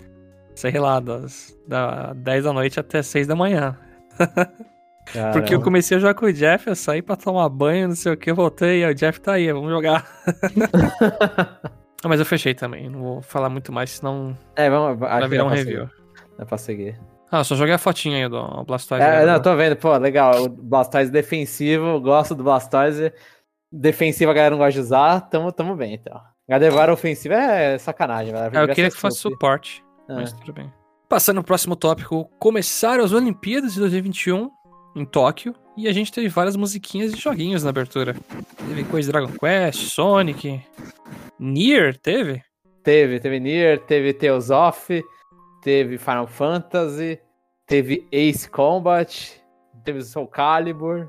sei 0.54 0.78
lá, 0.78 1.00
das 1.00 1.57
da 1.66 2.12
10 2.12 2.45
da 2.45 2.52
noite 2.52 2.78
até 2.78 3.02
6 3.02 3.26
da 3.26 3.35
manhã. 3.35 3.76
Porque 5.33 5.54
eu 5.54 5.62
comecei 5.62 5.97
a 5.97 6.00
jogar 6.00 6.14
com 6.14 6.26
o 6.26 6.33
Jeff, 6.33 6.68
eu 6.68 6.76
saí 6.76 7.00
pra 7.00 7.16
tomar 7.16 7.49
banho, 7.49 7.88
não 7.88 7.97
sei 7.97 8.12
o 8.12 8.16
que, 8.16 8.30
voltei, 8.30 8.85
e 8.85 8.90
o 8.90 8.95
Jeff 8.95 9.18
tá 9.18 9.33
aí, 9.33 9.50
vamos 9.50 9.71
jogar. 9.71 10.07
Mas 12.04 12.20
eu 12.20 12.26
fechei 12.26 12.54
também, 12.54 12.88
não 12.88 13.00
vou 13.00 13.22
falar 13.22 13.48
muito 13.48 13.72
mais, 13.72 13.90
senão 13.90 14.36
é, 14.54 14.70
vamos, 14.70 14.98
vai 14.98 15.28
virar 15.28 15.44
um 15.44 15.48
review. 15.48 15.88
Dá 16.38 16.46
pra 16.46 16.56
seguir. 16.56 16.98
Ah, 17.30 17.44
só 17.44 17.54
joguei 17.56 17.74
a 17.74 17.78
fotinha 17.78 18.24
aí 18.24 18.28
do 18.28 18.64
Blastoise. 18.64 19.04
É, 19.04 19.26
não, 19.26 19.40
tô 19.42 19.54
vendo, 19.54 19.76
pô, 19.76 19.94
legal. 19.96 20.44
O 20.44 20.48
Blastoise 20.48 21.10
defensivo, 21.10 22.00
gosto 22.00 22.34
do 22.34 22.42
Blastoise. 22.42 23.12
Defensivo 23.70 24.30
a 24.30 24.34
galera 24.34 24.52
não 24.52 24.58
gosta 24.58 24.72
de 24.72 24.80
usar, 24.80 25.20
tamo, 25.22 25.52
tamo 25.52 25.76
bem, 25.76 25.94
então. 25.94 26.18
Gardevoir 26.48 26.88
ofensivo 26.88 27.34
é 27.34 27.76
sacanagem, 27.76 28.32
velho. 28.32 28.56
É, 28.56 28.62
eu 28.62 28.68
queria 28.68 28.90
que 28.90 28.96
fosse 28.96 29.18
suporte, 29.18 29.84
é. 30.08 30.14
mas 30.14 30.32
tudo 30.32 30.54
bem. 30.54 30.72
Passando 31.08 31.36
no 31.36 31.44
próximo 31.44 31.76
tópico, 31.76 32.24
começaram 32.38 33.04
as 33.04 33.12
Olimpíadas 33.12 33.74
de 33.74 33.80
2021 33.80 34.50
em 34.96 35.04
Tóquio 35.04 35.54
e 35.76 35.86
a 35.86 35.92
gente 35.92 36.10
teve 36.10 36.28
várias 36.28 36.56
musiquinhas 36.56 37.12
e 37.12 37.16
joguinhos 37.16 37.62
na 37.62 37.70
abertura. 37.70 38.16
Teve 38.56 38.84
coisa 38.84 39.12
Dragon 39.12 39.32
Quest, 39.32 39.90
Sonic, 39.90 40.62
Nier, 41.38 41.97
teve? 41.97 42.42
Teve, 42.83 43.21
teve 43.21 43.38
Nier, 43.38 43.78
teve 43.80 44.12
Tales 44.12 44.50
of, 44.50 45.04
teve 45.62 45.99
Final 45.99 46.26
Fantasy, 46.26 47.21
teve 47.66 48.07
Ace 48.11 48.49
Combat, 48.49 49.42
teve 49.85 50.02
Soul 50.02 50.26
Calibur, 50.26 51.09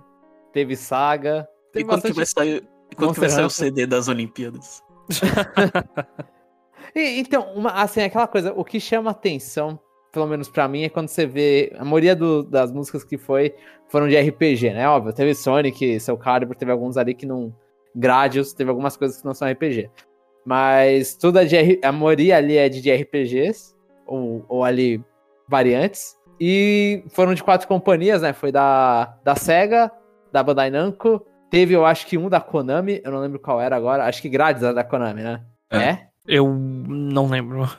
teve 0.52 0.76
Saga. 0.76 1.48
Teve 1.72 1.84
e 1.84 1.88
quando 1.88 2.04
bastante... 2.04 2.12
que 2.12 2.18
vai 2.18 2.26
sair, 2.26 2.68
quando 2.96 3.14
que 3.14 3.20
vai 3.20 3.30
sair 3.30 3.46
o 3.46 3.50
CD 3.50 3.86
das 3.86 4.08
Olimpíadas? 4.08 4.84
e, 6.96 7.20
então, 7.20 7.54
uma, 7.54 7.72
assim, 7.72 8.02
aquela 8.02 8.28
coisa, 8.28 8.54
o 8.54 8.64
que 8.64 8.80
chama 8.80 9.12
atenção, 9.12 9.80
pelo 10.12 10.28
menos 10.28 10.50
para 10.50 10.68
mim, 10.68 10.84
é 10.84 10.90
quando 10.90 11.08
você 11.08 11.26
vê 11.26 11.74
a 11.78 11.86
maioria 11.86 12.16
do, 12.16 12.44
das 12.44 12.72
músicas 12.72 13.04
que 13.04 13.18
foi 13.18 13.56
foram 13.88 14.08
de 14.08 14.20
RPG, 14.20 14.74
né? 14.74 14.88
Óbvio, 14.88 15.14
teve 15.14 15.34
Sonic, 15.34 16.00
Soul 16.00 16.18
Calibur, 16.18 16.56
teve 16.56 16.72
alguns 16.72 16.98
ali 16.98 17.14
que 17.14 17.26
não. 17.26 17.56
Gradius, 17.96 18.54
teve 18.54 18.70
algumas 18.70 18.96
coisas 18.96 19.20
que 19.20 19.26
não 19.26 19.34
são 19.34 19.50
RPG. 19.50 19.90
Mas 20.50 21.14
tudo 21.14 21.38
é 21.38 21.46
de 21.46 21.80
a 21.84 21.92
maioria 21.92 22.38
ali 22.38 22.58
é 22.58 22.68
de 22.68 22.92
RPGs, 22.92 23.76
ou, 24.04 24.44
ou 24.50 24.64
ali 24.64 25.00
variantes. 25.48 26.18
E 26.42 27.04
foram 27.10 27.36
de 27.36 27.44
quatro 27.44 27.68
companhias, 27.68 28.24
né? 28.24 28.34
Foi 28.34 28.52
da, 28.52 29.14
da 29.24 29.36
SEGA, 29.36 29.92
da 30.32 30.42
Bandai 30.42 30.72
Namco. 30.72 31.24
Teve, 31.52 31.76
eu 31.76 31.86
acho 31.86 32.08
que 32.08 32.18
um 32.18 32.28
da 32.30 32.42
Konami, 32.42 33.00
eu 33.04 33.12
não 33.12 33.20
lembro 33.20 33.38
qual 33.38 33.62
era 33.62 33.76
agora. 33.76 34.06
Acho 34.06 34.24
que 34.24 34.28
Grades 34.30 34.64
era 34.64 34.74
da 34.74 34.84
Konami, 34.84 35.22
né? 35.22 35.42
É? 35.70 35.78
é? 35.78 36.08
Eu 36.28 36.52
não 36.52 37.28
lembro. 37.28 37.70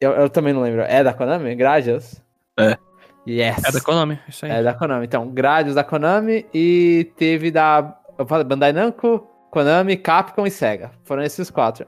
eu, 0.00 0.12
eu 0.12 0.30
também 0.30 0.52
não 0.52 0.62
lembro. 0.62 0.82
É 0.82 1.02
da 1.02 1.12
Konami? 1.12 1.52
Gradius? 1.56 2.22
É. 2.60 2.78
Yes. 3.26 3.64
É 3.64 3.72
da 3.72 3.80
Konami, 3.80 4.20
isso 4.28 4.46
aí. 4.46 4.52
É 4.52 4.62
da 4.62 4.72
Konami. 4.72 5.04
Então, 5.04 5.28
Gradius 5.30 5.74
da 5.74 5.82
Konami 5.82 6.46
e 6.54 7.10
teve 7.16 7.50
da 7.50 7.98
eu 8.18 8.26
falei, 8.26 8.44
Bandai 8.44 8.72
Namco, 8.72 9.26
Konami, 9.56 9.96
Capcom 9.96 10.46
e 10.46 10.50
Sega. 10.50 10.90
Foram 11.02 11.22
esses 11.22 11.48
quatro. 11.48 11.86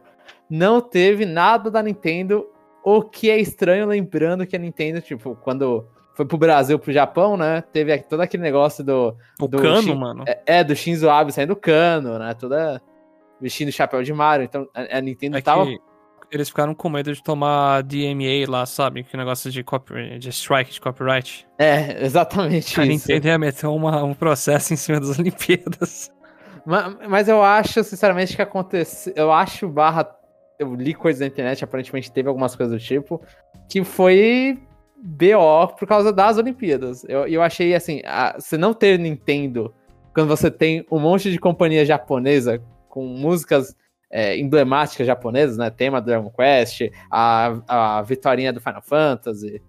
Não 0.49 0.81
teve 0.81 1.27
nada 1.27 1.71
da 1.71 1.83
Nintendo, 1.83 2.47
o 2.83 3.03
que 3.03 3.31
é 3.31 3.39
estranho, 3.39 3.85
lembrando 3.85 4.47
que 4.47 4.57
a 4.57 4.59
Nintendo, 4.59 5.03
tipo, 5.03 5.37
quando 5.37 5.87
foi 6.15 6.25
pro 6.25 6.39
Brasil, 6.39 6.79
pro 6.79 6.91
Japão, 6.91 7.37
né? 7.37 7.63
Teve 7.71 7.99
todo 7.99 8.23
aquele 8.23 8.43
negócio 8.43 8.83
do. 8.83 9.15
O 9.39 9.47
do 9.47 9.59
cano, 9.61 9.83
Shin, 9.83 9.95
mano. 9.95 10.25
É, 10.27 10.41
é, 10.47 10.65
do 10.65 10.75
Shinzo 10.75 11.11
Abe 11.11 11.31
saindo 11.31 11.51
do 11.51 11.57
cano, 11.57 12.19
né? 12.19 12.33
Toda. 12.33 12.81
Vestindo 13.39 13.69
o 13.69 13.73
chapéu 13.73 14.03
de 14.03 14.15
Mario. 14.15 14.45
Então 14.45 14.67
a, 14.75 14.97
a 14.97 15.01
Nintendo 15.03 15.37
é 15.37 15.43
tava. 15.43 15.67
Eles 16.31 16.49
ficaram 16.49 16.75
com 16.75 16.89
medo 16.89 17.13
de 17.13 17.23
tomar 17.23 17.83
DMA 17.83 18.49
lá, 18.49 18.65
sabe? 18.65 19.05
Que 19.05 19.15
negócio 19.17 19.51
de, 19.51 19.63
copy, 19.63 20.19
de 20.19 20.31
strike 20.31 20.73
de 20.73 20.81
copyright. 20.81 21.47
É, 21.59 22.03
exatamente 22.03 22.81
a 22.81 22.85
isso. 22.87 23.11
A 23.11 23.15
Nintendo 23.15 23.29
ia 23.29 23.39
meter 23.39 23.67
uma, 23.67 24.03
um 24.03 24.15
processo 24.15 24.73
em 24.73 24.77
cima 24.77 25.01
das 25.01 25.17
Olimpíadas. 25.21 26.11
Mas, 26.65 26.97
mas 27.09 27.29
eu 27.29 27.43
acho, 27.43 27.83
sinceramente, 27.85 28.37
que 28.37 28.43
aconteceu. 28.43 29.13
Eu 29.17 29.33
acho 29.33 29.69
barra. 29.69 30.09
Eu 30.59 30.75
li 30.75 30.93
coisas 30.93 31.21
na 31.21 31.27
internet, 31.27 31.63
aparentemente 31.63 32.11
teve 32.11 32.29
algumas 32.29 32.57
coisas 32.57 32.75
do 32.75 32.85
tipo, 32.85 33.23
que 33.69 33.85
foi 33.85 34.59
BO 34.97 35.69
por 35.79 35.87
causa 35.87 36.13
das 36.13 36.37
Olimpíadas. 36.37 37.05
Eu, 37.05 37.27
eu 37.29 37.43
achei 37.43 37.75
assim, 37.75 38.03
a, 38.05 38.35
você 38.39 38.59
não 38.59 38.75
ter 38.75 38.99
Nintendo 38.99 39.73
quando 40.13 40.29
você 40.29 40.51
tem 40.51 40.85
um 40.91 40.99
monte 40.99 41.31
de 41.31 41.39
companhia 41.39 41.85
japonesa 41.85 42.61
com 42.89 43.05
músicas 43.07 43.77
é, 44.11 44.37
emblemáticas 44.37 45.07
japonesas, 45.07 45.57
né? 45.57 45.71
Tema 45.71 46.01
do 46.01 46.07
Dragon 46.07 46.31
Quest, 46.31 46.91
a, 47.11 47.61
a 47.69 48.03
Vitorinha 48.03 48.53
do 48.53 48.61
Final 48.61 48.83
Fantasy, 48.83 49.63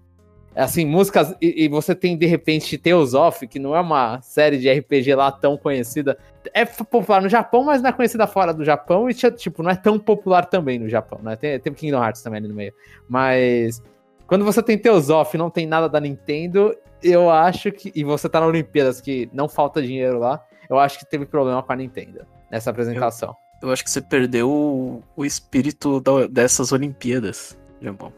assim, 0.55 0.85
músicas, 0.85 1.33
e, 1.41 1.65
e, 1.65 1.67
você 1.67 1.93
tem 1.93 2.17
de 2.17 2.25
repente 2.25 2.77
Tales 2.77 3.13
of, 3.13 3.47
que 3.47 3.59
não 3.59 3.75
é 3.75 3.79
uma 3.79 4.21
série 4.21 4.57
de 4.57 4.71
RPG 4.71 5.15
lá 5.15 5.31
tão 5.31 5.57
conhecida. 5.57 6.17
É 6.53 6.65
popular 6.65 7.21
no 7.21 7.29
Japão, 7.29 7.63
mas 7.63 7.81
não 7.81 7.89
é 7.89 7.93
conhecida 7.93 8.25
fora 8.25 8.53
do 8.53 8.65
Japão, 8.65 9.09
e 9.09 9.13
tipo, 9.13 9.61
não 9.61 9.71
é 9.71 9.75
tão 9.75 9.99
popular 9.99 10.45
também 10.45 10.79
no 10.79 10.89
Japão, 10.89 11.19
né? 11.21 11.35
Tem, 11.35 11.59
tem 11.59 11.73
Kingdom 11.73 12.03
Hearts 12.03 12.21
também 12.21 12.39
ali 12.39 12.47
no 12.47 12.55
meio. 12.55 12.73
Mas 13.07 13.81
quando 14.27 14.43
você 14.43 14.61
tem 14.61 14.77
Tales 14.77 15.09
of 15.09 15.37
não 15.37 15.49
tem 15.49 15.67
nada 15.67 15.87
da 15.87 15.99
Nintendo, 15.99 16.75
eu 17.03 17.29
acho 17.29 17.71
que. 17.71 17.91
E 17.95 18.03
você 18.03 18.27
tá 18.27 18.39
na 18.39 18.47
Olimpíadas, 18.47 18.99
que 18.99 19.29
não 19.31 19.47
falta 19.47 19.81
dinheiro 19.81 20.19
lá, 20.19 20.43
eu 20.69 20.79
acho 20.79 20.99
que 20.99 21.05
teve 21.05 21.25
problema 21.25 21.61
com 21.61 21.71
a 21.71 21.75
Nintendo 21.75 22.25
nessa 22.51 22.69
apresentação. 22.69 23.35
Eu, 23.61 23.67
eu 23.67 23.73
acho 23.73 23.83
que 23.83 23.91
você 23.91 24.01
perdeu 24.01 24.49
o, 24.49 25.03
o 25.15 25.25
espírito 25.25 25.99
da, 25.99 26.27
dessas 26.27 26.71
Olimpíadas, 26.71 27.57
Jambão 27.81 28.11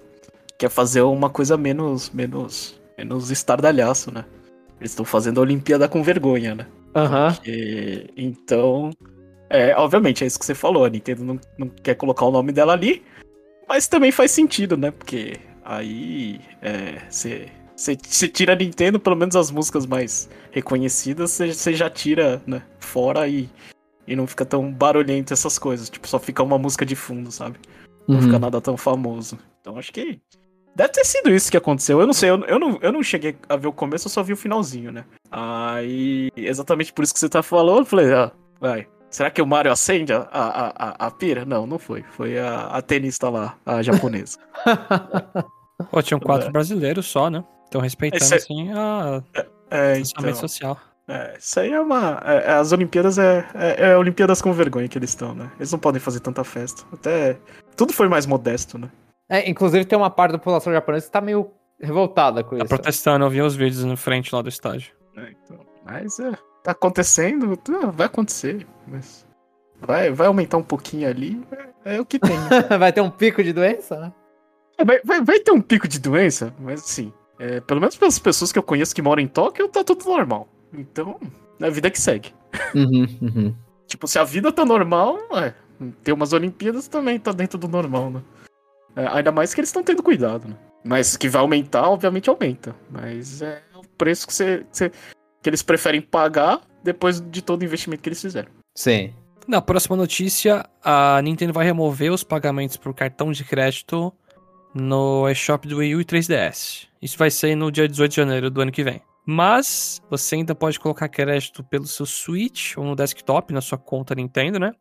quer 0.61 0.69
fazer 0.69 1.01
uma 1.01 1.27
coisa 1.27 1.57
menos, 1.57 2.11
menos, 2.11 2.79
menos 2.95 3.31
estardalhaço, 3.31 4.13
né? 4.13 4.23
Eles 4.79 4.91
estão 4.91 5.03
fazendo 5.03 5.39
a 5.39 5.41
Olimpíada 5.41 5.89
com 5.89 6.03
vergonha, 6.03 6.53
né? 6.53 6.67
Aham. 6.95 7.35
Uhum. 7.47 8.05
Então, 8.15 8.91
é, 9.49 9.75
obviamente, 9.75 10.23
é 10.23 10.27
isso 10.27 10.37
que 10.37 10.45
você 10.45 10.53
falou. 10.53 10.85
A 10.85 10.89
Nintendo 10.89 11.23
não, 11.23 11.39
não 11.57 11.67
quer 11.67 11.95
colocar 11.95 12.25
o 12.25 12.31
nome 12.31 12.51
dela 12.51 12.73
ali, 12.73 13.01
mas 13.67 13.87
também 13.87 14.11
faz 14.11 14.29
sentido, 14.29 14.77
né? 14.77 14.91
Porque 14.91 15.39
aí 15.65 16.39
você 17.09 17.49
é, 17.87 18.27
tira 18.27 18.53
a 18.53 18.55
Nintendo, 18.55 18.99
pelo 18.99 19.15
menos 19.15 19.35
as 19.35 19.49
músicas 19.49 19.87
mais 19.87 20.29
reconhecidas, 20.51 21.31
você 21.31 21.73
já 21.73 21.89
tira 21.89 22.39
né, 22.45 22.61
fora 22.79 23.27
e, 23.27 23.49
e 24.05 24.15
não 24.15 24.27
fica 24.27 24.45
tão 24.45 24.71
barulhento 24.71 25.33
essas 25.33 25.57
coisas. 25.57 25.89
Tipo, 25.89 26.07
só 26.07 26.19
fica 26.19 26.43
uma 26.43 26.59
música 26.59 26.85
de 26.85 26.95
fundo, 26.95 27.31
sabe? 27.31 27.57
Não 28.07 28.17
uhum. 28.17 28.21
fica 28.21 28.37
nada 28.37 28.61
tão 28.61 28.77
famoso. 28.77 29.39
Então 29.59 29.77
acho 29.77 29.91
que 29.91 30.19
Deve 30.75 30.89
ter 30.89 31.05
sido 31.05 31.29
isso 31.29 31.51
que 31.51 31.57
aconteceu. 31.57 31.99
Eu 31.99 32.07
não 32.07 32.13
sei, 32.13 32.29
eu, 32.29 32.43
eu, 32.45 32.59
não, 32.59 32.79
eu 32.81 32.91
não 32.91 33.03
cheguei 33.03 33.35
a 33.49 33.55
ver 33.55 33.67
o 33.67 33.73
começo, 33.73 34.07
eu 34.07 34.11
só 34.11 34.23
vi 34.23 34.33
o 34.33 34.37
finalzinho, 34.37 34.91
né? 34.91 35.05
Aí, 35.29 36.31
exatamente 36.35 36.93
por 36.93 37.03
isso 37.03 37.13
que 37.13 37.19
você 37.19 37.29
tá 37.29 37.43
falando, 37.43 37.79
eu 37.79 37.85
falei, 37.85 38.13
ah, 38.13 38.31
vai. 38.59 38.87
Será 39.09 39.29
que 39.29 39.41
o 39.41 39.45
Mario 39.45 39.71
acende 39.71 40.13
a, 40.13 40.27
a, 40.31 40.67
a, 40.69 41.07
a 41.07 41.11
pira? 41.11 41.43
Não, 41.43 41.67
não 41.67 41.77
foi. 41.77 42.03
Foi 42.11 42.39
a, 42.39 42.67
a 42.67 42.81
tenista 42.81 43.29
lá, 43.29 43.57
a 43.65 43.81
japonesa. 43.81 44.37
Pô, 45.91 46.01
tinham 46.01 46.19
quatro 46.19 46.47
é. 46.47 46.51
brasileiros 46.51 47.07
só, 47.07 47.29
né? 47.29 47.43
Estão 47.65 47.81
respeitando, 47.81 48.33
é, 48.33 48.37
assim, 48.37 48.71
a 48.71 49.21
é, 49.33 49.45
é, 49.71 49.99
então, 49.99 50.35
social. 50.35 50.79
É, 51.07 51.35
isso 51.37 51.59
aí 51.59 51.71
é 51.73 51.79
uma. 51.79 52.21
É, 52.25 52.51
é, 52.51 52.53
as 52.53 52.71
Olimpíadas 52.71 53.17
é, 53.17 53.45
é, 53.53 53.91
é 53.91 53.97
Olimpíadas 53.97 54.41
com 54.41 54.53
vergonha 54.53 54.87
que 54.87 54.97
eles 54.97 55.09
estão, 55.09 55.35
né? 55.35 55.51
Eles 55.57 55.71
não 55.71 55.79
podem 55.79 55.99
fazer 55.99 56.21
tanta 56.21 56.43
festa. 56.43 56.83
Até. 56.93 57.37
Tudo 57.75 57.91
foi 57.91 58.07
mais 58.07 58.25
modesto, 58.25 58.77
né? 58.77 58.89
É, 59.31 59.49
inclusive 59.49 59.85
tem 59.85 59.97
uma 59.97 60.09
parte 60.09 60.33
da 60.33 60.37
população 60.37 60.73
japonesa 60.73 61.05
que 61.05 61.11
tá 61.13 61.21
meio 61.21 61.49
revoltada 61.79 62.43
com 62.43 62.49
tá 62.49 62.57
isso. 62.57 62.65
Tá 62.65 62.75
protestando, 62.75 63.23
eu 63.23 63.29
vi 63.29 63.41
os 63.41 63.55
vídeos 63.55 63.85
na 63.85 63.95
frente 63.95 64.35
lá 64.35 64.41
do 64.41 64.49
estádio. 64.49 64.93
É, 65.15 65.31
então, 65.31 65.65
mas 65.85 66.19
é, 66.19 66.33
tá 66.61 66.71
acontecendo, 66.71 67.55
tá, 67.55 67.91
vai 67.91 68.07
acontecer, 68.07 68.67
mas 68.85 69.25
vai, 69.79 70.11
vai 70.11 70.27
aumentar 70.27 70.57
um 70.57 70.63
pouquinho 70.63 71.07
ali, 71.07 71.41
é, 71.85 71.95
é 71.95 72.01
o 72.01 72.05
que 72.05 72.19
tem. 72.19 72.35
vai 72.77 72.91
ter 72.91 72.99
um 72.99 73.09
pico 73.09 73.41
de 73.41 73.53
doença, 73.53 73.97
né? 74.01 74.13
É, 74.77 74.83
vai, 74.83 74.99
vai, 75.01 75.23
vai, 75.23 75.39
ter 75.39 75.53
um 75.53 75.61
pico 75.61 75.87
de 75.87 75.97
doença, 75.97 76.53
mas 76.59 76.81
assim, 76.81 77.13
É, 77.39 77.61
pelo 77.61 77.79
menos 77.79 77.95
pelas 77.95 78.19
pessoas 78.19 78.51
que 78.51 78.59
eu 78.59 78.63
conheço 78.63 78.93
que 78.93 79.01
moram 79.01 79.23
em 79.23 79.27
Tóquio, 79.27 79.69
tá 79.69 79.81
tudo 79.81 80.03
normal. 80.03 80.49
Então, 80.73 81.17
é 81.57 81.67
a 81.67 81.69
vida 81.69 81.89
que 81.89 82.01
segue. 82.01 82.33
Uhum, 82.75 83.07
uhum. 83.21 83.55
Tipo, 83.87 84.09
se 84.09 84.19
a 84.19 84.25
vida 84.25 84.51
tá 84.51 84.65
normal, 84.65 85.17
é, 85.37 85.53
ter 86.03 86.11
umas 86.11 86.33
Olimpíadas 86.33 86.89
também 86.89 87.17
tá 87.17 87.31
dentro 87.31 87.57
do 87.57 87.69
normal, 87.69 88.11
né? 88.11 88.21
É, 88.95 89.07
ainda 89.07 89.31
mais 89.31 89.53
que 89.53 89.61
eles 89.61 89.69
estão 89.69 89.83
tendo 89.83 90.03
cuidado, 90.03 90.47
né? 90.47 90.55
Mas 90.83 91.15
que 91.15 91.29
vai 91.29 91.41
aumentar, 91.41 91.87
obviamente 91.89 92.29
aumenta. 92.29 92.75
Mas 92.89 93.41
é 93.41 93.61
o 93.75 93.81
preço 93.97 94.27
que, 94.27 94.33
você, 94.33 94.59
que, 94.59 94.77
você, 94.77 94.89
que 94.89 95.49
eles 95.49 95.61
preferem 95.61 96.01
pagar 96.01 96.61
depois 96.83 97.21
de 97.21 97.41
todo 97.41 97.61
o 97.61 97.65
investimento 97.65 98.01
que 98.01 98.09
eles 98.09 98.21
fizeram. 98.21 98.49
Sim. 98.75 99.13
Na 99.47 99.61
próxima 99.61 99.95
notícia, 99.95 100.65
a 100.83 101.21
Nintendo 101.21 101.53
vai 101.53 101.65
remover 101.65 102.11
os 102.11 102.23
pagamentos 102.23 102.77
por 102.77 102.93
cartão 102.93 103.31
de 103.31 103.43
crédito 103.43 104.13
no 104.73 105.27
eShop 105.29 105.67
do 105.67 105.77
Wii 105.77 105.95
U 105.95 106.01
e 106.01 106.05
3DS. 106.05 106.87
Isso 107.01 107.17
vai 107.17 107.29
ser 107.29 107.55
no 107.55 107.71
dia 107.71 107.87
18 107.87 108.09
de 108.09 108.15
janeiro 108.15 108.49
do 108.49 108.61
ano 108.61 108.71
que 108.71 108.83
vem. 108.83 109.01
Mas 109.25 110.01
você 110.09 110.35
ainda 110.35 110.55
pode 110.55 110.79
colocar 110.79 111.07
crédito 111.07 111.63
pelo 111.63 111.85
seu 111.85 112.05
Switch 112.05 112.77
ou 112.77 112.83
no 112.83 112.95
desktop, 112.95 113.53
na 113.53 113.61
sua 113.61 113.77
conta 113.77 114.15
Nintendo, 114.15 114.59
né? 114.59 114.71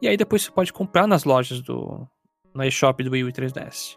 E 0.00 0.08
aí 0.08 0.16
depois 0.16 0.42
você 0.42 0.50
pode 0.50 0.72
comprar 0.72 1.06
nas 1.06 1.24
lojas 1.24 1.60
do 1.62 2.06
no 2.56 2.64
eShop 2.64 3.02
do 3.02 3.10
Wii 3.10 3.24
U 3.24 3.28
e 3.28 3.32
3DS. 3.32 3.96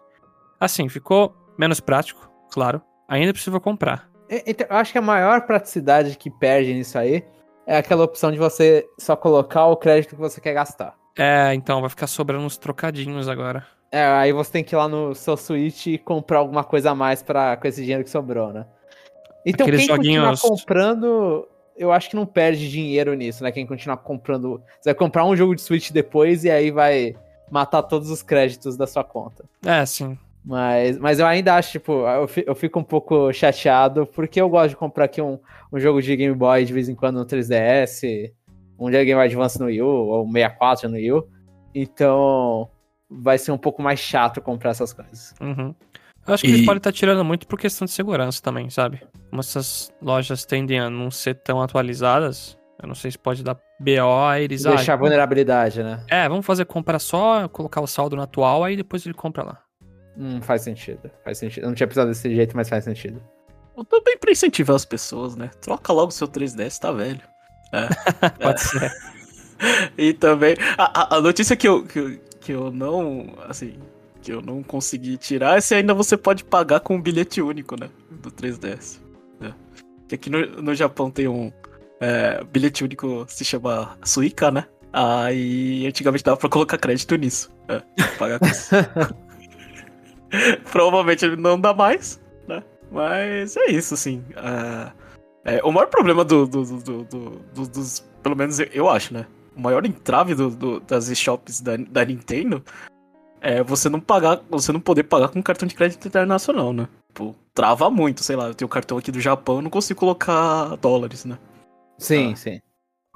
Assim, 0.59 0.89
ficou 0.89 1.33
menos 1.57 1.79
prático, 1.79 2.29
claro. 2.51 2.81
Ainda 3.07 3.33
precisa 3.33 3.59
comprar. 3.59 4.09
Então, 4.45 4.67
eu 4.69 4.75
acho 4.75 4.91
que 4.91 4.97
a 4.97 5.01
maior 5.01 5.41
praticidade 5.41 6.15
que 6.15 6.29
perde 6.29 6.73
nisso 6.73 6.97
aí 6.97 7.25
é 7.65 7.77
aquela 7.77 8.03
opção 8.03 8.31
de 8.31 8.37
você 8.37 8.87
só 8.99 9.15
colocar 9.15 9.65
o 9.65 9.77
crédito 9.77 10.15
que 10.15 10.21
você 10.21 10.39
quer 10.39 10.53
gastar. 10.53 10.95
É, 11.17 11.53
então 11.53 11.81
vai 11.81 11.89
ficar 11.89 12.07
sobrando 12.07 12.45
uns 12.45 12.57
trocadinhos 12.57 13.27
agora. 13.27 13.65
É, 13.91 14.03
aí 14.03 14.31
você 14.31 14.51
tem 14.51 14.63
que 14.63 14.75
ir 14.75 14.77
lá 14.77 14.87
no 14.87 15.15
seu 15.15 15.35
Switch 15.35 15.87
e 15.87 15.97
comprar 15.97 16.39
alguma 16.39 16.63
coisa 16.63 16.91
a 16.91 16.95
mais 16.95 17.23
pra, 17.23 17.57
com 17.57 17.67
esse 17.67 17.81
dinheiro 17.81 18.03
que 18.03 18.09
sobrou, 18.09 18.53
né? 18.53 18.65
Então 19.45 19.65
Aqueles 19.65 19.87
quem 19.87 19.95
joguinhos... 19.95 20.41
continuar 20.41 20.57
comprando, 20.57 21.47
eu 21.75 21.91
acho 21.91 22.09
que 22.09 22.15
não 22.15 22.25
perde 22.25 22.69
dinheiro 22.69 23.13
nisso, 23.15 23.43
né? 23.43 23.51
Quem 23.51 23.65
continuar 23.65 23.97
comprando. 23.97 24.61
Você 24.79 24.89
vai 24.89 24.95
comprar 24.95 25.25
um 25.25 25.35
jogo 25.35 25.55
de 25.55 25.61
Switch 25.61 25.91
depois 25.91 26.43
e 26.43 26.51
aí 26.51 26.69
vai 26.69 27.15
matar 27.51 27.83
todos 27.83 28.09
os 28.09 28.21
créditos 28.21 28.77
da 28.77 28.87
sua 28.87 29.03
conta. 29.03 29.45
É, 29.65 29.85
sim. 29.85 30.17
Mas, 30.43 30.97
mas 30.97 31.19
eu 31.19 31.27
ainda 31.27 31.55
acho, 31.55 31.73
tipo, 31.73 32.03
eu 32.45 32.55
fico 32.55 32.79
um 32.79 32.83
pouco 32.83 33.31
chateado, 33.33 34.05
porque 34.05 34.41
eu 34.41 34.49
gosto 34.49 34.69
de 34.69 34.75
comprar 34.75 35.05
aqui 35.05 35.21
um, 35.21 35.37
um 35.71 35.79
jogo 35.79 36.01
de 36.01 36.15
Game 36.15 36.35
Boy 36.35 36.65
de 36.65 36.73
vez 36.73 36.89
em 36.89 36.95
quando 36.95 37.17
no 37.17 37.25
3DS, 37.25 38.31
um 38.79 38.89
Game 38.89 39.13
Boy 39.13 39.25
Advance 39.25 39.59
no 39.59 39.65
Wii 39.65 39.81
U, 39.81 39.87
ou 39.87 40.25
64 40.25 40.89
no 40.89 40.95
Wii 40.95 41.11
U. 41.11 41.27
Então, 41.75 42.69
vai 43.09 43.37
ser 43.37 43.51
um 43.51 43.57
pouco 43.57 43.81
mais 43.81 43.99
chato 43.99 44.41
comprar 44.41 44.71
essas 44.71 44.93
coisas. 44.93 45.33
Uhum. 45.41 45.75
Eu 46.25 46.33
acho 46.33 46.43
que 46.43 46.49
e... 46.49 46.53
eles 46.53 46.65
podem 46.65 46.77
estar 46.77 46.91
tirando 46.91 47.23
muito 47.23 47.47
por 47.47 47.59
questão 47.59 47.85
de 47.85 47.91
segurança 47.91 48.41
também, 48.41 48.69
sabe? 48.69 49.01
Como 49.29 49.39
essas 49.39 49.91
lojas 50.01 50.45
tendem 50.45 50.79
a 50.79 50.89
não 50.89 51.11
ser 51.11 51.35
tão 51.35 51.61
atualizadas, 51.61 52.57
eu 52.81 52.87
não 52.87 52.95
sei 52.95 53.11
se 53.11 53.17
pode 53.17 53.43
dar 53.43 53.55
BO, 53.79 54.25
aí 54.27 54.45
eles... 54.45 54.63
Deixar 54.63 54.93
ah, 54.93 54.97
vulnerabilidade, 54.97 55.83
né? 55.83 56.03
É, 56.07 56.27
vamos 56.29 56.45
fazer 56.45 56.65
compra 56.65 56.97
só, 56.97 57.47
colocar 57.49 57.81
o 57.81 57.87
saldo 57.87 58.15
no 58.15 58.21
atual, 58.21 58.63
aí 58.63 58.77
depois 58.77 59.05
ele 59.05 59.13
compra 59.13 59.43
lá. 59.43 59.61
Hum, 60.17 60.41
faz 60.41 60.61
sentido, 60.61 61.09
faz 61.23 61.37
sentido. 61.37 61.63
Eu 61.63 61.67
não 61.67 61.75
tinha 61.75 61.87
pensado 61.87 62.09
desse 62.09 62.33
jeito, 62.33 62.55
mas 62.55 62.69
faz 62.69 62.83
sentido. 62.83 63.21
Eu 63.77 63.85
também 63.85 64.17
pra 64.17 64.31
incentivar 64.31 64.75
as 64.75 64.85
pessoas, 64.85 65.35
né? 65.35 65.49
Troca 65.61 65.93
logo 65.93 66.07
o 66.07 66.11
seu 66.11 66.27
3DS, 66.27 66.79
tá 66.79 66.91
velho. 66.91 67.21
É. 67.71 67.87
pode 68.41 68.59
é. 68.61 68.63
ser. 68.63 68.91
e 69.97 70.13
também, 70.13 70.55
a, 70.77 71.15
a 71.15 71.21
notícia 71.21 71.55
que 71.55 71.67
eu, 71.67 71.85
que, 71.85 72.19
que 72.41 72.51
eu 72.51 72.71
não, 72.71 73.33
assim, 73.47 73.77
que 74.21 74.31
eu 74.31 74.41
não 74.41 74.61
consegui 74.63 75.17
tirar 75.17 75.57
é 75.57 75.61
se 75.61 75.75
ainda 75.75 75.93
você 75.93 76.17
pode 76.17 76.43
pagar 76.43 76.79
com 76.81 76.95
um 76.95 77.01
bilhete 77.01 77.41
único, 77.41 77.79
né? 77.79 77.89
Do 78.09 78.31
3DS. 78.31 78.99
Né? 79.39 79.53
Que 80.07 80.15
aqui 80.15 80.29
no, 80.29 80.61
no 80.61 80.75
Japão 80.75 81.09
tem 81.09 81.27
um 81.27 81.51
é, 81.99 82.43
bilhete 82.43 82.83
único, 82.83 83.25
se 83.27 83.43
chama 83.43 83.97
Suica, 84.03 84.51
né? 84.51 84.65
Aí 84.91 85.85
antigamente 85.85 86.23
dava 86.23 86.37
pra 86.37 86.49
colocar 86.49 86.77
crédito 86.77 87.15
nisso. 87.15 87.51
É, 87.67 87.81
pagar 88.17 88.39
com 88.39 88.47
isso. 88.47 88.69
Provavelmente 90.71 91.25
ele 91.25 91.35
não 91.35 91.59
dá 91.59 91.73
mais, 91.73 92.21
né? 92.47 92.63
Mas 92.91 93.55
é 93.57 93.67
isso, 93.67 93.93
assim. 93.93 94.23
Uh, 94.31 94.91
é, 95.45 95.61
o 95.63 95.71
maior 95.71 95.87
problema 95.87 96.23
do, 96.23 96.45
do, 96.45 96.63
do, 96.63 97.03
do, 97.03 97.67
dos. 97.67 97.99
Pelo 98.23 98.35
menos 98.35 98.59
eu 98.59 98.89
acho, 98.89 99.13
né? 99.13 99.25
O 99.55 99.61
maior 99.61 99.85
entrave 99.85 100.35
das 100.87 101.17
shops 101.17 101.61
da, 101.61 101.77
da 101.77 102.05
Nintendo 102.05 102.63
é 103.41 103.63
você 103.63 103.89
não 103.89 103.99
pagar, 103.99 104.41
você 104.49 104.71
não 104.71 104.79
poder 104.79 105.03
pagar 105.03 105.29
com 105.29 105.41
cartão 105.41 105.67
de 105.67 105.75
crédito 105.75 106.07
internacional, 106.07 106.73
né? 106.73 106.87
Tipo, 107.09 107.35
trava 107.53 107.89
muito, 107.89 108.23
sei 108.23 108.35
lá, 108.35 108.47
eu 108.47 108.55
tenho 108.55 108.67
o 108.67 108.71
cartão 108.71 108.97
aqui 108.97 109.11
do 109.11 109.19
Japão, 109.19 109.61
não 109.61 109.69
consigo 109.69 109.99
colocar 109.99 110.75
dólares, 110.77 111.25
né? 111.25 111.37
Sim, 111.99 112.31
ah. 112.33 112.35
sim. 112.35 112.61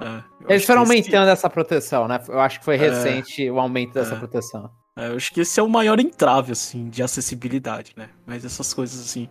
É, 0.01 0.23
Eles 0.49 0.65
foram 0.65 0.81
aumentando 0.81 1.23
esse... 1.23 1.31
essa 1.31 1.49
proteção, 1.49 2.07
né? 2.07 2.21
Eu 2.27 2.39
acho 2.39 2.59
que 2.59 2.65
foi 2.65 2.75
é. 2.75 2.77
recente 2.77 3.47
é, 3.47 3.51
o 3.51 3.59
aumento 3.59 3.93
dessa 3.93 4.15
é. 4.15 4.19
proteção. 4.19 4.69
É, 4.97 5.07
eu 5.07 5.15
acho 5.15 5.33
que 5.33 5.41
esse 5.41 5.59
é 5.59 5.63
o 5.63 5.69
maior 5.69 5.99
entrave, 5.99 6.51
assim, 6.51 6.89
de 6.89 7.01
acessibilidade, 7.01 7.93
né? 7.97 8.09
Mas 8.25 8.45
essas 8.45 8.73
coisas, 8.73 8.99
assim, 8.99 9.29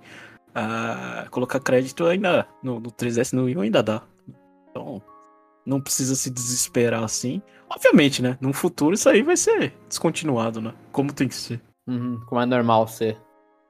uh, 0.51 1.29
colocar 1.31 1.61
crédito 1.61 2.05
ainda 2.07 2.47
no, 2.62 2.81
no 2.81 2.91
3S 2.91 3.33
no 3.33 3.45
Wii 3.45 3.61
ainda 3.61 3.83
dá. 3.83 4.03
Então, 4.71 5.03
não 5.65 5.81
precisa 5.81 6.15
se 6.15 6.31
desesperar 6.31 7.03
assim. 7.03 7.43
Obviamente, 7.69 8.23
né? 8.23 8.37
No 8.41 8.53
futuro 8.53 8.95
isso 8.95 9.09
aí 9.09 9.23
vai 9.23 9.37
ser 9.37 9.73
descontinuado, 9.88 10.61
né? 10.61 10.75
Como 10.91 11.12
tem 11.12 11.29
que 11.29 11.35
ser. 11.35 11.61
Uhum, 11.87 12.21
como 12.27 12.41
é 12.41 12.47
normal 12.47 12.88
ser. 12.88 13.19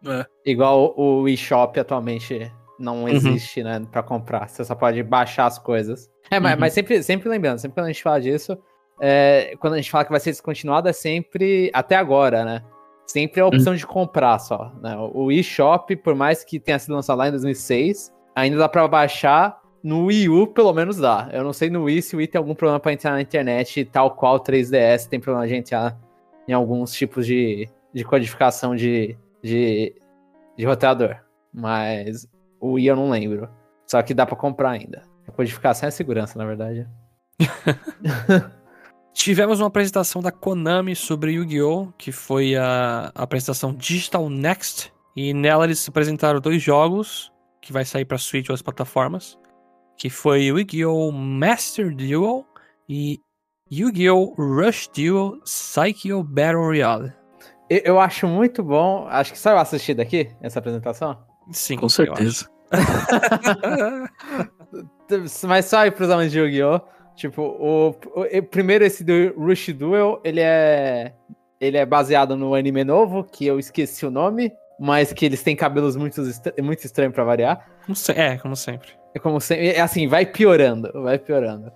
É. 0.05 0.27
Igual 0.45 0.95
o 0.99 1.29
eShop 1.29 1.79
atualmente 1.79 2.51
não 2.83 3.03
uhum. 3.03 3.09
existe, 3.09 3.61
uhum. 3.61 3.67
né? 3.67 3.87
Pra 3.91 4.03
comprar. 4.03 4.49
Você 4.49 4.65
só 4.65 4.75
pode 4.75 5.03
baixar 5.03 5.47
as 5.47 5.59
coisas. 5.59 6.11
É, 6.31 6.41
mas, 6.41 6.55
uhum. 6.55 6.61
mas 6.61 6.73
sempre, 6.73 7.03
sempre 7.03 7.29
lembrando, 7.29 7.59
sempre 7.59 7.75
quando 7.75 7.87
a 7.87 7.93
gente 7.93 8.03
fala 8.03 8.21
disso, 8.21 8.59
é, 9.01 9.55
quando 9.59 9.75
a 9.75 9.77
gente 9.77 9.91
fala 9.91 10.05
que 10.05 10.11
vai 10.11 10.21
ser 10.21 10.31
descontinuado, 10.31 10.89
é 10.89 10.93
sempre 10.93 11.71
até 11.73 11.97
agora, 11.97 12.45
né? 12.45 12.63
Sempre 13.07 13.41
a 13.41 13.47
opção 13.47 13.73
uhum. 13.73 13.79
de 13.79 13.87
comprar 13.87 14.39
só. 14.39 14.73
Né? 14.81 14.97
O 15.13 15.31
eShop, 15.31 15.95
por 15.97 16.15
mais 16.15 16.45
que 16.45 16.59
tenha 16.59 16.79
sido 16.79 16.95
lançado 16.95 17.19
lá 17.19 17.29
em 17.29 17.33
2006, 17.33 18.13
ainda 18.35 18.57
dá 18.57 18.69
pra 18.69 18.87
baixar 18.89 19.61
no 19.83 20.07
Wii 20.07 20.29
U, 20.29 20.47
pelo 20.47 20.73
menos 20.73 20.97
dá. 20.97 21.29
Eu 21.33 21.43
não 21.43 21.53
sei 21.53 21.69
no 21.69 21.85
Wii 21.85 22.03
se 22.03 22.15
o 22.15 22.19
Wii 22.19 22.29
tem 22.29 22.39
algum 22.39 22.55
problema 22.55 22.79
para 22.79 22.93
entrar 22.93 23.13
na 23.13 23.21
internet, 23.21 23.85
tal 23.87 24.13
qual 24.13 24.37
o 24.37 24.41
3DS 24.41 25.09
tem 25.09 25.19
problema 25.21 25.47
de 25.47 25.57
entrar 25.57 25.99
em 26.47 26.53
alguns 26.53 26.93
tipos 26.93 27.27
de, 27.27 27.69
de 27.93 28.05
codificação 28.05 28.77
de, 28.77 29.17
de, 29.43 29.95
de 30.57 30.65
roteador. 30.65 31.17
Mas 31.53 32.29
o 32.63 32.73
Wii 32.73 32.87
eu 32.87 32.97
não 32.97 33.11
lembro. 33.11 33.49
Só 33.87 34.01
que 34.03 34.15
dá 34.15 34.25
para 34.25 34.37
comprar 34.37 34.71
ainda. 34.71 35.03
A 35.27 35.33
codificação 35.33 35.89
é 35.89 35.91
segurança, 35.91 36.39
na 36.39 36.47
verdade. 36.47 36.89
Tivemos 39.13 39.61
uma 39.61 39.67
apresentação 39.67 40.23
da 40.23 40.33
Konami 40.33 40.97
sobre 40.97 41.33
Yu-Gi-Oh!, 41.33 41.93
que 41.99 42.11
foi 42.11 42.57
a, 42.57 43.13
a 43.15 43.23
apresentação 43.23 43.75
Digital 43.75 44.31
Next. 44.31 44.93
E 45.15 45.35
nela 45.35 45.65
eles 45.65 45.87
apresentaram 45.87 46.41
dois 46.41 46.63
jogos 46.63 47.31
que 47.61 47.73
vai 47.73 47.85
sair 47.85 48.07
para 48.07 48.17
Switch 48.17 48.49
ou 48.49 48.55
as 48.55 48.63
plataformas 48.63 49.39
que 49.97 50.11
foi 50.11 50.47
Yu-Gi-Oh! 50.47 51.13
Master 51.13 51.95
Duel 51.95 52.45
e 52.89 53.21
Yu-Gi-Oh! 53.71 54.35
Rush 54.37 54.89
Duel 54.89 55.39
Psycho 55.45 56.25
Battle 56.25 56.61
Royale. 56.61 57.13
Eu 57.71 58.01
acho 58.01 58.27
muito 58.27 58.65
bom. 58.65 59.07
Acho 59.09 59.33
que 59.33 59.39
só 59.39 59.51
eu 59.51 59.59
assisti 59.59 59.95
daqui 59.95 60.31
essa 60.41 60.59
apresentação. 60.59 61.25
Sim, 61.51 61.77
com 61.77 61.89
certeza. 61.89 62.49
Mas 65.47 65.67
só 65.67 65.79
aí 65.79 65.91
pros 65.91 66.11
amantes 66.11 66.33
de 66.33 66.39
Yu-Gi-Oh! 66.39 66.81
Tipo, 67.15 67.43
o, 67.43 67.91
o, 67.91 68.43
primeiro 68.45 68.85
esse 68.85 69.05
do 69.05 69.35
Rush 69.37 69.69
Duel, 69.75 70.21
ele 70.25 70.41
é 70.41 71.13
ele 71.61 71.77
é 71.77 71.87
baseado 71.87 72.37
no 72.37 72.55
anime 72.55 72.83
novo, 72.83 73.23
que 73.23 73.47
eu 73.47 73.57
esqueci 73.57 74.05
o 74.05 74.11
nome, 74.11 74.53
mas 74.81 75.13
que 75.13 75.25
eles 75.25 75.45
têm 75.45 75.55
cabelos 75.55 75.95
muito, 75.95 76.21
muito 76.61 76.85
estranhos 76.85 77.15
para 77.15 77.23
variar. 77.23 77.65
É, 78.17 78.37
como 78.39 78.57
sempre. 78.57 78.89
É 79.15 79.21
como 79.21 79.41
sempre. 79.41 79.69
É 79.69 79.81
assim, 79.81 80.09
vai 80.09 80.27
piorando, 80.27 80.91
vai 80.93 81.21
piorando. 81.21 81.71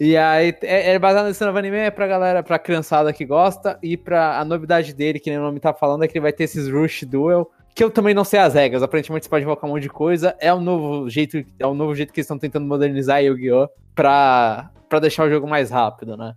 E 0.00 0.16
aí, 0.16 0.56
é, 0.62 0.94
é 0.94 0.98
baseado 0.98 1.26
nesse 1.26 1.44
novo 1.44 1.56
anime, 1.56 1.76
é 1.76 1.90
pra 1.90 2.08
galera, 2.08 2.42
pra 2.42 2.58
criançada 2.58 3.12
que 3.12 3.24
gosta, 3.24 3.78
e 3.80 3.96
pra 3.96 4.40
a 4.40 4.44
novidade 4.44 4.92
dele, 4.92 5.20
que 5.20 5.30
nem 5.30 5.38
o 5.38 5.42
nome 5.42 5.60
tá 5.60 5.72
falando, 5.72 6.02
é 6.02 6.08
que 6.08 6.18
ele 6.18 6.22
vai 6.22 6.32
ter 6.32 6.44
esses 6.44 6.68
Rush 6.68 7.04
Duel, 7.04 7.48
que 7.78 7.84
eu 7.84 7.92
também 7.92 8.12
não 8.12 8.24
sei 8.24 8.40
as 8.40 8.54
regras. 8.54 8.82
Aparentemente 8.82 9.24
você 9.24 9.30
pode 9.30 9.44
invocar 9.44 9.70
um 9.70 9.74
monte 9.74 9.84
de 9.84 9.88
coisa. 9.88 10.36
É 10.40 10.52
um 10.52 10.60
novo 10.60 11.08
jeito, 11.08 11.44
é 11.60 11.64
um 11.64 11.74
novo 11.74 11.94
jeito 11.94 12.12
que 12.12 12.18
eles 12.18 12.24
estão 12.24 12.36
tentando 12.36 12.66
modernizar 12.66 13.22
Yu-Gi-Oh! 13.22 13.68
Pra, 13.94 14.68
pra 14.88 14.98
deixar 14.98 15.24
o 15.28 15.30
jogo 15.30 15.46
mais 15.46 15.70
rápido, 15.70 16.16
né? 16.16 16.34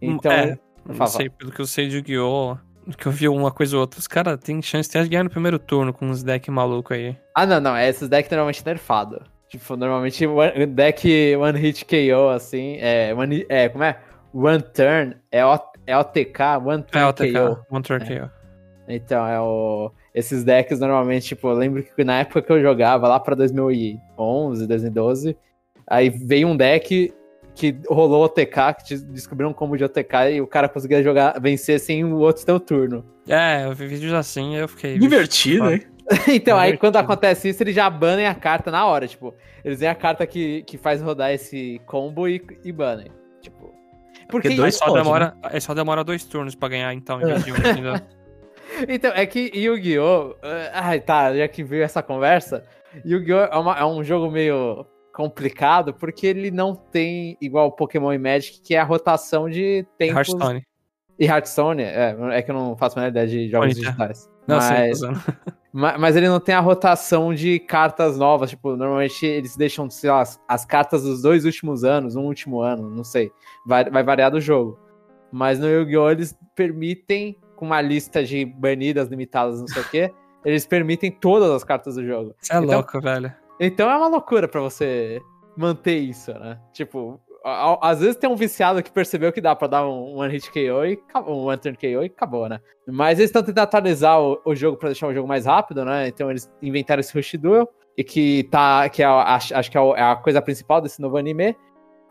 Então. 0.00 0.30
É, 0.30 0.56
não 0.86 1.06
sei, 1.08 1.28
pelo 1.28 1.50
que 1.50 1.60
eu 1.60 1.66
sei 1.66 1.88
de 1.88 1.96
Yu-Gi-Oh! 1.96 2.56
que 2.96 3.06
eu 3.06 3.12
vi 3.12 3.28
uma 3.28 3.50
coisa 3.50 3.74
ou 3.76 3.80
outra, 3.80 3.98
os 3.98 4.06
caras 4.06 4.38
têm 4.38 4.62
chance 4.62 4.88
de 4.88 5.08
ganhar 5.08 5.24
no 5.24 5.28
primeiro 5.28 5.58
turno 5.58 5.92
com 5.92 6.06
uns 6.06 6.22
decks 6.22 6.48
malucos 6.48 6.96
aí. 6.96 7.16
Ah, 7.34 7.44
não, 7.44 7.60
não. 7.60 7.76
Esses 7.76 8.08
decks 8.08 8.30
normalmente 8.30 8.64
nerfado. 8.64 9.20
Tipo, 9.48 9.76
normalmente 9.76 10.24
o 10.26 10.66
deck 10.68 11.36
One 11.36 11.58
Hit 11.58 11.84
KO, 11.86 12.28
assim, 12.28 12.76
é, 12.78 13.12
one, 13.12 13.44
é 13.48 13.68
como 13.68 13.82
é? 13.82 13.98
One 14.32 14.62
Turn, 14.62 15.16
é, 15.32 15.44
o, 15.44 15.58
é 15.88 15.98
OTK, 15.98 16.40
One 16.64 16.82
Turn 16.84 17.04
é 17.04 17.06
OTK, 17.06 17.32
KO. 17.32 17.66
One 17.68 17.82
Turn 17.82 18.04
é. 18.04 18.20
KO. 18.20 18.30
Então, 18.88 19.26
é 19.26 19.40
o... 19.40 19.92
esses 20.18 20.42
decks 20.42 20.80
normalmente, 20.80 21.28
tipo, 21.28 21.48
eu 21.48 21.54
lembro 21.54 21.82
que 21.82 22.02
na 22.02 22.20
época 22.20 22.42
que 22.42 22.52
eu 22.52 22.60
jogava, 22.60 23.06
lá 23.06 23.20
pra 23.20 23.36
2011, 23.36 24.66
2012, 24.66 25.36
aí 25.86 26.10
veio 26.10 26.48
um 26.48 26.56
deck 26.56 27.14
que 27.54 27.76
rolou 27.88 28.24
OTK, 28.24 28.84
que 28.84 28.96
descobriram 28.96 29.50
um 29.50 29.54
combo 29.54 29.76
de 29.76 29.84
OTK 29.84 30.32
e 30.34 30.40
o 30.40 30.46
cara 30.46 30.68
conseguia 30.68 31.02
jogar, 31.02 31.40
vencer 31.40 31.78
sem 31.78 32.04
o 32.04 32.18
outro 32.18 32.44
ter 32.44 32.52
o 32.52 32.58
turno. 32.58 33.04
É, 33.28 33.64
eu 33.64 33.72
vi 33.72 33.86
vídeos 33.86 34.12
assim 34.12 34.54
e 34.54 34.58
eu 34.58 34.68
fiquei. 34.68 34.98
Divertido, 34.98 35.70
hein? 35.70 35.82
então, 36.26 36.58
aí 36.58 36.76
quando 36.76 36.96
acontece 36.96 37.50
isso, 37.50 37.62
eles 37.62 37.74
já 37.74 37.88
banem 37.88 38.26
a 38.26 38.34
carta 38.34 38.70
na 38.70 38.86
hora, 38.86 39.06
tipo, 39.06 39.34
eles 39.64 39.78
veem 39.78 39.90
a 39.90 39.94
carta 39.94 40.26
que, 40.26 40.62
que 40.62 40.76
faz 40.76 41.00
rodar 41.00 41.32
esse 41.32 41.80
combo 41.86 42.26
e, 42.26 42.42
e 42.64 42.72
banem. 42.72 43.08
Tipo. 43.40 43.72
Porque, 44.28 44.48
porque 44.48 44.56
dois 44.56 44.74
só, 44.74 44.92
demora, 44.92 45.36
né? 45.42 45.60
só 45.60 45.74
demora 45.74 46.02
dois 46.02 46.24
turnos 46.24 46.54
pra 46.54 46.68
ganhar, 46.68 46.92
então, 46.92 47.20
em 47.20 47.26
vez 47.26 47.44
de 47.44 47.52
um. 47.52 48.17
então, 48.88 49.12
é 49.12 49.26
que 49.26 49.50
Yu-Gi-Oh! 49.54 50.30
Uh, 50.32 50.70
ai, 50.72 51.00
tá, 51.00 51.34
já 51.34 51.48
que 51.48 51.62
veio 51.62 51.82
essa 51.82 52.02
conversa, 52.02 52.64
Yu-Gi-Oh! 53.04 53.72
É, 53.72 53.80
é, 53.80 53.84
um 53.84 54.02
jogo 54.02 54.30
meio 54.30 54.86
complicado 55.12 55.92
porque 55.92 56.26
ele 56.26 56.50
não 56.50 56.74
tem, 56.74 57.36
igual 57.40 57.72
Pokémon 57.72 58.12
e 58.12 58.18
Magic, 58.18 58.60
que 58.60 58.74
é 58.74 58.78
a 58.78 58.84
rotação 58.84 59.48
de 59.48 59.84
tempos. 59.98 60.28
Hearthstone. 60.28 60.62
E 61.18 61.26
Hearthstone, 61.26 61.82
é, 61.82 62.16
é 62.30 62.42
que 62.42 62.50
eu 62.50 62.54
não 62.54 62.76
faço 62.76 62.96
a 62.96 63.02
menor 63.02 63.10
ideia 63.10 63.26
de 63.26 63.48
jogos 63.48 63.74
Bonita. 63.74 63.80
digitais. 63.80 64.30
Não, 64.46 64.56
mas, 64.56 64.64
sei, 64.64 65.10
mas, 65.72 66.00
mas, 66.00 66.16
ele 66.16 66.28
não 66.28 66.38
tem 66.38 66.54
a 66.54 66.60
rotação 66.60 67.34
de 67.34 67.58
cartas 67.58 68.16
novas. 68.16 68.50
Tipo, 68.50 68.76
normalmente 68.76 69.26
eles 69.26 69.56
deixam, 69.56 69.90
sei 69.90 70.10
lá, 70.10 70.20
as, 70.20 70.40
as 70.46 70.64
cartas 70.64 71.02
dos 71.02 71.20
dois 71.20 71.44
últimos 71.44 71.82
anos, 71.82 72.14
um 72.14 72.24
último 72.24 72.60
ano, 72.60 72.88
não 72.88 73.02
sei. 73.02 73.32
Vai, 73.66 73.90
vai 73.90 74.04
variar 74.04 74.30
do 74.30 74.40
jogo. 74.40 74.78
Mas 75.32 75.58
no 75.58 75.66
Yu-Gi-Oh! 75.66 76.10
eles 76.10 76.38
permitem, 76.54 77.36
com 77.58 77.66
uma 77.66 77.80
lista 77.80 78.24
de 78.24 78.44
banidas 78.44 79.08
limitadas, 79.08 79.60
não 79.60 79.66
sei 79.66 79.82
o 79.82 79.88
quê, 79.90 80.14
eles 80.44 80.66
permitem 80.66 81.10
todas 81.10 81.50
as 81.50 81.64
cartas 81.64 81.96
do 81.96 82.06
jogo. 82.06 82.34
É 82.50 82.56
então, 82.56 82.64
louco, 82.64 83.00
velho. 83.00 83.34
Então 83.58 83.90
é 83.90 83.96
uma 83.96 84.08
loucura 84.08 84.46
para 84.46 84.60
você 84.60 85.20
manter 85.56 85.98
isso, 85.98 86.32
né? 86.34 86.58
Tipo, 86.72 87.20
às 87.80 88.00
vezes 88.00 88.16
tem 88.16 88.30
um 88.30 88.36
viciado 88.36 88.82
que 88.82 88.92
percebeu 88.92 89.32
que 89.32 89.40
dá 89.40 89.56
pra 89.56 89.66
dar 89.66 89.88
um 89.88 90.18
one 90.18 90.32
hit 90.32 90.50
KO 90.50 90.84
e 90.84 90.98
um 91.26 91.46
one 91.46 91.58
turn 91.58 91.76
KO 91.76 92.02
e 92.02 92.06
acabou, 92.06 92.48
né? 92.48 92.60
Mas 92.86 93.18
eles 93.18 93.30
estão 93.30 93.42
tentando 93.42 93.64
atualizar 93.64 94.20
o, 94.20 94.40
o 94.44 94.54
jogo 94.54 94.76
para 94.76 94.90
deixar 94.90 95.08
o 95.08 95.14
jogo 95.14 95.26
mais 95.26 95.46
rápido, 95.46 95.84
né? 95.84 96.06
Então 96.06 96.30
eles 96.30 96.48
inventaram 96.62 97.00
esse 97.00 97.12
Rush 97.12 97.34
Duel 97.34 97.68
e 97.96 98.04
que 98.04 98.44
tá 98.44 98.88
que 98.88 99.02
é, 99.02 99.06
acho, 99.06 99.56
acho 99.56 99.70
que 99.70 99.76
é, 99.76 99.80
é 99.80 100.02
a 100.02 100.16
coisa 100.16 100.40
principal 100.40 100.80
desse 100.80 101.02
novo 101.02 101.16
anime. 101.16 101.56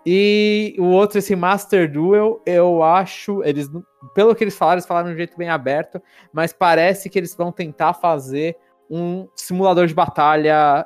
E 0.05 0.75
o 0.79 0.85
outro, 0.85 1.19
esse 1.19 1.35
Master 1.35 1.91
Duel, 1.91 2.41
eu 2.45 2.81
acho, 2.81 3.43
eles 3.43 3.69
pelo 4.13 4.33
que 4.33 4.43
eles 4.43 4.57
falaram, 4.57 4.75
eles 4.75 4.85
falaram 4.85 5.07
de 5.09 5.13
um 5.13 5.17
jeito 5.17 5.37
bem 5.37 5.49
aberto, 5.49 6.01
mas 6.31 6.53
parece 6.53 7.09
que 7.09 7.19
eles 7.19 7.35
vão 7.35 7.51
tentar 7.51 7.93
fazer 7.93 8.55
um 8.89 9.27
simulador 9.35 9.85
de 9.85 9.93
batalha 9.93 10.85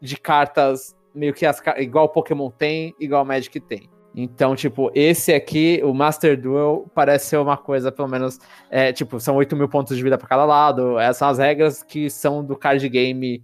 de 0.00 0.16
cartas 0.16 0.96
meio 1.14 1.32
que 1.32 1.46
as, 1.46 1.62
igual 1.76 2.08
Pokémon 2.08 2.50
tem, 2.50 2.94
igual 2.98 3.24
Magic 3.24 3.60
tem. 3.60 3.88
Então, 4.16 4.54
tipo, 4.54 4.90
esse 4.94 5.32
aqui, 5.32 5.80
o 5.82 5.92
Master 5.92 6.40
Duel, 6.40 6.86
parece 6.94 7.26
ser 7.26 7.36
uma 7.38 7.56
coisa, 7.56 7.90
pelo 7.90 8.08
menos, 8.08 8.38
é, 8.70 8.92
tipo, 8.92 9.18
são 9.18 9.36
8 9.36 9.56
mil 9.56 9.68
pontos 9.68 9.96
de 9.96 10.02
vida 10.02 10.16
para 10.16 10.28
cada 10.28 10.44
lado. 10.44 10.98
Essas 10.98 11.16
são 11.16 11.28
as 11.28 11.38
regras 11.38 11.82
que 11.82 12.08
são 12.08 12.44
do 12.44 12.56
card 12.56 12.88
game 12.88 13.42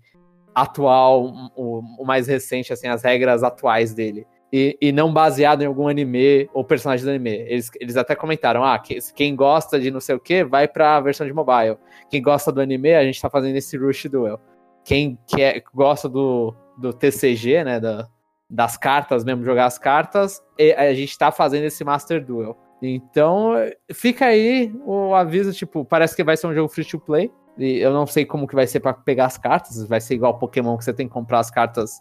atual, 0.54 1.26
o, 1.56 1.80
o 1.98 2.04
mais 2.04 2.28
recente, 2.28 2.72
assim, 2.72 2.86
as 2.86 3.02
regras 3.02 3.42
atuais 3.42 3.92
dele. 3.94 4.26
E, 4.52 4.76
e, 4.80 4.90
não 4.90 5.12
baseado 5.12 5.62
em 5.62 5.66
algum 5.66 5.86
anime 5.86 6.50
ou 6.52 6.64
personagem 6.64 7.04
do 7.04 7.10
anime. 7.10 7.30
Eles, 7.30 7.70
eles 7.80 7.96
até 7.96 8.16
comentaram: 8.16 8.64
ah, 8.64 8.78
que, 8.78 8.98
quem 9.14 9.36
gosta 9.36 9.78
de 9.78 9.90
não 9.90 10.00
sei 10.00 10.16
o 10.16 10.20
que 10.20 10.42
vai 10.44 10.66
pra 10.66 11.00
versão 11.00 11.26
de 11.26 11.32
mobile. 11.32 11.76
Quem 12.08 12.20
gosta 12.20 12.50
do 12.50 12.60
anime, 12.60 12.94
a 12.94 13.04
gente 13.04 13.20
tá 13.20 13.30
fazendo 13.30 13.54
esse 13.56 13.76
Rush 13.76 14.06
Duel. 14.06 14.40
Quem 14.84 15.16
quer, 15.26 15.62
gosta 15.72 16.08
do, 16.08 16.52
do 16.76 16.92
TCG, 16.92 17.62
né? 17.62 17.78
Da, 17.78 18.08
das 18.50 18.76
cartas 18.76 19.24
mesmo, 19.24 19.44
jogar 19.44 19.66
as 19.66 19.78
cartas, 19.78 20.42
a 20.76 20.92
gente 20.92 21.16
tá 21.16 21.30
fazendo 21.30 21.64
esse 21.64 21.84
Master 21.84 22.24
Duel. 22.24 22.58
Então, 22.82 23.52
fica 23.92 24.26
aí 24.26 24.74
o 24.84 25.14
aviso, 25.14 25.52
tipo, 25.52 25.84
parece 25.84 26.16
que 26.16 26.24
vai 26.24 26.36
ser 26.36 26.48
um 26.48 26.54
jogo 26.54 26.68
free 26.68 26.84
to 26.84 26.98
play. 26.98 27.30
E 27.56 27.78
eu 27.78 27.92
não 27.92 28.06
sei 28.06 28.24
como 28.24 28.48
que 28.48 28.54
vai 28.54 28.66
ser 28.66 28.80
para 28.80 28.94
pegar 28.94 29.26
as 29.26 29.36
cartas. 29.36 29.86
Vai 29.86 30.00
ser 30.00 30.14
igual 30.14 30.38
Pokémon 30.38 30.76
que 30.76 30.84
você 30.84 30.92
tem 30.92 31.06
que 31.06 31.12
comprar 31.12 31.40
as 31.40 31.50
cartas 31.50 32.00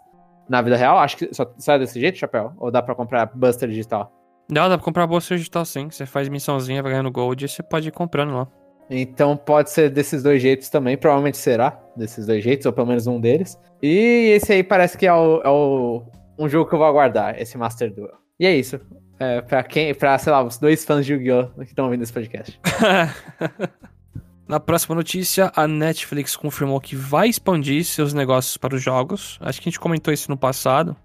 na 0.49 0.61
vida 0.61 0.75
real. 0.75 0.97
Acho 0.97 1.17
que 1.17 1.33
só, 1.33 1.45
só 1.57 1.73
é 1.73 1.79
desse 1.79 1.99
jeito, 1.99 2.17
Chapéu? 2.17 2.53
Ou 2.57 2.71
dá 2.71 2.81
para 2.81 2.95
comprar 2.95 3.27
Buster 3.27 3.69
digital? 3.69 4.11
Não, 4.51 4.67
dá 4.67 4.77
pra 4.77 4.83
comprar 4.83 5.05
Buster 5.05 5.37
digital 5.37 5.63
sim. 5.63 5.89
Você 5.89 6.05
faz 6.05 6.27
missãozinha, 6.27 6.81
vai 6.81 6.91
ganhando 6.91 7.11
gold 7.11 7.45
e 7.45 7.47
você 7.47 7.61
pode 7.61 7.87
ir 7.87 7.91
comprando 7.91 8.33
lá. 8.33 8.47
Então 8.89 9.37
pode 9.37 9.69
ser 9.69 9.89
desses 9.91 10.23
dois 10.23 10.41
jeitos 10.41 10.67
também, 10.69 10.97
provavelmente 10.97 11.37
será 11.37 11.79
desses 11.95 12.25
dois 12.25 12.43
jeitos, 12.43 12.65
ou 12.65 12.73
pelo 12.73 12.87
menos 12.87 13.05
um 13.05 13.21
deles. 13.21 13.55
E 13.83 14.31
esse 14.35 14.51
aí 14.51 14.63
parece 14.63 14.97
que 14.97 15.05
é, 15.05 15.13
o, 15.13 15.41
é 15.43 15.49
o, 15.49 16.03
um 16.39 16.49
jogo 16.49 16.67
que 16.67 16.73
eu 16.73 16.79
vou 16.79 16.87
aguardar, 16.87 17.39
esse 17.39 17.55
Master 17.55 17.93
Duel. 17.93 18.17
E 18.39 18.47
é 18.47 18.55
isso. 18.55 18.79
É, 19.19 19.41
pra 19.41 19.61
quem, 19.61 19.93
pra, 19.93 20.17
sei 20.17 20.31
lá, 20.31 20.41
os 20.41 20.57
dois 20.57 20.83
fãs 20.83 21.05
de 21.05 21.13
Yu-Gi-Oh! 21.13 21.49
que 21.59 21.65
estão 21.65 21.85
ouvindo 21.85 22.01
esse 22.01 22.13
podcast. 22.13 22.59
Na 24.49 24.59
próxima 24.59 24.95
notícia, 24.95 25.51
a 25.55 25.67
Netflix 25.67 26.35
confirmou 26.35 26.81
que 26.81 26.95
vai 26.95 27.29
expandir 27.29 27.85
seus 27.85 28.15
negócios 28.15 28.57
para 28.57 28.73
os 28.73 28.81
jogos. 28.81 29.37
Acho 29.39 29.61
que 29.61 29.69
a 29.69 29.71
gente 29.71 29.79
comentou 29.79 30.11
isso 30.11 30.31
no 30.31 30.35
passado. 30.35 30.95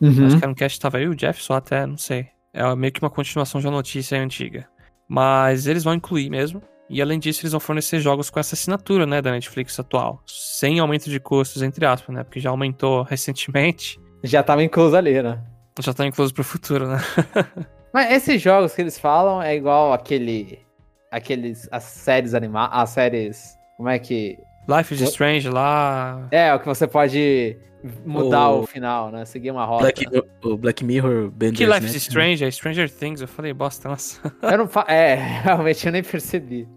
Uhum. 0.00 0.26
Acho 0.26 0.36
que 0.36 0.44
era 0.44 0.50
um 0.50 0.54
cast 0.54 0.80
tava 0.80 0.98
aí, 0.98 1.06
o 1.06 1.14
Jeff 1.14 1.40
só 1.40 1.54
até, 1.54 1.86
não 1.86 1.96
sei. 1.96 2.26
É 2.52 2.74
meio 2.74 2.92
que 2.92 3.00
uma 3.00 3.08
continuação 3.08 3.60
de 3.60 3.68
uma 3.68 3.76
notícia 3.76 4.20
antiga. 4.20 4.68
Mas 5.08 5.68
eles 5.68 5.84
vão 5.84 5.94
incluir 5.94 6.28
mesmo. 6.28 6.60
E 6.90 7.00
além 7.00 7.20
disso, 7.20 7.42
eles 7.42 7.52
vão 7.52 7.60
fornecer 7.60 8.00
jogos 8.00 8.30
com 8.30 8.40
essa 8.40 8.56
assinatura, 8.56 9.06
né, 9.06 9.22
da 9.22 9.30
Netflix 9.30 9.78
atual. 9.78 10.20
Sem 10.26 10.80
aumento 10.80 11.08
de 11.08 11.20
custos, 11.20 11.62
entre 11.62 11.86
aspas, 11.86 12.12
né? 12.12 12.24
Porque 12.24 12.40
já 12.40 12.50
aumentou 12.50 13.04
recentemente. 13.08 14.00
Já 14.24 14.42
tava 14.42 14.64
incluso 14.64 14.96
ali, 14.96 15.22
né? 15.22 15.40
Já 15.78 15.94
tá 15.94 16.04
incluso 16.04 16.34
pro 16.34 16.42
futuro, 16.42 16.88
né? 16.88 16.98
Mas 17.94 18.10
esses 18.10 18.42
jogos 18.42 18.74
que 18.74 18.82
eles 18.82 18.98
falam 18.98 19.40
é 19.40 19.54
igual 19.54 19.92
aquele. 19.92 20.66
Aqueles. 21.10 21.68
As 21.70 21.84
séries 21.84 22.34
animadas. 22.34 22.78
As 22.78 22.90
séries. 22.90 23.58
Como 23.76 23.88
é 23.88 23.98
que. 23.98 24.38
Life 24.68 24.94
is 24.94 25.00
Strange 25.00 25.48
lá. 25.48 26.28
É, 26.30 26.54
o 26.54 26.60
que 26.60 26.66
você 26.66 26.86
pode 26.86 27.56
mudar 28.04 28.50
o, 28.50 28.62
o 28.62 28.66
final, 28.66 29.10
né? 29.10 29.24
Seguir 29.24 29.50
uma 29.50 29.64
rota. 29.64 29.84
Black, 29.84 30.04
o 30.44 30.56
Black 30.56 30.84
Mirror 30.84 31.30
Benders, 31.30 31.58
Que 31.58 31.66
Life 31.66 31.86
is 31.86 31.94
Strange? 31.94 32.44
É 32.44 32.50
Stranger 32.50 32.90
Things. 32.90 33.20
Eu 33.20 33.28
falei, 33.28 33.52
bosta, 33.52 33.88
nossa. 33.88 34.20
Eu 34.42 34.58
não 34.58 34.68
fa... 34.68 34.84
É, 34.88 35.14
realmente 35.44 35.86
eu 35.86 35.92
nem 35.92 36.02
percebi. 36.02 36.68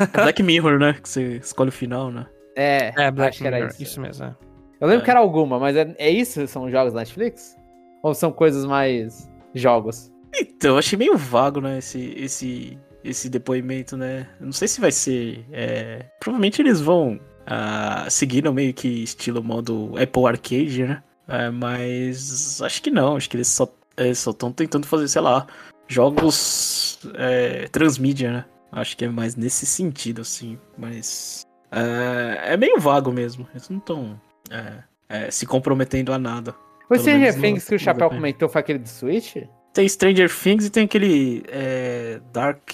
É 0.00 0.22
Black 0.22 0.42
Mirror, 0.42 0.78
né? 0.78 0.94
Que 0.94 1.08
você 1.08 1.36
escolhe 1.36 1.68
o 1.68 1.72
final, 1.72 2.10
né? 2.10 2.26
É, 2.56 2.92
é 2.96 3.10
Black 3.10 3.42
Mirror, 3.42 3.68
isso. 3.68 3.82
isso 3.82 4.00
mesmo, 4.00 4.24
é. 4.24 4.34
Eu 4.80 4.88
lembro 4.88 5.02
é. 5.02 5.04
que 5.04 5.10
era 5.10 5.20
alguma, 5.20 5.58
mas 5.58 5.76
é, 5.76 5.94
é 5.98 6.10
isso? 6.10 6.46
São 6.46 6.70
jogos 6.70 6.92
da 6.92 7.00
Netflix? 7.00 7.56
Ou 8.02 8.14
são 8.14 8.32
coisas 8.32 8.64
mais 8.64 9.30
jogos? 9.54 10.12
Então, 10.34 10.76
achei 10.76 10.98
meio 10.98 11.16
vago, 11.16 11.60
né, 11.60 11.78
esse, 11.78 12.12
esse, 12.16 12.78
esse 13.08 13.28
depoimento, 13.28 13.96
né? 13.96 14.28
não 14.40 14.52
sei 14.52 14.68
se 14.68 14.80
vai 14.80 14.92
ser. 14.92 15.44
É... 15.52 16.06
Provavelmente 16.20 16.60
eles 16.60 16.80
vão 16.80 17.20
uh, 17.46 18.10
seguir 18.10 18.42
no 18.42 18.52
meio 18.52 18.74
que 18.74 19.04
estilo 19.04 19.42
modo 19.42 19.94
Apple 20.00 20.26
Arcade, 20.26 20.84
né? 20.84 21.02
É, 21.28 21.50
mas 21.50 22.62
acho 22.62 22.80
que 22.80 22.90
não, 22.90 23.16
acho 23.16 23.28
que 23.28 23.36
eles 23.36 23.48
só 23.48 23.68
estão 23.98 24.52
tentando 24.52 24.86
fazer, 24.86 25.08
sei 25.08 25.20
lá, 25.20 25.44
jogos 25.88 27.00
é, 27.14 27.68
transmídia, 27.68 28.32
né? 28.32 28.44
Acho 28.70 28.96
que 28.96 29.04
é 29.04 29.08
mais 29.08 29.36
nesse 29.36 29.66
sentido, 29.66 30.22
assim. 30.22 30.58
Mas. 30.76 31.42
É, 31.72 32.52
é 32.52 32.56
meio 32.56 32.78
vago 32.78 33.10
mesmo. 33.12 33.46
Eles 33.52 33.68
não 33.68 33.78
estão 33.78 34.20
é, 34.50 34.82
é, 35.08 35.30
se 35.30 35.46
comprometendo 35.46 36.12
a 36.12 36.18
nada. 36.18 36.54
Stranger 36.94 37.40
Things 37.40 37.64
que 37.64 37.74
o 37.74 37.78
Chapéu 37.78 38.08
comentou 38.08 38.48
foi 38.48 38.60
aquele 38.60 38.78
do 38.78 38.88
Switch? 38.88 39.36
Tem 39.76 39.86
Stranger 39.86 40.34
Things 40.34 40.64
e 40.64 40.70
tem 40.70 40.84
aquele 40.84 41.44
é, 41.48 42.18
Dark 42.32 42.70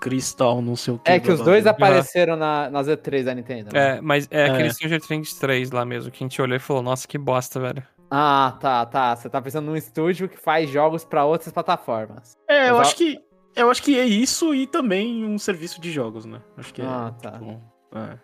Crystal, 0.00 0.60
não 0.60 0.74
sei 0.74 0.94
o 0.94 0.98
que. 0.98 1.08
É 1.08 1.20
que 1.20 1.30
os 1.30 1.40
dois 1.40 1.64
apareceram 1.64 2.34
na, 2.34 2.68
na 2.68 2.82
Z3 2.82 3.22
da 3.22 3.32
Nintendo. 3.32 3.72
Né? 3.72 3.98
É, 3.98 4.00
mas 4.00 4.26
é, 4.32 4.46
aquele 4.46 4.66
é. 4.66 4.72
Stranger 4.72 5.00
Things 5.00 5.34
3 5.34 5.70
lá 5.70 5.84
mesmo, 5.84 6.10
que 6.10 6.24
a 6.24 6.26
gente 6.26 6.42
olhou 6.42 6.56
e 6.56 6.58
falou, 6.58 6.82
nossa, 6.82 7.06
que 7.06 7.16
bosta, 7.16 7.60
velho. 7.60 7.84
Ah, 8.10 8.58
tá, 8.60 8.84
tá. 8.84 9.14
Você 9.14 9.30
tá 9.30 9.40
pensando 9.40 9.66
num 9.66 9.76
estúdio 9.76 10.28
que 10.28 10.36
faz 10.36 10.68
jogos 10.68 11.04
para 11.04 11.24
outras 11.24 11.52
plataformas. 11.52 12.36
É, 12.48 12.68
eu 12.68 12.78
acho 12.80 12.96
que 12.96 13.16
eu 13.54 13.70
acho 13.70 13.80
que 13.80 13.96
é 13.96 14.04
isso 14.04 14.52
e 14.52 14.66
também 14.66 15.24
um 15.24 15.38
serviço 15.38 15.80
de 15.80 15.92
jogos, 15.92 16.24
né? 16.26 16.40
Acho 16.56 16.74
que 16.74 16.82
é. 16.82 16.84
Ah, 16.84 17.14
tá. 17.22 17.30
Tipo, 17.30 17.62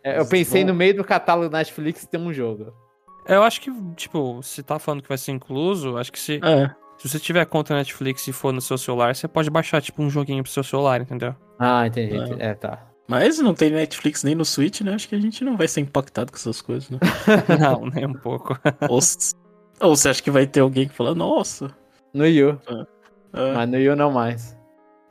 é, 0.03 0.17
é, 0.17 0.19
eu 0.19 0.27
pensei 0.27 0.63
bom. 0.63 0.73
no 0.73 0.75
meio 0.75 0.97
do 0.97 1.05
catálogo 1.05 1.49
da 1.49 1.59
Netflix 1.59 2.05
ter 2.07 2.19
um 2.19 2.33
jogo. 2.33 2.75
É, 3.25 3.37
eu 3.37 3.45
acho 3.45 3.61
que, 3.61 3.71
tipo, 3.95 4.43
se 4.43 4.65
tá 4.65 4.81
falando 4.81 5.01
que 5.01 5.09
vai 5.09 5.19
ser 5.19 5.31
incluso, 5.31 5.97
acho 5.97 6.11
que 6.11 6.19
se. 6.19 6.41
É. 6.43 6.75
Se 7.01 7.09
você 7.09 7.19
tiver 7.19 7.47
conta 7.47 7.75
Netflix 7.75 8.29
e 8.29 8.33
for 8.33 8.53
no 8.53 8.61
seu 8.61 8.77
celular, 8.77 9.17
você 9.17 9.27
pode 9.27 9.49
baixar, 9.49 9.81
tipo, 9.81 10.03
um 10.03 10.11
joguinho 10.11 10.43
pro 10.43 10.53
seu 10.53 10.63
celular, 10.63 11.01
entendeu? 11.01 11.35
Ah, 11.59 11.87
entendi. 11.87 12.15
É, 12.39 12.51
é 12.51 12.55
tá. 12.55 12.87
Mas 13.09 13.39
não 13.39 13.55
tem 13.55 13.71
Netflix 13.71 14.23
nem 14.23 14.35
no 14.35 14.45
Switch, 14.45 14.83
né? 14.83 14.93
Acho 14.93 15.09
que 15.09 15.15
a 15.15 15.19
gente 15.19 15.43
não 15.43 15.57
vai 15.57 15.67
ser 15.67 15.81
impactado 15.81 16.31
com 16.31 16.37
essas 16.37 16.61
coisas, 16.61 16.91
né? 16.91 16.99
não, 17.59 17.87
nem 17.87 18.05
um 18.05 18.13
pouco. 18.13 18.55
ou, 18.87 18.99
ou, 19.81 19.97
você 19.97 20.11
acha 20.11 20.23
que 20.23 20.31
vai 20.31 20.47
ter 20.47 20.61
alguém 20.61 20.89
que 20.89 20.95
fala, 20.95 21.15
nossa. 21.15 21.75
No 22.13 22.27
Yu. 22.27 22.61
É. 22.69 23.53
Mas 23.55 23.71
no 23.71 23.79
Yu 23.79 23.97
não 23.97 24.13
mais. 24.13 24.55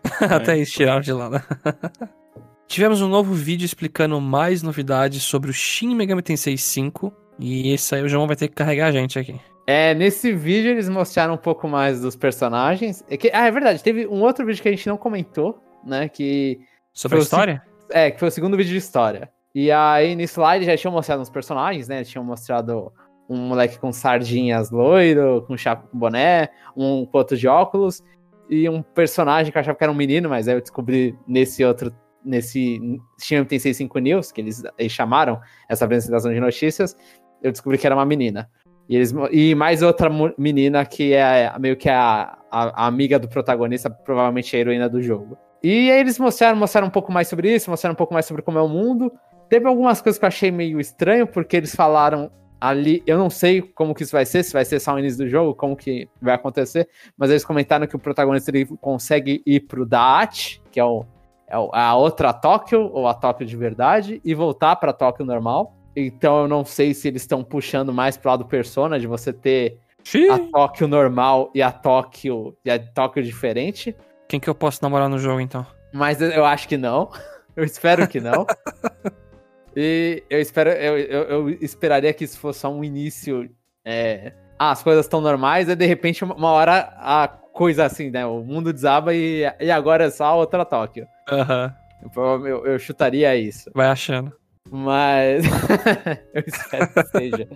Até 0.29 0.59
isso 0.59 0.73
tiraram 0.73 1.01
de 1.01 1.11
lá, 1.11 1.27
né? 1.27 1.43
Tivemos 2.67 3.01
um 3.01 3.07
novo 3.07 3.33
vídeo 3.33 3.65
explicando 3.65 4.21
mais 4.21 4.61
novidades 4.61 5.23
sobre 5.23 5.49
o 5.49 5.53
Shin 5.53 5.95
Megami 5.95 6.21
Tensei 6.21 6.55
5. 6.55 7.11
E 7.39 7.71
esse 7.73 7.95
aí 7.95 8.03
o 8.03 8.07
João 8.07 8.27
vai 8.27 8.35
ter 8.35 8.47
que 8.47 8.53
carregar 8.53 8.87
a 8.87 8.91
gente 8.91 9.17
aqui. 9.17 9.39
É, 9.71 9.93
nesse 9.93 10.33
vídeo 10.33 10.71
eles 10.71 10.89
mostraram 10.89 11.35
um 11.35 11.37
pouco 11.37 11.67
mais 11.67 12.01
dos 12.01 12.15
personagens. 12.15 13.05
É 13.07 13.15
que, 13.15 13.29
ah, 13.31 13.45
é 13.45 13.51
verdade, 13.51 13.83
teve 13.83 14.07
um 14.07 14.23
outro 14.23 14.43
vídeo 14.43 14.63
que 14.63 14.67
a 14.67 14.71
gente 14.71 14.87
não 14.87 14.97
comentou, 14.97 15.61
né? 15.85 16.09
Que. 16.09 16.59
Sobre 16.91 17.19
a 17.19 17.21
história? 17.21 17.61
É, 17.91 18.09
que 18.09 18.19
foi 18.19 18.29
o 18.29 18.31
segundo 18.31 18.57
vídeo 18.57 18.71
de 18.71 18.77
história. 18.77 19.29
E 19.53 19.71
aí, 19.71 20.15
no 20.15 20.23
slide 20.23 20.65
já 20.65 20.75
tinham 20.75 20.91
mostrado 20.91 21.21
uns 21.21 21.29
personagens, 21.29 21.87
né? 21.87 22.03
Tinham 22.03 22.23
mostrado 22.23 22.91
um 23.29 23.37
moleque 23.37 23.77
com 23.77 23.91
sardinhas 23.91 24.71
loiro, 24.71 25.43
com 25.45 25.55
chapa 25.55 25.87
com 25.87 25.99
boné, 25.99 26.49
um 26.75 27.07
outro 27.13 27.37
de 27.37 27.47
óculos, 27.47 28.01
e 28.49 28.67
um 28.67 28.81
personagem 28.81 29.51
que 29.51 29.57
eu 29.59 29.59
achava 29.59 29.77
que 29.77 29.83
era 29.83 29.93
um 29.93 29.95
menino, 29.95 30.29
mas 30.29 30.47
aí 30.47 30.55
eu 30.55 30.61
descobri 30.61 31.15
nesse 31.27 31.63
outro, 31.63 31.93
nesse 32.25 32.81
Shin 33.21 33.43
tem 33.43 33.59
65 33.59 33.99
News, 33.99 34.31
que 34.31 34.41
eles, 34.41 34.63
eles 34.79 34.91
chamaram 34.91 35.39
essa 35.69 35.85
apresentação 35.85 36.33
de 36.33 36.39
notícias, 36.39 36.97
eu 37.41 37.51
descobri 37.51 37.77
que 37.77 37.85
era 37.85 37.95
uma 37.95 38.05
menina. 38.05 38.49
E, 38.89 38.95
eles, 38.95 39.13
e 39.31 39.53
mais 39.53 39.83
outra 39.83 40.09
menina 40.35 40.83
que 40.83 41.13
é 41.13 41.53
meio 41.59 41.77
que 41.77 41.87
a, 41.87 42.35
a, 42.49 42.83
a 42.83 42.87
amiga 42.87 43.19
do 43.19 43.29
protagonista, 43.29 43.87
provavelmente 43.87 44.55
a 44.55 44.59
heroína 44.59 44.89
do 44.89 44.99
jogo. 44.99 45.37
E 45.61 45.91
aí 45.91 45.99
eles 45.99 46.17
mostraram, 46.17 46.57
mostraram 46.57 46.87
um 46.87 46.91
pouco 46.91 47.11
mais 47.11 47.27
sobre 47.27 47.53
isso, 47.53 47.69
mostraram 47.69 47.93
um 47.93 47.97
pouco 47.97 48.13
mais 48.13 48.25
sobre 48.25 48.41
como 48.41 48.57
é 48.57 48.61
o 48.61 48.67
mundo. 48.67 49.11
Teve 49.47 49.67
algumas 49.67 50.01
coisas 50.01 50.17
que 50.17 50.25
eu 50.25 50.27
achei 50.27 50.49
meio 50.49 50.79
estranho, 50.79 51.27
porque 51.27 51.55
eles 51.55 51.75
falaram 51.75 52.31
ali, 52.59 53.03
eu 53.05 53.17
não 53.17 53.29
sei 53.29 53.61
como 53.61 53.93
que 53.93 54.03
isso 54.03 54.11
vai 54.11 54.25
ser, 54.25 54.43
se 54.43 54.51
vai 54.51 54.65
ser 54.65 54.79
só 54.79 54.93
o 54.93 54.99
início 54.99 55.19
do 55.19 55.29
jogo, 55.29 55.53
como 55.53 55.75
que 55.75 56.09
vai 56.21 56.35
acontecer, 56.35 56.89
mas 57.17 57.29
eles 57.29 57.45
comentaram 57.45 57.87
que 57.87 57.95
o 57.95 57.99
protagonista 57.99 58.51
ele 58.51 58.65
consegue 58.81 59.41
ir 59.45 59.61
pro 59.61 59.85
Daat, 59.85 60.61
que 60.71 60.79
é, 60.79 60.83
o, 60.83 61.05
é 61.47 61.55
a 61.71 61.95
outra 61.95 62.33
Tóquio, 62.33 62.89
ou 62.91 63.07
a 63.07 63.13
Tóquio 63.13 63.45
de 63.45 63.55
verdade, 63.55 64.19
e 64.25 64.33
voltar 64.33 64.75
pra 64.75 64.91
Tóquio 64.91 65.25
normal. 65.25 65.78
Então 66.07 66.41
eu 66.41 66.47
não 66.47 66.63
sei 66.63 66.93
se 66.93 67.07
eles 67.07 67.23
estão 67.23 67.43
puxando 67.43 67.93
mais 67.93 68.17
pro 68.17 68.31
lado 68.31 68.45
Persona, 68.45 68.99
de 68.99 69.07
você 69.07 69.33
ter 69.33 69.79
Xiii. 70.03 70.29
a 70.29 70.39
Tóquio 70.39 70.87
normal 70.87 71.51
e 71.53 71.61
a 71.61 71.71
Tóquio, 71.71 72.55
e 72.63 72.71
a 72.71 72.79
Tóquio 72.79 73.23
diferente. 73.23 73.95
Quem 74.27 74.39
que 74.39 74.49
eu 74.49 74.55
posso 74.55 74.79
namorar 74.81 75.09
no 75.09 75.17
jogo, 75.17 75.39
então? 75.39 75.65
Mas 75.93 76.21
eu 76.21 76.45
acho 76.45 76.67
que 76.67 76.77
não. 76.77 77.09
Eu 77.55 77.65
espero 77.65 78.07
que 78.07 78.21
não. 78.21 78.45
E 79.75 80.23
eu 80.29 80.41
espero, 80.41 80.71
eu, 80.71 80.97
eu, 80.97 81.23
eu, 81.23 81.49
esperaria 81.61 82.13
que 82.13 82.23
isso 82.23 82.39
fosse 82.39 82.59
só 82.59 82.73
um 82.73 82.83
início. 82.83 83.49
É, 83.85 84.33
ah, 84.57 84.71
as 84.71 84.83
coisas 84.83 85.05
estão 85.05 85.21
normais, 85.21 85.69
e 85.69 85.75
de 85.75 85.85
repente, 85.85 86.23
uma 86.23 86.49
hora 86.49 86.91
a 86.97 87.27
coisa 87.27 87.85
assim, 87.85 88.09
né? 88.09 88.25
O 88.25 88.43
mundo 88.43 88.73
desaba 88.73 89.13
e, 89.13 89.43
e 89.59 89.71
agora 89.71 90.05
é 90.05 90.09
só 90.09 90.37
outra 90.37 90.65
Tóquio. 90.65 91.07
Aham. 91.29 91.73
Uhum. 92.15 92.47
Eu, 92.47 92.65
eu, 92.65 92.79
chutaria 92.79 93.35
isso. 93.35 93.69
Vai 93.75 93.87
achando. 93.87 94.33
Mas. 94.71 95.43
eu 96.33 96.43
espero 96.45 96.87
que 96.93 97.03
seja. 97.07 97.47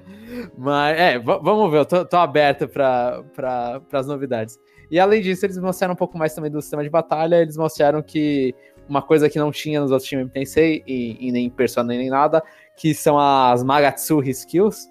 Mas, 0.57 0.99
é, 0.99 1.19
vamos 1.19 1.71
ver, 1.71 1.79
eu 1.79 1.85
tô, 1.85 2.05
tô 2.05 2.17
aberto 2.17 2.67
para 2.67 3.23
pra, 3.35 3.81
as 3.91 4.07
novidades. 4.07 4.57
E 4.89 4.99
além 4.99 5.21
disso, 5.21 5.45
eles 5.45 5.57
mostraram 5.57 5.93
um 5.93 5.97
pouco 5.97 6.17
mais 6.17 6.33
também 6.33 6.51
do 6.51 6.61
sistema 6.61 6.83
de 6.83 6.89
batalha. 6.89 7.41
Eles 7.41 7.57
mostraram 7.57 8.01
que 8.01 8.53
uma 8.87 9.01
coisa 9.01 9.29
que 9.29 9.39
não 9.39 9.51
tinha 9.51 9.79
nos 9.79 9.91
outros 9.91 10.07
times 10.07 10.29
Tensei 10.31 10.83
e, 10.85 11.17
e 11.19 11.31
nem 11.31 11.49
Persona 11.49 11.87
nem 11.87 12.09
nada, 12.09 12.43
que 12.75 12.93
são 12.93 13.17
as 13.17 13.63
Magatsuri 13.63 14.29
Skills, 14.31 14.89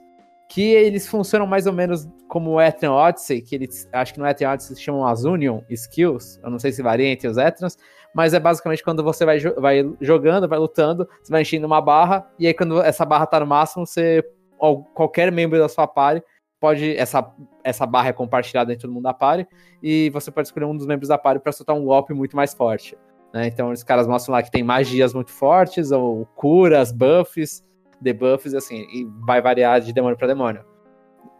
que 0.48 0.62
eles 0.62 1.06
funcionam 1.06 1.46
mais 1.46 1.66
ou 1.66 1.72
menos 1.72 2.08
como 2.28 2.52
o 2.52 2.60
Etrian 2.60 2.92
Odyssey, 2.92 3.42
que 3.42 3.54
eles, 3.54 3.88
acho 3.92 4.14
que 4.14 4.20
no 4.20 4.26
Etrian 4.26 4.52
Odyssey 4.52 4.76
se 4.76 4.82
chamam 4.82 5.06
as 5.06 5.24
Union 5.24 5.60
Skills, 5.68 6.40
eu 6.42 6.50
não 6.50 6.58
sei 6.58 6.72
se 6.72 6.82
varia 6.82 7.08
entre 7.08 7.28
os 7.28 7.36
Etrians, 7.36 7.76
mas 8.14 8.34
é 8.34 8.40
basicamente 8.40 8.82
quando 8.82 9.02
você 9.02 9.24
vai, 9.24 9.38
vai 9.38 9.90
jogando, 10.00 10.48
vai 10.48 10.58
lutando, 10.58 11.08
você 11.22 11.32
vai 11.32 11.42
enchendo 11.42 11.66
uma 11.66 11.80
barra, 11.80 12.26
e 12.38 12.46
aí 12.46 12.54
quando 12.54 12.80
essa 12.82 13.04
barra 13.04 13.26
tá 13.26 13.40
no 13.40 13.46
máximo, 13.46 13.86
você, 13.86 14.22
qualquer 14.94 15.32
membro 15.32 15.58
da 15.58 15.68
sua 15.68 15.86
party, 15.86 16.24
pode, 16.60 16.96
essa, 16.96 17.28
essa 17.64 17.86
barra 17.86 18.08
é 18.08 18.12
compartilhada 18.12 18.72
entre 18.72 18.82
todo 18.82 18.92
mundo 18.92 19.04
da 19.04 19.14
party, 19.14 19.46
e 19.82 20.10
você 20.10 20.30
pode 20.30 20.48
escolher 20.48 20.66
um 20.66 20.76
dos 20.76 20.86
membros 20.86 21.08
da 21.08 21.18
party 21.18 21.42
para 21.42 21.52
soltar 21.52 21.74
um 21.74 21.84
golpe 21.84 22.12
muito 22.14 22.36
mais 22.36 22.54
forte. 22.54 22.96
Né? 23.32 23.46
Então 23.46 23.70
os 23.70 23.82
caras 23.82 24.06
mostram 24.06 24.34
lá 24.34 24.42
que 24.42 24.50
tem 24.50 24.62
magias 24.62 25.14
muito 25.14 25.30
fortes, 25.30 25.90
ou 25.90 26.26
curas, 26.36 26.92
buffs, 26.92 27.64
debuffs, 28.00 28.54
assim, 28.54 28.86
e 28.92 29.08
vai 29.24 29.40
variar 29.40 29.80
de 29.80 29.92
demônio 29.92 30.18
para 30.18 30.26
demônio. 30.26 30.64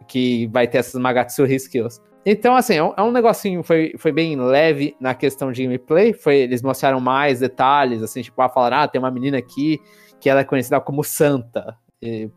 Que 0.09 0.47
vai 0.49 0.67
ter 0.67 0.79
essas 0.79 1.01
Magatsuri 1.01 1.55
skills. 1.55 2.01
Então, 2.25 2.55
assim, 2.55 2.75
é 2.75 2.83
um, 2.83 2.95
é 2.97 3.03
um 3.03 3.11
negocinho, 3.11 3.63
foi, 3.63 3.95
foi 3.99 4.13
bem 4.13 4.37
leve 4.37 4.97
na 5.01 5.15
questão 5.15 5.51
de 5.51 5.63
gameplay. 5.63 6.13
Foi, 6.13 6.37
eles 6.37 6.63
mostraram 6.63 7.01
mais 7.01 7.41
detalhes, 7.41 8.03
assim, 8.03 8.23
tipo, 8.23 8.41
ah, 8.41 8.49
falaram, 8.49 8.79
ah, 8.79 8.89
tem 8.89 9.01
uma 9.01 9.11
menina 9.11 9.39
aqui 9.39 9.81
que 10.21 10.31
ela 10.31 10.41
é 10.41 10.45
conhecida 10.45 10.81
como 10.81 11.03
Santa, 11.03 11.77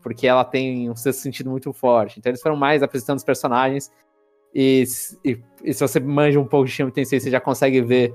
porque 0.02 0.26
ela 0.26 0.44
tem 0.44 0.90
um 0.90 0.96
sexto 0.96 1.20
sentido 1.20 1.50
muito 1.50 1.72
forte. 1.72 2.18
Então 2.18 2.30
eles 2.30 2.42
foram 2.42 2.56
mais 2.56 2.82
apresentando 2.82 3.18
os 3.18 3.24
personagens. 3.24 3.92
E, 4.52 4.84
e, 5.24 5.38
e 5.62 5.72
se 5.72 5.80
você 5.80 6.00
manja 6.00 6.40
um 6.40 6.46
pouco 6.46 6.66
de 6.66 6.72
Shin 6.72 6.90
Tensei, 6.90 7.20
você 7.20 7.30
já 7.30 7.40
consegue 7.40 7.80
ver 7.80 8.12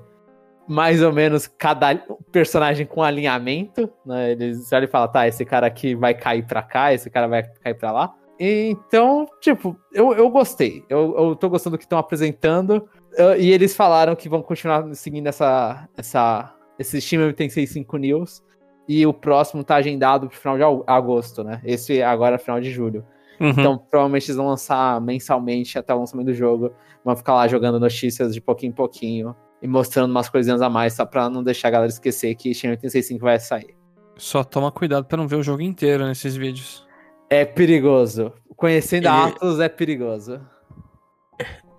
mais 0.67 1.01
ou 1.01 1.11
menos 1.11 1.47
cada 1.47 1.95
personagem 2.31 2.85
com 2.85 3.01
alinhamento, 3.01 3.89
né? 4.05 4.31
Eles 4.31 4.71
olham 4.71 4.85
e 4.85 4.91
falam, 4.91 5.11
tá, 5.11 5.27
esse 5.27 5.45
cara 5.45 5.67
aqui 5.67 5.95
vai 5.95 6.13
cair 6.13 6.45
pra 6.45 6.61
cá, 6.61 6.93
esse 6.93 7.09
cara 7.09 7.27
vai 7.27 7.43
cair 7.43 7.75
pra 7.75 7.91
lá. 7.91 8.13
Então, 8.43 9.27
tipo, 9.39 9.77
eu, 9.93 10.13
eu 10.13 10.27
gostei. 10.27 10.83
Eu, 10.89 11.15
eu 11.15 11.35
tô 11.35 11.47
gostando 11.47 11.75
do 11.75 11.77
que 11.77 11.85
estão 11.85 11.99
apresentando. 11.99 12.89
Eu, 13.15 13.39
e 13.39 13.51
eles 13.51 13.75
falaram 13.75 14.15
que 14.15 14.27
vão 14.27 14.41
continuar 14.41 14.91
seguindo 14.95 15.27
essa, 15.27 15.87
essa, 15.95 16.51
esse 16.79 16.99
time 17.01 17.31
tem 17.33 17.47
65 17.47 17.97
news. 17.97 18.43
E 18.87 19.05
o 19.05 19.13
próximo 19.13 19.63
tá 19.63 19.75
agendado 19.75 20.27
pro 20.27 20.35
final 20.35 20.57
de 20.57 20.63
agosto, 20.87 21.43
né? 21.43 21.61
Esse 21.63 22.01
agora 22.01 22.35
é 22.35 22.39
final 22.39 22.59
de 22.59 22.71
julho. 22.71 23.05
Uhum. 23.39 23.49
Então, 23.49 23.77
provavelmente 23.77 24.25
eles 24.25 24.37
vão 24.37 24.47
lançar 24.47 24.99
mensalmente 24.99 25.77
até 25.77 25.93
o 25.93 25.99
lançamento 25.99 26.25
do 26.25 26.33
jogo. 26.33 26.73
Vão 27.05 27.15
ficar 27.15 27.35
lá 27.35 27.47
jogando 27.47 27.79
notícias 27.79 28.33
de 28.33 28.41
pouquinho 28.41 28.71
em 28.71 28.75
pouquinho 28.75 29.35
e 29.61 29.67
mostrando 29.67 30.09
umas 30.09 30.29
coisinhas 30.29 30.63
a 30.63 30.69
mais, 30.69 30.93
só 30.93 31.05
pra 31.05 31.29
não 31.29 31.43
deixar 31.43 31.67
a 31.67 31.71
galera 31.71 31.91
esquecer 31.91 32.33
que 32.33 32.55
Shin 32.55 32.69
865 32.69 33.23
vai 33.23 33.39
sair. 33.39 33.75
Só 34.17 34.43
toma 34.43 34.71
cuidado 34.71 35.05
pra 35.05 35.17
não 35.17 35.27
ver 35.27 35.35
o 35.35 35.43
jogo 35.43 35.61
inteiro 35.61 36.07
nesses 36.07 36.35
vídeos. 36.35 36.89
É 37.31 37.45
perigoso. 37.45 38.33
Conhecendo 38.57 39.07
a 39.07 39.27
Atlas 39.27 39.61
é 39.61 39.69
perigoso. 39.69 40.41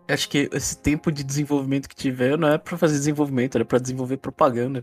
Acho 0.09 0.27
que 0.31 0.49
esse 0.51 0.79
tempo 0.79 1.13
de 1.13 1.23
desenvolvimento 1.23 1.91
que 1.91 1.95
tiver 1.95 2.39
não 2.39 2.49
é 2.49 2.57
pra 2.57 2.79
fazer 2.79 2.95
desenvolvimento, 2.95 3.57
era 3.57 3.65
pra 3.65 3.79
desenvolver 3.79 4.17
propaganda. 4.17 4.83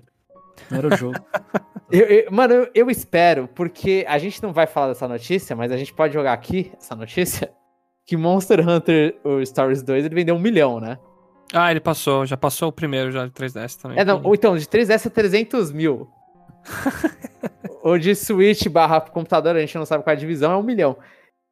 Não 0.69 0.77
era 0.77 0.87
o 0.87 0.95
jogo. 0.95 1.19
eu, 1.91 2.01
eu, 2.01 2.31
mano, 2.31 2.53
eu, 2.53 2.69
eu, 2.75 2.89
espero, 2.91 3.47
porque 3.47 4.05
a 4.07 4.19
gente 4.19 4.43
não 4.43 4.53
vai 4.53 4.67
falar 4.67 4.89
dessa 4.89 5.07
notícia, 5.07 5.55
mas 5.55 5.71
a 5.71 5.77
gente 5.77 5.91
pode 5.91 6.13
jogar 6.13 6.33
aqui 6.33 6.71
essa 6.77 6.95
notícia. 6.95 7.51
Que 8.05 8.15
Monster 8.15 8.67
Hunter 8.67 9.15
o 9.23 9.43
Stories 9.43 9.81
2 9.81 10.05
ele 10.05 10.13
vendeu 10.13 10.35
um 10.35 10.39
milhão, 10.39 10.79
né? 10.79 10.99
Ah, 11.51 11.71
ele 11.71 11.79
passou, 11.79 12.27
já 12.27 12.37
passou 12.37 12.69
o 12.69 12.71
primeiro 12.71 13.11
já 13.11 13.25
de 13.25 13.31
3DS 13.31 13.75
também. 13.81 13.97
É, 13.97 14.05
não, 14.05 14.21
ou 14.23 14.35
então, 14.35 14.55
de 14.55 14.67
3DS 14.67 15.07
é 15.07 15.09
300 15.09 15.71
mil. 15.71 16.07
Ou 17.81 17.97
de 17.97 18.15
Switch 18.15 18.67
barra 18.67 19.01
computador, 19.01 19.55
a 19.55 19.59
gente 19.59 19.77
não 19.77 19.85
sabe 19.85 20.03
qual 20.03 20.13
é 20.13 20.17
a 20.17 20.19
divisão, 20.19 20.51
é 20.51 20.57
um 20.57 20.63
milhão. 20.63 20.97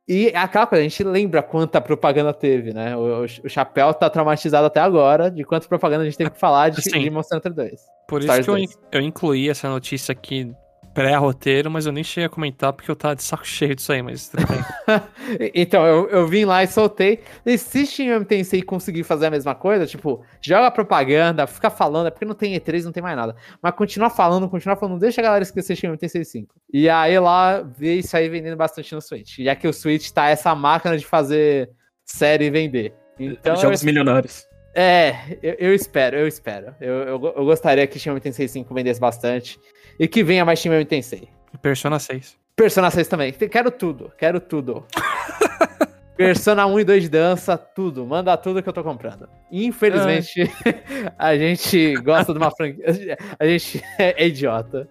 E 0.08 0.30
é 0.30 0.38
aquela 0.38 0.66
coisa, 0.66 0.86
a 0.86 0.88
gente 0.88 1.04
lembra 1.04 1.44
quanta 1.44 1.82
propaganda 1.82 2.34
teve, 2.34 2.74
né? 2.74 2.96
O, 2.96 3.24
o 3.24 3.50
Chapéu 3.50 3.94
tá 3.94 4.10
traumatizado 4.10 4.66
até 4.66 4.80
agora 4.80 5.30
de 5.30 5.44
quanta 5.44 5.68
propaganda 5.68 6.04
a 6.04 6.06
gente 6.06 6.18
teve 6.18 6.30
que 6.30 6.40
falar 6.40 6.70
de, 6.70 6.82
de 6.82 7.10
Monster 7.10 7.38
Hunter 7.38 7.54
2. 7.54 7.72
Por 8.08 8.22
Stars 8.22 8.40
isso 8.48 8.56
que 8.56 8.78
eu, 8.96 9.02
eu 9.02 9.02
incluí 9.02 9.50
essa 9.50 9.70
notícia 9.70 10.14
aqui 10.14 10.56
pré-roteiro, 10.98 11.70
mas 11.70 11.86
eu 11.86 11.92
nem 11.92 12.04
cheguei 12.04 12.26
a 12.26 12.30
comentar 12.30 12.74
porque 12.74 12.90
eu 12.90 12.96
tava 12.96 13.16
de 13.16 13.22
saco 13.22 13.46
cheio 13.46 13.76
disso 13.76 13.94
aí, 13.94 14.02
mas 14.02 14.30
tudo 14.30 14.44
bem. 14.48 15.52
então, 15.54 15.86
eu, 15.86 16.10
eu 16.10 16.28
vim 16.28 16.44
lá 16.44 16.64
e 16.64 16.68
soltei. 16.68 17.22
E 17.46 17.56
se 17.56 17.86
Shin 17.86 18.24
Tensei 18.24 18.64
conseguir 18.64 19.04
fazer 19.04 19.28
a 19.28 19.30
mesma 19.30 19.54
coisa, 19.54 19.86
tipo, 19.86 20.26
joga 20.42 20.72
propaganda, 20.72 21.46
fica 21.46 21.70
falando, 21.70 22.08
é 22.08 22.10
porque 22.10 22.26
não 22.26 22.34
tem 22.34 22.56
E3, 22.56 22.84
não 22.84 22.92
tem 22.92 23.04
mais 23.04 23.16
nada. 23.16 23.36
Mas 23.62 23.76
continua 23.76 24.10
falando, 24.10 24.50
continua 24.50 24.76
falando, 24.76 25.00
deixa 25.00 25.22
a 25.22 25.24
galera 25.24 25.44
esquecer 25.44 25.76
Shin 25.76 25.96
Tensei 25.98 26.26
5. 26.26 26.56
E 26.74 26.90
aí 26.90 27.20
lá, 27.20 27.62
vê 27.62 27.94
isso 27.98 28.18
aí 28.18 28.28
vendendo 28.28 28.58
bastante 28.58 28.96
no 28.96 29.02
Switch. 29.02 29.38
Já 29.38 29.56
que 29.56 29.68
o 29.68 29.74
Switch 29.74 30.10
tá 30.10 30.30
essa 30.30 30.56
máquina 30.56 30.98
de 30.98 31.06
fazer 31.06 31.70
série 32.04 32.46
e 32.46 32.50
vender. 32.50 32.96
Então, 33.20 33.56
Jogos 33.56 33.84
eu... 33.84 33.86
milionários. 33.86 34.48
É, 34.74 35.38
eu, 35.44 35.56
eu, 35.60 35.76
espero, 35.76 36.18
eu 36.18 36.28
espero. 36.28 36.76
Eu, 36.82 36.94
eu, 36.94 37.34
eu 37.38 37.46
gostaria 37.46 37.86
que 37.86 38.00
Shin 38.00 38.18
Tensei 38.18 38.48
5 38.48 38.74
vendesse 38.74 39.00
bastante. 39.00 39.60
E 40.00 40.08
que 40.08 40.24
venha 40.24 40.46
mais 40.46 40.60
Shin 40.60 40.86
Tensei. 40.86 41.30
Persona 41.62 42.00
6. 42.00 42.38
Persona 42.56 42.90
6 42.90 43.08
também. 43.08 43.32
Quero 43.32 43.72
tudo, 43.72 44.12
quero 44.18 44.40
tudo. 44.40 44.86
Persona 46.18 46.66
1 46.66 46.80
e 46.80 46.84
2 46.84 47.04
de 47.04 47.10
dança, 47.10 47.56
tudo. 47.56 48.04
Manda 48.04 48.36
tudo 48.36 48.64
que 48.64 48.68
eu 48.68 48.74
tô 48.74 48.84
comprando. 48.84 49.30
Infelizmente, 49.52 50.52
a 51.18 51.38
gente 51.38 51.94
gosta 51.98 52.34
de 52.34 52.40
uma 52.40 52.50
franquia. 52.50 53.18
A 53.38 53.46
gente 53.46 53.84
é 54.00 54.26
idiota. 54.26 54.90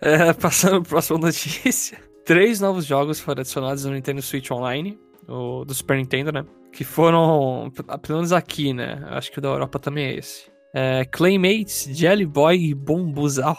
É, 0.00 0.32
passando 0.32 0.80
para 0.80 0.88
a 0.88 0.90
próxima 0.90 1.18
notícia. 1.18 1.98
Três 2.24 2.60
novos 2.60 2.86
jogos 2.86 3.20
foram 3.20 3.40
adicionados 3.40 3.84
no 3.84 3.92
Nintendo 3.92 4.22
Switch 4.22 4.50
Online, 4.50 4.98
o, 5.28 5.64
do 5.66 5.74
Super 5.74 5.98
Nintendo, 5.98 6.32
né? 6.32 6.44
Que 6.72 6.84
foram, 6.84 7.70
pelo 8.02 8.18
menos 8.18 8.32
aqui, 8.32 8.72
né? 8.72 9.02
Acho 9.08 9.30
que 9.30 9.38
o 9.38 9.42
da 9.42 9.48
Europa 9.48 9.78
também 9.78 10.06
é 10.06 10.14
esse. 10.14 10.50
É, 10.74 11.04
Claymates, 11.04 11.88
Jelly 11.92 12.24
Boy 12.24 12.70
e 12.70 12.74
Bombuzal. 12.74 13.58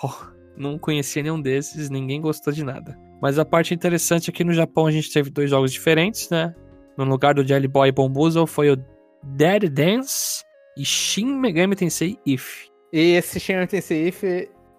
Não 0.59 0.77
conhecia 0.77 1.23
nenhum 1.23 1.41
desses, 1.41 1.89
ninguém 1.89 2.19
gostou 2.19 2.51
de 2.51 2.65
nada. 2.65 2.99
Mas 3.21 3.39
a 3.39 3.45
parte 3.45 3.73
interessante 3.73 4.29
é 4.29 4.33
que 4.33 4.43
no 4.43 4.53
Japão 4.53 4.85
a 4.85 4.91
gente 4.91 5.11
teve 5.11 5.29
dois 5.29 5.49
jogos 5.49 5.71
diferentes, 5.71 6.29
né? 6.29 6.53
No 6.97 7.05
lugar 7.05 7.33
do 7.33 7.47
Jelly 7.47 7.67
Boy 7.67 7.93
Bombuzo 7.93 8.45
foi 8.45 8.71
o 8.71 8.77
Dead 9.23 9.69
Dance 9.69 10.43
e 10.77 10.83
Shin 10.83 11.37
Megami 11.37 11.75
Tensei 11.75 12.17
If. 12.25 12.67
E 12.91 13.13
esse 13.13 13.39
Shin 13.39 13.53
Megami 13.53 13.67
Tensei 13.67 14.07
If, 14.09 14.23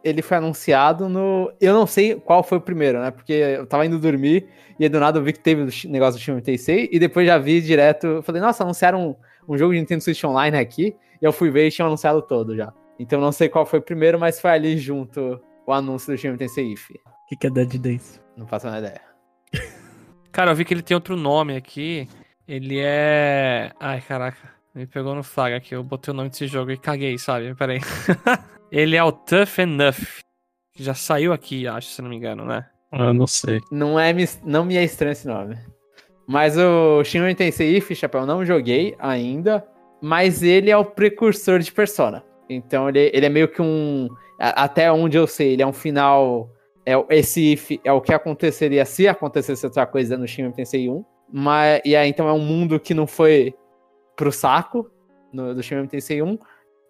ele 0.05 0.20
foi 0.20 0.37
anunciado 0.37 1.09
no... 1.09 1.51
Eu 1.59 1.72
não 1.72 1.87
sei 1.87 2.14
qual 2.16 2.43
foi 2.43 2.59
o 2.59 2.61
primeiro, 2.61 3.01
né? 3.01 3.11
Porque 3.11 3.33
eu 3.33 3.66
tava 3.66 3.87
indo 3.87 3.99
dormir 3.99 4.49
e 4.78 4.89
do 4.89 5.01
nada 5.01 5.18
eu 5.18 5.22
vi 5.22 5.33
que 5.33 5.41
teve 5.41 5.62
o 5.62 5.91
negócio 5.91 6.20
do 6.20 6.22
Shin 6.22 6.33
Megami 6.33 6.43
Tensei 6.43 6.89
e 6.93 6.99
depois 6.99 7.26
já 7.26 7.39
vi 7.39 7.62
direto... 7.62 8.22
Falei, 8.22 8.43
nossa, 8.43 8.64
anunciaram 8.64 9.16
um, 9.49 9.55
um 9.55 9.57
jogo 9.57 9.72
de 9.72 9.81
Nintendo 9.81 10.03
Switch 10.03 10.22
Online 10.24 10.59
aqui 10.59 10.95
e 11.20 11.24
eu 11.24 11.33
fui 11.33 11.51
ver 11.51 11.68
e 11.68 11.70
tinham 11.70 11.87
anunciado 11.87 12.20
todo 12.20 12.55
já. 12.55 12.70
Então 12.99 13.18
não 13.18 13.33
sei 13.33 13.49
qual 13.49 13.64
foi 13.64 13.78
o 13.78 13.83
primeiro, 13.83 14.18
mas 14.18 14.39
foi 14.39 14.51
ali 14.51 14.76
junto 14.76 15.41
o 15.71 15.73
anúncio 15.73 16.12
do 16.12 16.18
Shin 16.18 16.37
Tensei 16.37 16.73
If. 16.73 16.91
O 16.91 17.29
que, 17.29 17.37
que 17.37 17.47
é 17.47 17.51
Dead 17.51 17.79
Dance? 17.79 18.21
Não 18.37 18.47
faço 18.47 18.68
a 18.68 18.79
ideia. 18.79 19.01
Cara, 20.33 20.51
eu 20.51 20.57
vi 20.57 20.64
que 20.64 20.75
ele 20.75 20.83
tem 20.83 20.95
outro 20.95 21.16
nome 21.16 21.57
aqui. 21.57 22.09
Ele 22.47 22.81
é. 22.81 23.71
Ai, 23.79 24.01
caraca. 24.01 24.51
Me 24.75 24.87
pegou 24.87 25.14
no 25.14 25.23
flag 25.23 25.55
aqui. 25.55 25.75
Eu 25.75 25.85
botei 25.85 26.12
o 26.12 26.16
nome 26.16 26.31
desse 26.31 26.47
jogo 26.47 26.71
e 26.73 26.77
caguei, 26.77 27.16
sabe? 27.18 27.55
Pera 27.55 27.73
aí. 27.73 27.81
ele 28.71 28.97
é 28.97 29.05
o 29.05 29.12
Tough 29.12 29.59
Enough. 29.59 30.23
Que 30.75 30.83
já 30.83 30.95
saiu 30.95 31.33
aqui, 31.33 31.66
acho, 31.66 31.89
se 31.89 32.03
não 32.03 32.09
me 32.09 32.16
engano, 32.16 32.45
né? 32.45 32.66
Eu 32.93 33.14
não 33.14 33.27
sei. 33.27 33.61
Não, 33.71 33.99
é, 33.99 34.12
não 34.45 34.64
me 34.64 34.77
é 34.77 34.83
estranho 34.83 35.12
esse 35.12 35.27
nome. 35.27 35.57
Mas 36.27 36.57
o 36.57 37.03
Shin 37.05 37.35
Tensei 37.35 37.77
If, 37.77 37.93
Chapéu, 37.93 38.27
não 38.27 38.45
joguei 38.45 38.97
ainda. 38.99 39.64
Mas 40.01 40.43
ele 40.43 40.71
é 40.71 40.77
o 40.77 40.85
precursor 40.85 41.61
de 41.61 41.71
Persona. 41.71 42.25
Então 42.49 42.89
ele, 42.89 43.11
ele 43.12 43.27
é 43.27 43.29
meio 43.29 43.49
que 43.49 43.62
um. 43.62 44.09
Até 44.41 44.91
onde 44.91 45.18
eu 45.18 45.26
sei, 45.26 45.53
ele 45.53 45.62
é 45.62 45.66
um 45.66 45.72
final. 45.72 46.51
É, 46.86 46.95
esse 47.11 47.53
if 47.53 47.72
é 47.84 47.93
o 47.93 48.01
que 48.01 48.12
aconteceria 48.12 48.86
se 48.86 49.07
acontecesse 49.07 49.66
outra 49.66 49.86
coisa 49.86 50.16
no 50.16 50.26
Shin 50.26 50.51
Tensei 50.51 50.88
1. 50.88 51.05
Mas, 51.30 51.82
e 51.84 51.95
aí, 51.95 52.09
então 52.09 52.26
é 52.26 52.32
um 52.32 52.41
mundo 52.41 52.80
que 52.80 52.95
não 52.95 53.07
foi 53.07 53.55
pro 54.16 54.32
saco 54.32 54.91
no, 55.30 55.55
do 55.55 55.62
Shin 55.62 55.86
Tensei 55.86 56.22
1. 56.22 56.38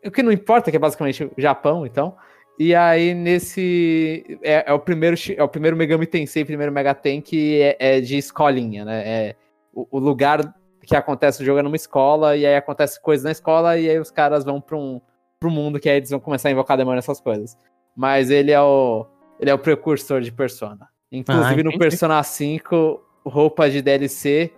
O 0.07 0.11
que 0.12 0.22
não 0.22 0.30
importa, 0.30 0.70
que 0.70 0.76
é 0.76 0.80
basicamente 0.80 1.24
o 1.24 1.32
Japão, 1.36 1.84
então. 1.84 2.16
E 2.57 2.72
aí, 2.72 3.14
nesse. 3.14 4.38
É, 4.42 4.70
é, 4.70 4.72
o, 4.72 4.78
primeiro, 4.78 5.16
é 5.36 5.42
o 5.42 5.48
primeiro 5.48 5.76
Megami 5.76 6.07
Tensei, 6.07 6.44
primeiro 6.44 6.70
Megaten 6.70 7.20
que 7.20 7.61
é, 7.61 7.76
é 7.96 8.01
de 8.01 8.16
escolinha, 8.16 8.84
né? 8.84 9.03
É, 9.05 9.36
o, 9.74 9.88
o, 9.90 9.98
lugar 9.98 10.55
que 10.82 10.94
acontece 10.94 11.42
o 11.42 11.44
jogo 11.44 11.59
é 11.59 11.62
numa 11.62 11.74
escola, 11.74 12.36
e 12.36 12.46
aí 12.46 12.55
acontece 12.55 13.01
coisa 13.01 13.24
na 13.24 13.32
escola, 13.32 13.76
e 13.76 13.90
aí 13.90 13.98
os 13.98 14.11
caras 14.11 14.44
vão 14.44 14.61
pra 14.61 14.76
um 14.76 15.01
pro 15.41 15.51
mundo, 15.51 15.80
que 15.80 15.88
aí 15.88 15.97
eles 15.97 16.11
vão 16.11 16.20
começar 16.20 16.51
a 16.51 16.53
invocar 16.53 16.76
demônio 16.76 16.99
essas 16.99 17.20
coisas. 17.20 17.57
Mas 17.97 18.30
ele 18.30 18.53
é 18.53 18.61
o. 18.61 19.07
Ele 19.41 19.51
é 19.51 19.55
o 19.55 19.59
precursor 19.59 20.20
de 20.20 20.30
Persona. 20.30 20.86
Inclusive 21.11 21.61
ah, 21.62 21.64
no 21.64 21.78
Persona 21.78 22.22
5, 22.22 23.03
roupas 23.24 23.72
de 23.72 23.80
DLC. 23.80 24.53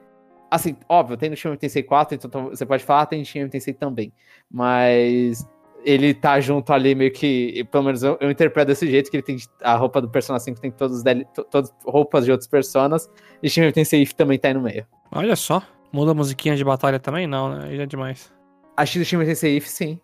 Assim, 0.50 0.76
óbvio, 0.88 1.16
tem 1.16 1.30
no 1.30 1.36
Shin 1.36 1.56
Tensei 1.56 1.82
4, 1.82 2.16
então 2.16 2.50
você 2.50 2.66
pode 2.66 2.84
falar, 2.84 3.06
tem 3.06 3.20
no 3.20 3.24
Shin 3.24 3.48
Tensei 3.48 3.72
também. 3.72 4.12
Mas 4.50 5.48
ele 5.84 6.12
tá 6.12 6.38
junto 6.40 6.72
ali 6.72 6.94
meio 6.94 7.10
que, 7.10 7.64
pelo 7.70 7.84
menos 7.84 8.02
eu, 8.02 8.18
eu, 8.20 8.30
interpreto 8.30 8.68
desse 8.68 8.90
jeito, 8.90 9.10
que 9.10 9.16
ele 9.16 9.22
tem 9.22 9.36
a 9.62 9.76
roupa 9.76 10.00
do 10.00 10.10
Persona 10.10 10.38
5 10.38 10.60
tem 10.60 10.70
todos 10.70 10.98
os 10.98 11.04
todas 11.50 11.72
roupas 11.84 12.24
de 12.24 12.30
outras 12.30 12.48
personas, 12.48 13.08
e 13.42 13.48
Shin 13.48 13.70
Tensei 13.72 14.04
também 14.06 14.38
tá 14.38 14.48
aí 14.48 14.54
no 14.54 14.60
meio. 14.60 14.86
Olha 15.10 15.36
só, 15.36 15.62
muda 15.90 16.10
a 16.10 16.14
musiquinha 16.14 16.54
de 16.54 16.64
batalha 16.64 16.98
também? 16.98 17.26
Não, 17.26 17.48
né? 17.48 17.74
Já 17.74 17.82
é 17.84 17.86
demais. 17.86 18.32
Do 18.76 19.04
Shin 19.04 19.24
Tensei 19.24 19.60
sim. 19.60 20.00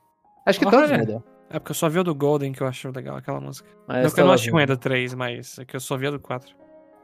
Acho 0.49 0.59
que 0.59 0.67
Olha. 0.67 0.79
todos 0.79 0.99
mudam. 0.99 1.25
É 1.51 1.59
porque 1.59 1.73
eu 1.73 1.75
só 1.75 1.89
vi 1.89 1.99
o 1.99 2.05
do 2.05 2.15
Golden 2.15 2.53
que 2.53 2.63
eu 2.63 2.67
acho 2.67 2.91
legal, 2.91 3.17
aquela 3.17 3.41
música. 3.41 3.69
Mas 3.87 4.05
não 4.05 4.11
que 4.11 4.21
eu 4.21 4.27
não 4.27 4.33
achei 4.33 4.55
ainda 4.55 4.77
3, 4.77 5.15
mas 5.15 5.59
é 5.59 5.65
que 5.65 5.77
eu 5.77 5.81
só 5.81 5.97
vi 5.97 6.07
a 6.07 6.11
do 6.11 6.21
4. 6.21 6.55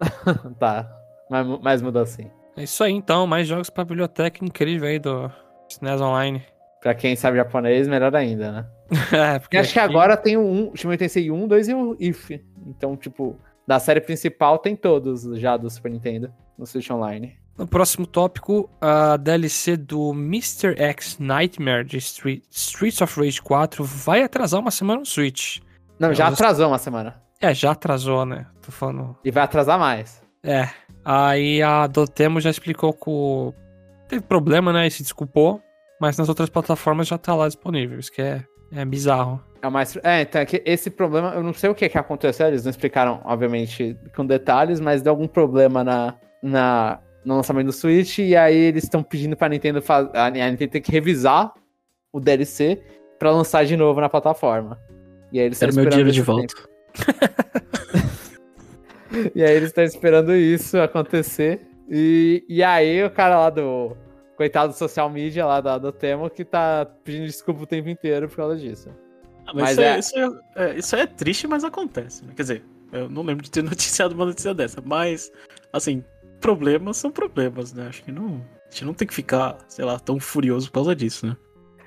tá. 0.58 0.90
Mas, 1.30 1.46
mas 1.62 1.82
mudou 1.82 2.02
assim. 2.02 2.30
É 2.56 2.62
isso 2.62 2.82
aí 2.82 2.92
então, 2.92 3.26
mais 3.26 3.46
jogos 3.46 3.68
pra 3.68 3.84
biblioteca 3.84 4.44
incrível 4.44 4.88
aí 4.88 4.98
do 4.98 5.30
SNES 5.68 6.00
Online. 6.00 6.42
Pra 6.80 6.94
quem 6.94 7.16
sabe 7.16 7.36
japonês, 7.36 7.88
melhor 7.88 8.14
ainda, 8.14 8.52
né? 8.52 8.66
é, 9.12 9.38
porque 9.38 9.56
acho 9.56 9.70
aqui... 9.70 9.74
que 9.74 9.80
agora 9.80 10.16
tem 10.16 10.36
o 10.36 10.42
1, 10.42 10.76
Shimei 10.76 10.96
Tensei 10.96 11.30
1, 11.30 11.48
2 11.48 11.68
e 11.68 11.74
o 11.74 11.96
If. 11.98 12.30
Então, 12.66 12.96
tipo, 12.96 13.38
da 13.66 13.78
série 13.78 14.00
principal 14.00 14.58
tem 14.58 14.76
todos 14.76 15.22
já 15.38 15.56
do 15.56 15.68
Super 15.68 15.90
Nintendo 15.90 16.32
no 16.58 16.66
Switch 16.66 16.90
Online. 16.90 17.36
No 17.56 17.68
próximo 17.68 18.04
tópico, 18.04 18.68
a 18.80 19.16
DLC 19.16 19.76
do 19.76 20.10
Mr. 20.10 20.74
X 20.76 21.18
Nightmare 21.20 21.84
de 21.84 21.98
Street, 21.98 22.42
Streets 22.50 23.00
of 23.00 23.20
Rage 23.20 23.40
4 23.40 23.84
vai 23.84 24.22
atrasar 24.22 24.60
uma 24.60 24.72
semana 24.72 25.00
no 25.00 25.06
Switch. 25.06 25.60
Não, 25.98 26.12
já 26.12 26.28
atrasou 26.28 26.66
uma 26.66 26.78
semana. 26.78 27.22
É, 27.40 27.54
já 27.54 27.70
atrasou, 27.70 28.26
né? 28.26 28.46
Tô 28.60 28.72
falando. 28.72 29.16
E 29.24 29.30
vai 29.30 29.44
atrasar 29.44 29.78
mais. 29.78 30.20
É. 30.42 30.68
Aí 31.04 31.62
a 31.62 31.86
Dotemo 31.86 32.40
já 32.40 32.50
explicou 32.50 32.92
que 32.92 33.56
teve 34.08 34.22
problema, 34.22 34.72
né? 34.72 34.86
E 34.86 34.90
se 34.90 35.02
desculpou. 35.02 35.60
Mas 36.00 36.18
nas 36.18 36.28
outras 36.28 36.48
plataformas 36.48 37.06
já 37.06 37.16
tá 37.16 37.34
lá 37.34 37.46
disponível. 37.46 38.00
Isso 38.00 38.10
que 38.10 38.20
é, 38.20 38.44
é 38.72 38.84
bizarro. 38.84 39.40
É, 39.62 39.68
mais... 39.68 39.96
é, 40.02 40.22
então 40.22 40.40
é 40.40 40.44
que 40.44 40.62
esse 40.66 40.90
problema, 40.90 41.32
eu 41.34 41.42
não 41.42 41.54
sei 41.54 41.70
o 41.70 41.74
que, 41.74 41.88
que 41.88 41.96
aconteceu, 41.96 42.48
eles 42.48 42.64
não 42.64 42.70
explicaram, 42.70 43.20
obviamente, 43.24 43.96
com 44.14 44.26
detalhes, 44.26 44.80
mas 44.80 45.02
deu 45.02 45.12
algum 45.12 45.28
problema 45.28 45.84
na, 45.84 46.14
na 46.42 46.98
no 47.24 47.36
lançamento 47.36 47.66
do 47.66 47.72
Switch, 47.72 48.18
e 48.18 48.36
aí 48.36 48.56
eles 48.56 48.84
estão 48.84 49.02
pedindo 49.02 49.36
pra 49.36 49.48
Nintendo 49.48 49.80
fazer. 49.80 50.16
A 50.16 50.30
Nintendo 50.30 50.72
tem 50.72 50.82
que 50.82 50.92
revisar 50.92 51.52
o 52.12 52.20
DLC 52.20 52.82
pra 53.18 53.30
lançar 53.30 53.64
de 53.64 53.76
novo 53.76 54.00
na 54.00 54.08
plataforma. 54.08 54.78
E 55.32 55.40
aí 55.40 55.46
eles 55.46 55.60
Era 55.60 55.72
meu 55.72 55.86
dinheiro 55.86 56.12
de 56.12 56.22
volta. 56.22 56.54
e 59.34 59.42
aí 59.42 59.54
eles 59.54 59.68
estão 59.68 59.82
esperando 59.82 60.34
isso 60.34 60.78
acontecer. 60.78 61.60
E, 61.88 62.44
e 62.48 62.62
aí 62.62 63.04
o 63.04 63.10
cara 63.10 63.38
lá 63.38 63.50
do. 63.50 63.96
Coitado 64.36 64.72
do 64.72 64.76
social 64.76 65.08
media 65.08 65.46
lá 65.46 65.60
do, 65.60 65.78
do 65.78 65.92
Temo 65.92 66.28
que 66.28 66.44
tá 66.44 66.86
pedindo 67.04 67.26
desculpa 67.26 67.62
o 67.62 67.66
tempo 67.66 67.88
inteiro 67.88 68.28
por 68.28 68.36
causa 68.36 68.56
disso. 68.56 68.90
Ah, 69.46 69.52
mas, 69.54 69.76
mas 69.76 69.78
isso, 69.78 69.82
é... 69.82 69.98
Isso, 69.98 70.40
é, 70.56 70.64
é, 70.64 70.78
isso 70.78 70.96
é 70.96 71.06
triste, 71.06 71.46
mas 71.46 71.62
acontece. 71.62 72.24
Né? 72.24 72.32
Quer 72.34 72.42
dizer, 72.42 72.64
eu 72.92 73.08
não 73.08 73.22
lembro 73.22 73.44
de 73.44 73.50
ter 73.50 73.62
noticiado 73.62 74.14
uma 74.14 74.26
notícia 74.26 74.54
dessa, 74.54 74.82
mas, 74.84 75.30
assim, 75.72 76.02
problemas 76.44 76.98
são 76.98 77.10
problemas, 77.10 77.72
né? 77.72 77.86
Acho 77.88 78.04
que 78.04 78.12
não. 78.12 78.44
A 78.66 78.70
gente 78.70 78.84
não 78.84 78.92
tem 78.92 79.08
que 79.08 79.14
ficar, 79.14 79.56
sei 79.66 79.82
lá, 79.82 79.98
tão 79.98 80.20
furioso 80.20 80.68
por 80.68 80.74
causa 80.74 80.94
disso, 80.94 81.26
né? 81.26 81.36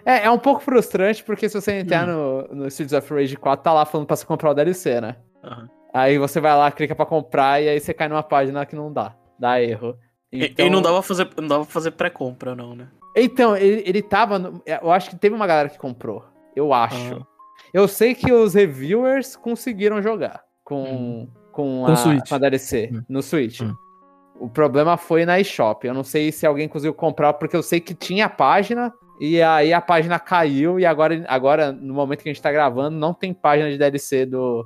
É, 0.04 0.26
é 0.26 0.32
um 0.32 0.40
pouco 0.40 0.62
frustrante, 0.62 1.24
porque 1.24 1.48
se 1.48 1.62
você 1.62 1.80
entrar 1.80 2.10
hum. 2.10 2.48
no, 2.50 2.56
no 2.56 2.68
Streets 2.68 2.94
of 2.94 3.14
Rage 3.14 3.36
4, 3.36 3.64
tá 3.64 3.72
lá 3.72 3.86
falando 3.86 4.08
pra 4.08 4.16
você 4.16 4.26
comprar 4.26 4.50
o 4.50 4.54
DLC, 4.56 5.00
né? 5.00 5.16
Uhum. 5.44 5.68
Aí 5.94 6.18
você 6.18 6.40
vai 6.40 6.58
lá, 6.58 6.72
clica 6.72 6.96
pra 6.96 7.06
comprar, 7.06 7.62
e 7.62 7.70
aí 7.70 7.80
você 7.80 7.94
cai 7.94 8.08
numa 8.08 8.24
página 8.24 8.66
que 8.66 8.76
não 8.76 8.92
dá. 8.92 9.16
Dá 9.38 9.62
erro. 9.62 9.96
Então... 10.32 10.66
E, 10.66 10.70
não 10.72 10.82
dava 10.82 10.96
pra 10.96 11.04
fazer, 11.04 11.30
não 11.38 11.48
dava 11.48 11.64
pra 11.64 11.74
fazer 11.74 11.92
pré-compra, 11.92 12.56
não, 12.56 12.76
né? 12.76 12.88
Então, 13.16 13.56
ele, 13.56 13.84
ele 13.86 14.02
tava. 14.02 14.40
No... 14.40 14.64
eu 14.66 14.92
acho 14.92 15.12
que 15.12 15.16
teve 15.18 15.36
uma 15.36 15.46
galera 15.46 15.70
que 15.70 15.78
comprou. 15.78 16.26
Eu 16.56 16.74
acho. 16.74 17.14
Uhum. 17.14 17.22
Eu 17.72 17.88
sei 17.88 18.16
que 18.16 18.32
os 18.32 18.56
reviewers 18.56 19.36
conseguiram 19.36 20.02
jogar 20.02 20.42
com, 20.64 20.84
hum. 20.84 21.28
com, 21.52 21.86
a, 21.86 21.94
com 22.28 22.36
a 22.36 22.38
DLC 22.38 22.90
hum. 22.92 23.04
no 23.08 23.22
Switch. 23.22 23.62
Hum. 23.62 23.76
O 24.40 24.50
problema 24.50 24.98
foi 24.98 25.26
na 25.26 25.40
eShop. 25.40 25.86
Eu 25.86 25.94
não 25.94 26.04
sei 26.04 26.32
se 26.32 26.46
alguém 26.46 26.68
conseguiu 26.68 26.94
comprar, 26.94 27.34
porque 27.34 27.56
eu 27.56 27.64
sei 27.64 27.80
que 27.80 27.94
tinha 27.94 28.26
a 28.26 28.30
página, 28.30 28.94
e 29.20 29.42
aí 29.42 29.74
a 29.74 29.82
página 29.82 30.20
caiu, 30.20 30.80
e 30.80 30.86
agora, 30.86 31.26
agora 31.28 31.72
no 31.72 31.94
momento 31.94 32.22
que 32.22 32.30
a 32.30 32.34
gente 32.34 32.42
tá 32.42 32.52
gravando, 32.52 32.98
não 32.98 33.14
tem 33.14 33.34
página 33.34 33.70
de 33.70 33.78
DLC 33.78 34.26
do, 34.26 34.66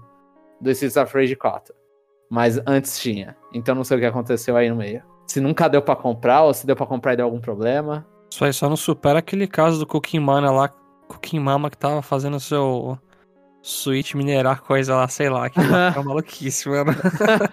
do 0.60 0.72
Streets 0.72 0.98
of 0.98 1.14
Rage 1.14 1.36
4. 1.36 1.74
Mas 2.30 2.60
antes 2.66 3.00
tinha. 3.00 3.36
Então 3.54 3.76
não 3.76 3.84
sei 3.84 3.98
o 3.98 4.00
que 4.00 4.06
aconteceu 4.06 4.56
aí 4.56 4.70
no 4.70 4.76
meio. 4.76 5.04
Se 5.28 5.40
nunca 5.40 5.68
deu 5.68 5.82
para 5.82 5.96
comprar, 5.96 6.44
ou 6.44 6.54
se 6.54 6.66
deu 6.66 6.76
para 6.76 6.86
comprar 6.86 7.14
e 7.14 7.18
deu 7.18 7.26
algum 7.26 7.40
problema. 7.40 8.06
Isso 8.30 8.44
aí 8.44 8.54
só 8.54 8.70
não 8.70 8.78
supera 8.78 9.20
aquele 9.20 9.48
caso 9.48 9.80
do 9.80 9.86
Cooking 9.86 10.20
Mana 10.20 10.52
lá, 10.52 10.70
Cooking 11.08 11.40
Mama 11.40 11.70
que 11.70 11.78
tava 11.78 12.02
fazendo 12.02 12.40
seu 12.40 12.98
Switch 13.62 14.16
minerar 14.16 14.62
coisa 14.62 14.96
lá, 14.96 15.08
sei 15.08 15.30
lá, 15.30 15.50
que 15.50 15.60
é 15.60 15.64
maluquice, 16.04 16.68
mano. 16.68 16.92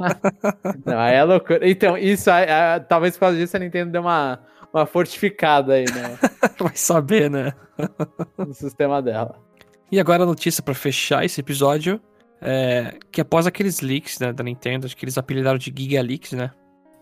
Não, 0.84 0.98
aí 0.98 1.14
é 1.14 1.22
loucura. 1.22 1.68
Então, 1.68 1.98
isso, 1.98 2.30
é, 2.30 2.80
talvez 2.80 3.14
por 3.14 3.20
causa 3.20 3.36
disso 3.36 3.56
a 3.56 3.60
Nintendo 3.60 3.92
deu 3.92 4.00
uma, 4.00 4.40
uma 4.72 4.86
fortificada 4.86 5.74
aí, 5.74 5.84
né? 5.84 6.18
Vai 6.58 6.74
saber, 6.74 7.30
né? 7.30 7.52
no 8.38 8.54
sistema 8.54 9.02
dela. 9.02 9.36
E 9.92 10.00
agora 10.00 10.22
a 10.22 10.26
notícia 10.26 10.62
para 10.62 10.74
fechar 10.74 11.24
esse 11.24 11.40
episódio 11.40 12.00
é 12.40 12.94
que 13.10 13.20
após 13.20 13.46
aqueles 13.46 13.80
leaks 13.80 14.18
né, 14.18 14.32
da 14.32 14.44
Nintendo, 14.44 14.86
acho 14.86 14.96
que 14.96 15.04
eles 15.04 15.18
apelidaram 15.18 15.58
de 15.58 15.72
Giga 15.76 16.00
Leaks, 16.00 16.32
né? 16.32 16.50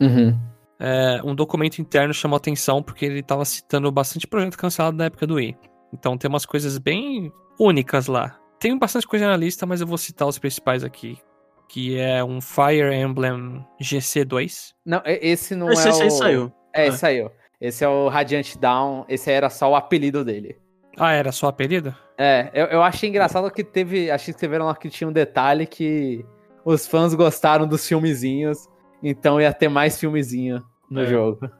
Uhum. 0.00 0.38
É, 0.78 1.20
um 1.24 1.34
documento 1.34 1.78
interno 1.78 2.12
chamou 2.12 2.36
atenção 2.36 2.82
porque 2.82 3.04
ele 3.04 3.20
estava 3.20 3.44
citando 3.44 3.90
bastante 3.90 4.26
projeto 4.26 4.58
cancelado 4.58 4.96
da 4.96 5.06
época 5.06 5.26
do 5.26 5.34
Wii. 5.34 5.56
Então 5.92 6.18
tem 6.18 6.28
umas 6.28 6.44
coisas 6.44 6.78
bem 6.78 7.32
únicas 7.58 8.06
lá. 8.06 8.38
Tem 8.58 8.76
bastante 8.78 9.06
coisa 9.06 9.26
na 9.26 9.36
lista, 9.36 9.66
mas 9.66 9.80
eu 9.80 9.86
vou 9.86 9.98
citar 9.98 10.26
os 10.26 10.38
principais 10.38 10.82
aqui. 10.82 11.18
Que 11.68 11.98
é 11.98 12.22
um 12.22 12.40
Fire 12.40 12.94
Emblem 12.94 13.64
GC2. 13.80 14.72
Não, 14.84 15.02
esse 15.04 15.54
não 15.56 15.70
esse, 15.70 15.88
é 15.88 15.90
esse 15.90 16.04
o... 16.04 16.10
saiu. 16.10 16.52
É, 16.72 16.86
é, 16.86 16.92
saiu. 16.92 17.30
Esse 17.60 17.84
é 17.84 17.88
o 17.88 18.08
Radiant 18.08 18.56
Down. 18.56 19.04
Esse 19.08 19.30
era 19.30 19.50
só 19.50 19.70
o 19.70 19.74
apelido 19.74 20.24
dele. 20.24 20.56
Ah, 20.96 21.12
era 21.12 21.32
só 21.32 21.48
apelido? 21.48 21.94
É, 22.16 22.50
eu, 22.54 22.66
eu 22.66 22.82
achei 22.82 23.08
engraçado 23.08 23.50
que 23.50 23.64
teve. 23.64 24.10
Acho 24.10 24.26
que 24.26 24.30
escreveram 24.30 24.66
lá 24.66 24.74
que 24.74 24.88
tinha 24.88 25.08
um 25.08 25.12
detalhe 25.12 25.66
que 25.66 26.24
os 26.64 26.86
fãs 26.86 27.14
gostaram 27.14 27.66
dos 27.66 27.86
filmezinhos, 27.86 28.66
então 29.02 29.40
ia 29.40 29.52
ter 29.52 29.68
mais 29.68 29.98
filmezinho 29.98 30.64
no 30.90 31.02
é. 31.02 31.06
jogo. 31.06 31.50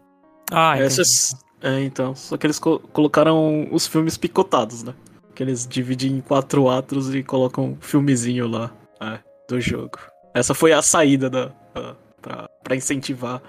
Ah, 0.51 0.79
Essas, 0.79 1.37
é, 1.63 1.81
então. 1.83 2.15
Só 2.15 2.37
que 2.37 2.47
eles 2.47 2.59
co 2.59 2.79
colocaram 2.93 3.69
os 3.71 3.87
filmes 3.87 4.17
picotados, 4.17 4.83
né? 4.83 4.95
Que 5.37 5.43
eles 5.43 5.69
dividem 5.69 6.13
em 6.13 6.21
quatro 6.23 6.69
atos 6.69 7.15
e 7.15 7.23
colocam 7.23 7.67
um 7.67 7.77
filmezinho 7.79 8.49
lá 8.49 8.73
é, 9.01 9.19
do 9.47 9.61
jogo. 9.61 9.99
Essa 10.35 10.55
foi 10.55 10.73
a 10.73 10.81
saída 10.81 11.29
da, 11.29 11.51
pra, 12.23 12.49
pra 12.65 12.75
incentivar 12.75 13.43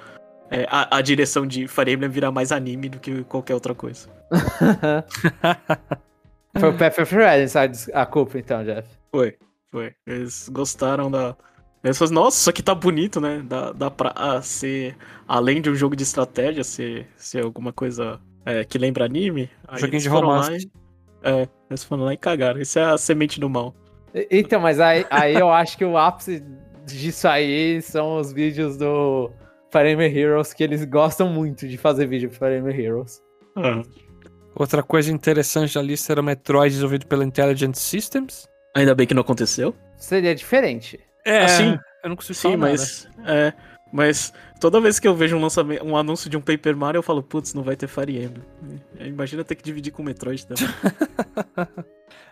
é, 0.52 0.68
a, 0.70 0.98
a, 0.98 1.02
direção 1.02 1.48
de 1.48 1.66
Fire 1.68 1.92
Emblem 1.92 2.10
virar 2.10 2.32
mais 2.32 2.52
anime 2.52 2.90
do 2.90 3.00
que 3.00 3.24
qualquer 3.24 3.54
outra 3.54 3.74
coisa. 3.74 4.10
foi 6.60 6.70
o 6.70 6.78
Path 6.78 7.00
of 7.00 7.16
Red 7.16 7.46
a 7.94 8.06
culpa, 8.06 8.38
então, 8.38 8.66
Jeff. 8.66 8.88
Foi, 9.10 9.38
foi. 9.72 9.94
Eles 10.06 10.50
gostaram 10.50 11.10
da. 11.10 11.38
Eles 11.84 11.98
falaram, 11.98 12.16
nossa, 12.16 12.38
isso 12.38 12.50
aqui 12.50 12.62
tá 12.62 12.76
bonito, 12.76 13.22
né? 13.22 13.42
Dá, 13.48 13.72
dá 13.72 13.90
pra 13.90 14.12
ah, 14.14 14.42
ser, 14.42 14.98
além 15.26 15.62
de 15.62 15.70
um 15.70 15.76
jogo 15.76 15.96
de 15.96 16.04
estratégia, 16.04 16.66
ser, 16.66 17.08
ser 17.16 17.46
alguma 17.46 17.72
coisa 17.72 18.20
é, 18.46 18.66
que 18.66 18.78
lembra 18.78 19.06
anime. 19.06 19.50
Joguinho 19.74 20.02
de 20.02 20.10
romance. 20.10 20.66
E, 20.66 20.87
é, 21.28 21.48
eles 21.70 21.84
foram 21.84 22.06
lá 22.06 22.14
e 22.14 22.18
cagaram. 22.18 22.60
Isso 22.60 22.80
é 22.80 22.84
a 22.84 22.98
semente 22.98 23.40
do 23.40 23.50
mal. 23.50 23.76
Então, 24.32 24.60
mas 24.62 24.80
aí, 24.80 25.06
aí 25.10 25.36
eu 25.36 25.52
acho 25.52 25.78
que 25.78 25.86
o 25.86 25.98
ápice 25.98 26.44
disso 26.86 27.28
aí 27.28 27.82
são 27.82 28.18
os 28.18 28.32
vídeos 28.32 28.78
do 28.78 29.30
Fire 29.72 29.92
Emblem 29.92 30.16
Heroes, 30.16 30.54
que 30.54 30.64
eles 30.64 30.86
gostam 30.86 31.30
muito 31.30 31.68
de 31.68 31.78
fazer 31.78 32.08
vídeo 32.08 32.30
pro 32.30 32.40
Fire 32.40 32.58
Emblem 32.58 32.80
Heroes. 32.80 33.22
Ah. 33.56 33.82
Outra 34.56 34.82
coisa 34.82 35.12
interessante 35.12 35.76
da 35.76 35.82
lista 35.82 36.14
era 36.14 36.22
o 36.22 36.24
Metroid 36.24 36.70
desenvolvido 36.70 37.06
pela 37.06 37.24
Intelligent 37.24 37.76
Systems. 37.76 38.48
Ainda 38.76 38.96
bem 38.96 39.06
que 39.06 39.14
não 39.14 39.22
aconteceu. 39.22 39.76
Seria 39.98 40.34
diferente. 40.34 41.00
É, 41.26 41.44
assim, 41.44 41.78
eu 42.04 42.10
não 42.10 42.16
consigo 42.16 42.36
sim, 42.36 42.52
falar 42.52 42.58
mas, 42.58 43.08
é, 43.26 43.54
mas 43.92 44.34
toda 44.60 44.82
vez 44.82 45.00
que 45.00 45.08
eu 45.08 45.16
vejo 45.16 45.38
um, 45.38 45.42
lançamento, 45.42 45.86
um 45.86 45.96
anúncio 45.96 46.30
de 46.30 46.38
um 46.38 46.42
Paper 46.42 46.76
Mario, 46.76 47.00
eu 47.00 47.04
falo, 47.04 47.24
putz, 47.24 47.54
não 47.54 47.64
vai 47.64 47.76
ter 47.76 47.88
Fire 47.88 48.18
Emblem. 48.18 48.46
Imagina 49.00 49.44
ter 49.44 49.56
que 49.56 49.64
dividir 49.64 49.92
com 49.92 50.02
o 50.02 50.06
Metroid 50.06 50.46
também. 50.46 50.68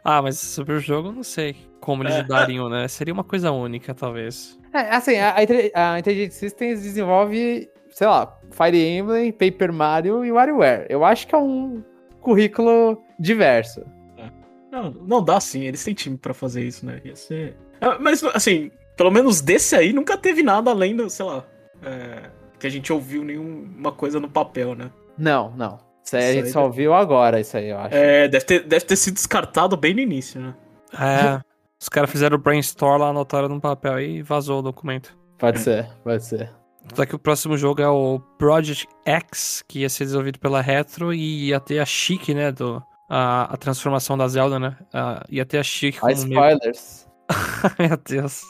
ah, 0.03 0.21
mas 0.21 0.37
sobre 0.37 0.73
o 0.73 0.79
jogo, 0.79 1.11
não 1.11 1.23
sei 1.23 1.55
como 1.85 2.03
eles 2.03 2.15
é. 2.15 2.69
né? 2.69 2.87
Seria 2.87 3.13
uma 3.13 3.23
coisa 3.23 3.51
única, 3.51 3.93
talvez. 3.93 4.59
É, 4.73 4.95
assim, 4.95 5.17
a, 5.17 5.35
a 5.35 5.99
Intelligent 5.99 6.31
Systems 6.31 6.81
desenvolve, 6.81 7.69
sei 7.91 8.07
lá, 8.07 8.37
Fire 8.51 8.77
Emblem, 8.77 9.31
Paper 9.31 9.71
Mario 9.71 10.25
e 10.25 10.31
WarioWare. 10.31 10.87
Eu 10.89 11.05
acho 11.05 11.27
que 11.27 11.35
é 11.35 11.37
um 11.37 11.83
currículo 12.21 13.01
diverso. 13.19 13.85
É. 14.17 14.29
Não, 14.71 14.91
não 14.91 15.23
dá 15.23 15.39
sim, 15.39 15.61
eles 15.61 15.83
têm 15.83 15.93
time 15.93 16.17
pra 16.17 16.33
fazer 16.33 16.63
isso, 16.63 16.85
né? 16.85 16.99
Ia 17.05 17.15
ser... 17.15 17.55
É, 17.79 17.97
mas, 17.99 18.23
assim, 18.23 18.71
pelo 18.95 19.11
menos 19.11 19.41
desse 19.41 19.75
aí 19.75 19.93
nunca 19.93 20.17
teve 20.17 20.43
nada 20.43 20.71
além 20.71 20.95
do, 20.95 21.09
sei 21.09 21.25
lá, 21.25 21.45
é, 21.83 22.29
que 22.59 22.67
a 22.67 22.69
gente 22.69 22.91
ouviu 22.91 23.23
nenhuma 23.23 23.91
coisa 23.91 24.19
no 24.19 24.29
papel, 24.29 24.75
né? 24.75 24.91
Não, 25.17 25.51
não. 25.51 25.79
Isso 26.03 26.15
aí 26.15 26.21
isso 26.21 26.29
a 26.29 26.33
gente 26.33 26.51
só 26.51 26.59
deve... 26.59 26.67
ouviu 26.67 26.93
agora, 26.93 27.39
isso 27.39 27.57
aí, 27.57 27.69
eu 27.69 27.79
acho. 27.79 27.95
É, 27.95 28.27
deve 28.27 28.45
ter, 28.45 28.63
deve 28.63 28.85
ter 28.85 28.95
sido 28.95 29.15
descartado 29.15 29.75
bem 29.75 29.93
no 29.93 29.99
início, 29.99 30.39
né? 30.39 30.55
É. 30.93 31.41
Os 31.79 31.89
caras 31.89 32.09
fizeram 32.09 32.37
o 32.37 32.39
brainstorm 32.39 33.01
lá, 33.01 33.09
anotaram 33.09 33.49
num 33.49 33.59
papel 33.59 33.99
e 33.99 34.21
vazou 34.21 34.59
o 34.59 34.61
documento. 34.61 35.17
Pode 35.37 35.59
ser, 35.59 35.89
pode 36.03 36.23
ser. 36.23 36.51
Só 36.93 37.05
que 37.05 37.15
o 37.15 37.19
próximo 37.19 37.57
jogo 37.57 37.81
é 37.81 37.89
o 37.89 38.19
Project 38.37 38.87
X, 39.05 39.63
que 39.67 39.79
ia 39.79 39.89
ser 39.89 40.05
desenvolvido 40.05 40.39
pela 40.39 40.61
Retro 40.61 41.13
e 41.13 41.47
ia 41.47 41.59
ter 41.59 41.79
a 41.79 41.85
Chic, 41.85 42.29
né? 42.29 42.51
Do, 42.51 42.81
a, 43.09 43.53
a 43.53 43.57
transformação 43.57 44.17
da 44.17 44.27
Zelda, 44.27 44.59
né? 44.59 44.77
Uh, 44.93 45.25
ia 45.29 45.45
ter 45.45 45.57
a 45.57 45.63
Chic 45.63 45.99
como. 45.99 46.11
spoilers. 46.11 47.04
Meu 47.79 47.97
Deus. 47.97 48.41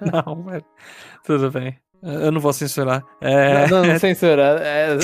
não, 0.00 0.42
velho. 0.44 0.64
Tudo 1.24 1.50
bem. 1.50 1.78
Eu 2.02 2.32
não 2.32 2.40
vou 2.40 2.52
censurar. 2.52 3.04
É... 3.20 3.66
Não, 3.66 3.82
não, 3.82 3.92
não 3.92 3.98
censura. 4.00 4.58
É, 4.62 4.96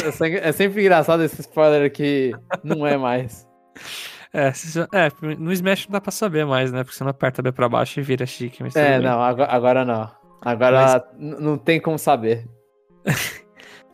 é, 0.42 0.52
sempre 0.52 0.80
engraçado 0.80 1.22
esse 1.22 1.40
spoiler 1.42 1.92
que 1.92 2.32
não 2.64 2.86
é 2.86 2.96
mais. 2.96 3.46
É, 4.32 4.48
é, 4.48 5.36
no 5.38 5.52
Smash 5.52 5.86
não 5.86 5.92
dá 5.92 6.00
pra 6.00 6.10
saber 6.10 6.46
mais, 6.46 6.72
né? 6.72 6.82
Porque 6.82 6.96
você 6.96 7.04
não 7.04 7.10
aperta 7.10 7.42
B 7.42 7.52
pra 7.52 7.68
baixo 7.68 8.00
e 8.00 8.02
vira 8.02 8.24
chique. 8.24 8.62
é, 8.74 8.98
não, 8.98 9.22
agora, 9.22 9.50
agora, 9.52 9.84
não. 9.84 10.10
Agora 10.42 11.04
mas... 11.18 11.40
não 11.40 11.58
tem 11.58 11.80
como 11.80 11.98
saber. 11.98 12.46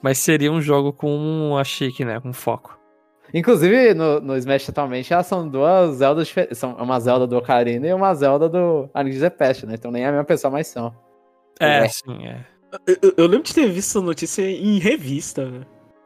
mas 0.00 0.18
seria 0.18 0.52
um 0.52 0.60
jogo 0.60 0.92
com 0.92 1.56
a 1.58 1.64
chique, 1.64 2.04
né? 2.04 2.20
Com 2.20 2.32
foco. 2.32 2.78
Inclusive, 3.34 3.94
no, 3.94 4.20
no 4.20 4.36
Smash 4.36 4.68
atualmente, 4.68 5.12
elas 5.12 5.26
são 5.26 5.48
duas 5.48 5.96
Zeldas 5.96 6.26
diferentes. 6.26 6.58
São 6.58 6.74
uma 6.74 7.00
Zelda 7.00 7.26
do 7.26 7.36
Ocarina 7.36 7.86
e 7.86 7.92
uma 7.92 8.14
Zelda 8.14 8.48
do 8.48 8.90
Anish 8.92 9.20
the 9.20 9.30
Pest, 9.30 9.64
né? 9.64 9.74
Então 9.74 9.90
nem 9.90 10.02
é 10.02 10.06
a 10.06 10.10
mesma 10.10 10.24
pessoa 10.24 10.50
mais 10.50 10.66
são. 10.66 10.94
É, 11.58 11.84
é. 11.84 11.88
sim, 11.88 12.26
é. 12.26 12.44
Eu, 12.86 13.14
eu, 13.16 13.26
lembro 13.26 13.44
de 13.44 13.54
ter 13.54 13.68
visto 13.68 13.90
essa 13.90 14.00
notícia 14.00 14.42
em 14.42 14.78
revista, 14.78 15.44
né? 15.44 15.60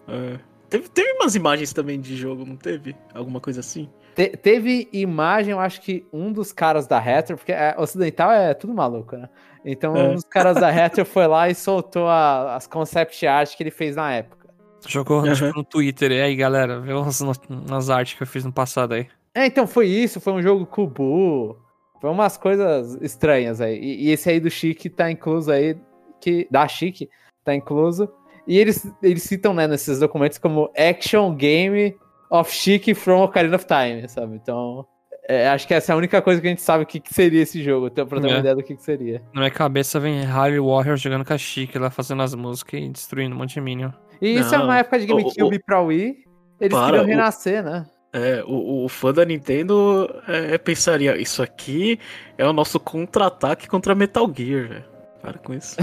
É. 0.08 0.38
Teve, 0.68 0.88
teve 0.88 1.12
umas 1.12 1.34
imagens 1.34 1.72
também 1.72 2.00
de 2.00 2.16
jogo, 2.16 2.44
não 2.44 2.56
teve? 2.56 2.96
Alguma 3.14 3.40
coisa 3.40 3.60
assim? 3.60 3.88
Te, 4.16 4.28
teve 4.30 4.88
imagem, 4.92 5.52
eu 5.52 5.60
acho 5.60 5.80
que 5.80 6.06
um 6.12 6.32
dos 6.32 6.52
caras 6.52 6.86
da 6.86 6.98
Retro, 6.98 7.36
porque 7.36 7.52
é, 7.52 7.74
ocidental 7.78 8.32
é 8.32 8.52
tudo 8.52 8.74
maluco, 8.74 9.16
né? 9.16 9.28
Então, 9.64 9.96
é. 9.96 10.08
um 10.08 10.14
dos 10.14 10.24
caras 10.24 10.56
da 10.56 10.70
Retro 10.70 11.04
foi 11.04 11.26
lá 11.26 11.48
e 11.48 11.54
soltou 11.54 12.08
a, 12.08 12.56
as 12.56 12.66
concept 12.66 13.26
art 13.26 13.56
que 13.56 13.62
ele 13.62 13.70
fez 13.70 13.94
na 13.96 14.12
época. 14.12 14.45
Jogou 14.86 15.22
uhum. 15.22 15.32
tipo, 15.32 15.56
no 15.56 15.64
Twitter. 15.64 16.12
E 16.12 16.20
aí, 16.20 16.36
galera, 16.36 16.80
vê 16.80 16.92
umas, 16.92 17.20
umas 17.48 17.90
artes 17.90 18.14
que 18.14 18.22
eu 18.22 18.26
fiz 18.26 18.44
no 18.44 18.52
passado 18.52 18.94
aí. 18.94 19.06
É, 19.34 19.46
então 19.46 19.66
foi 19.66 19.86
isso. 19.86 20.20
Foi 20.20 20.32
um 20.32 20.42
jogo 20.42 20.66
Kubu. 20.66 21.56
Foi 22.00 22.10
umas 22.10 22.36
coisas 22.36 22.96
estranhas 23.00 23.60
aí. 23.60 23.78
E, 23.78 24.06
e 24.06 24.10
esse 24.10 24.28
aí 24.30 24.40
do 24.40 24.50
Chique 24.50 24.88
tá 24.88 25.10
incluso 25.10 25.50
aí. 25.50 25.76
Que, 26.20 26.46
da 26.50 26.66
Chique 26.66 27.08
tá 27.44 27.54
incluso. 27.54 28.08
E 28.46 28.58
eles, 28.58 28.90
eles 29.02 29.22
citam, 29.24 29.52
né, 29.52 29.66
nesses 29.66 29.98
documentos 29.98 30.38
como 30.38 30.70
Action 30.76 31.34
Game 31.34 31.96
of 32.30 32.52
Chic 32.52 32.94
from 32.94 33.22
Ocarina 33.22 33.56
of 33.56 33.66
Time, 33.66 34.08
sabe? 34.08 34.36
Então, 34.36 34.86
é, 35.28 35.48
acho 35.48 35.66
que 35.66 35.74
essa 35.74 35.92
é 35.92 35.94
a 35.94 35.96
única 35.96 36.22
coisa 36.22 36.40
que 36.40 36.46
a 36.46 36.50
gente 36.50 36.62
sabe 36.62 36.84
o 36.84 36.86
que, 36.86 37.00
que 37.00 37.12
seria 37.12 37.42
esse 37.42 37.62
jogo, 37.62 37.90
pra 37.90 38.04
ter 38.20 38.26
uma 38.28 38.36
é. 38.36 38.38
ideia 38.38 38.54
do 38.54 38.62
que, 38.62 38.76
que 38.76 38.82
seria. 38.82 39.20
Na 39.34 39.40
minha 39.40 39.50
cabeça 39.50 39.98
vem 39.98 40.20
Harry 40.20 40.60
Warrior 40.60 40.96
jogando 40.96 41.24
com 41.24 41.32
a 41.32 41.38
Chic 41.38 41.74
lá, 41.74 41.90
fazendo 41.90 42.22
as 42.22 42.34
músicas 42.34 42.80
e 42.80 42.88
destruindo 42.88 43.34
um 43.34 43.38
monte 43.38 43.54
de 43.54 43.60
Minion. 43.60 43.90
E 44.20 44.38
isso 44.38 44.54
é 44.54 44.58
uma 44.58 44.78
época 44.78 44.98
de 44.98 45.06
GameCube 45.06 45.58
pra 45.64 45.80
Wii, 45.80 46.24
eles 46.60 46.72
para, 46.72 46.86
queriam 46.86 47.04
renascer, 47.04 47.62
o... 47.62 47.64
né? 47.64 47.86
É, 48.12 48.42
o, 48.46 48.84
o, 48.84 48.88
fã 48.88 49.12
da 49.12 49.24
Nintendo 49.24 50.08
é, 50.26 50.56
pensaria, 50.56 51.20
isso 51.20 51.42
aqui 51.42 51.98
é 52.38 52.46
o 52.46 52.52
nosso 52.52 52.80
contra-ataque 52.80 53.68
contra 53.68 53.94
Metal 53.94 54.26
Gear, 54.34 54.68
velho. 54.68 54.84
Para 55.20 55.38
com 55.38 55.52
isso. 55.52 55.76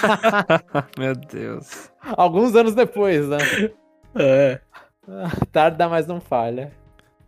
Meu 0.96 1.14
Deus. 1.14 1.90
Alguns 2.00 2.54
anos 2.54 2.74
depois, 2.74 3.28
né? 3.28 3.38
É. 4.12 4.60
Tarda, 5.52 5.88
mas 5.88 6.06
não 6.06 6.20
falha. 6.20 6.72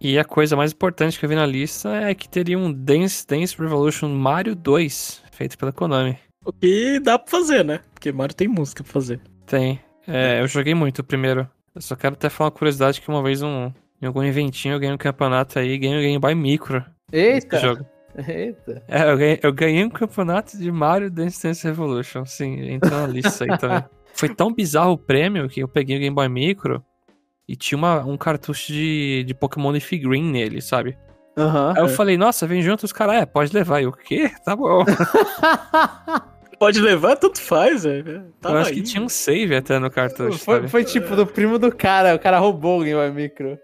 E 0.00 0.18
a 0.18 0.24
coisa 0.24 0.56
mais 0.56 0.72
importante 0.72 1.18
que 1.18 1.24
eu 1.24 1.28
vi 1.28 1.36
na 1.36 1.46
lista 1.46 1.94
é 1.94 2.12
que 2.12 2.28
teria 2.28 2.58
um 2.58 2.72
Dance 2.72 3.24
Dance 3.24 3.56
Revolution 3.56 4.08
Mario 4.08 4.56
2, 4.56 5.22
feito 5.30 5.56
pela 5.56 5.72
Konami. 5.72 6.18
O 6.44 6.52
que 6.52 6.98
dá 6.98 7.16
pra 7.18 7.30
fazer, 7.30 7.64
né? 7.64 7.80
Porque 7.94 8.10
Mario 8.10 8.34
tem 8.34 8.48
música 8.48 8.82
pra 8.82 8.92
fazer. 8.92 9.20
Tem. 9.46 9.80
É, 10.06 10.40
eu 10.40 10.46
joguei 10.46 10.74
muito 10.74 11.00
o 11.00 11.04
primeiro. 11.04 11.48
Eu 11.74 11.80
só 11.80 11.96
quero 11.96 12.14
até 12.14 12.28
falar 12.28 12.48
uma 12.50 12.56
curiosidade 12.56 13.00
que 13.00 13.08
uma 13.08 13.22
vez 13.22 13.42
um, 13.42 13.72
em 14.00 14.06
algum 14.06 14.22
eventinho 14.22 14.74
eu 14.74 14.80
ganhei 14.80 14.94
um 14.94 14.98
campeonato 14.98 15.58
aí 15.58 15.78
ganhei 15.78 15.98
o 15.98 16.02
Game 16.02 16.18
Boy 16.18 16.34
Micro. 16.34 16.84
Eita! 17.10 17.58
Jogo. 17.58 17.86
Eita! 18.16 18.82
É, 18.88 19.10
eu 19.10 19.16
ganhei, 19.16 19.40
eu 19.42 19.52
ganhei 19.52 19.84
um 19.84 19.90
campeonato 19.90 20.58
de 20.58 20.70
Mario 20.70 21.10
Dance 21.10 21.42
Dance 21.42 21.66
Revolution. 21.66 22.24
Sim, 22.26 22.72
entrou 22.72 23.00
na 23.00 23.06
lista 23.06 23.44
aí 23.44 23.58
também. 23.58 23.84
Foi 24.14 24.28
tão 24.28 24.52
bizarro 24.52 24.92
o 24.92 24.98
prêmio 24.98 25.48
que 25.48 25.60
eu 25.60 25.68
peguei 25.68 25.96
o 25.96 26.00
Game 26.00 26.14
Boy 26.14 26.28
Micro 26.28 26.84
e 27.48 27.56
tinha 27.56 27.78
uma, 27.78 28.04
um 28.04 28.16
cartucho 28.16 28.72
de, 28.72 29.24
de 29.24 29.34
Pokémon 29.34 29.70
Leaf 29.70 29.90
Green 29.92 30.30
nele, 30.30 30.60
sabe? 30.60 30.96
Uhum, 31.36 31.70
Aí 31.70 31.78
eu 31.78 31.86
é. 31.86 31.88
falei, 31.88 32.18
nossa, 32.18 32.46
vem 32.46 32.60
junto, 32.60 32.84
os 32.84 32.92
caras, 32.92 33.22
é, 33.22 33.26
pode 33.26 33.54
levar. 33.54 33.80
E 33.80 33.86
o 33.86 33.92
quê? 33.92 34.30
Tá 34.44 34.54
bom. 34.54 34.84
pode 36.62 36.80
levar, 36.80 37.16
tanto 37.16 37.40
faz, 37.40 37.82
velho. 37.82 38.32
eu 38.44 38.56
acho 38.56 38.70
aí. 38.70 38.76
que 38.76 38.82
tinha 38.82 39.02
um 39.02 39.08
save 39.08 39.56
até 39.56 39.80
no 39.80 39.90
cartucho. 39.90 40.38
Foi, 40.38 40.68
foi, 40.68 40.84
tipo 40.84 41.16
do 41.16 41.26
primo 41.26 41.58
do 41.58 41.74
cara, 41.74 42.14
o 42.14 42.18
cara 42.20 42.38
roubou 42.38 42.80
o 42.80 42.84
Game 42.84 43.10
Micro. 43.10 43.58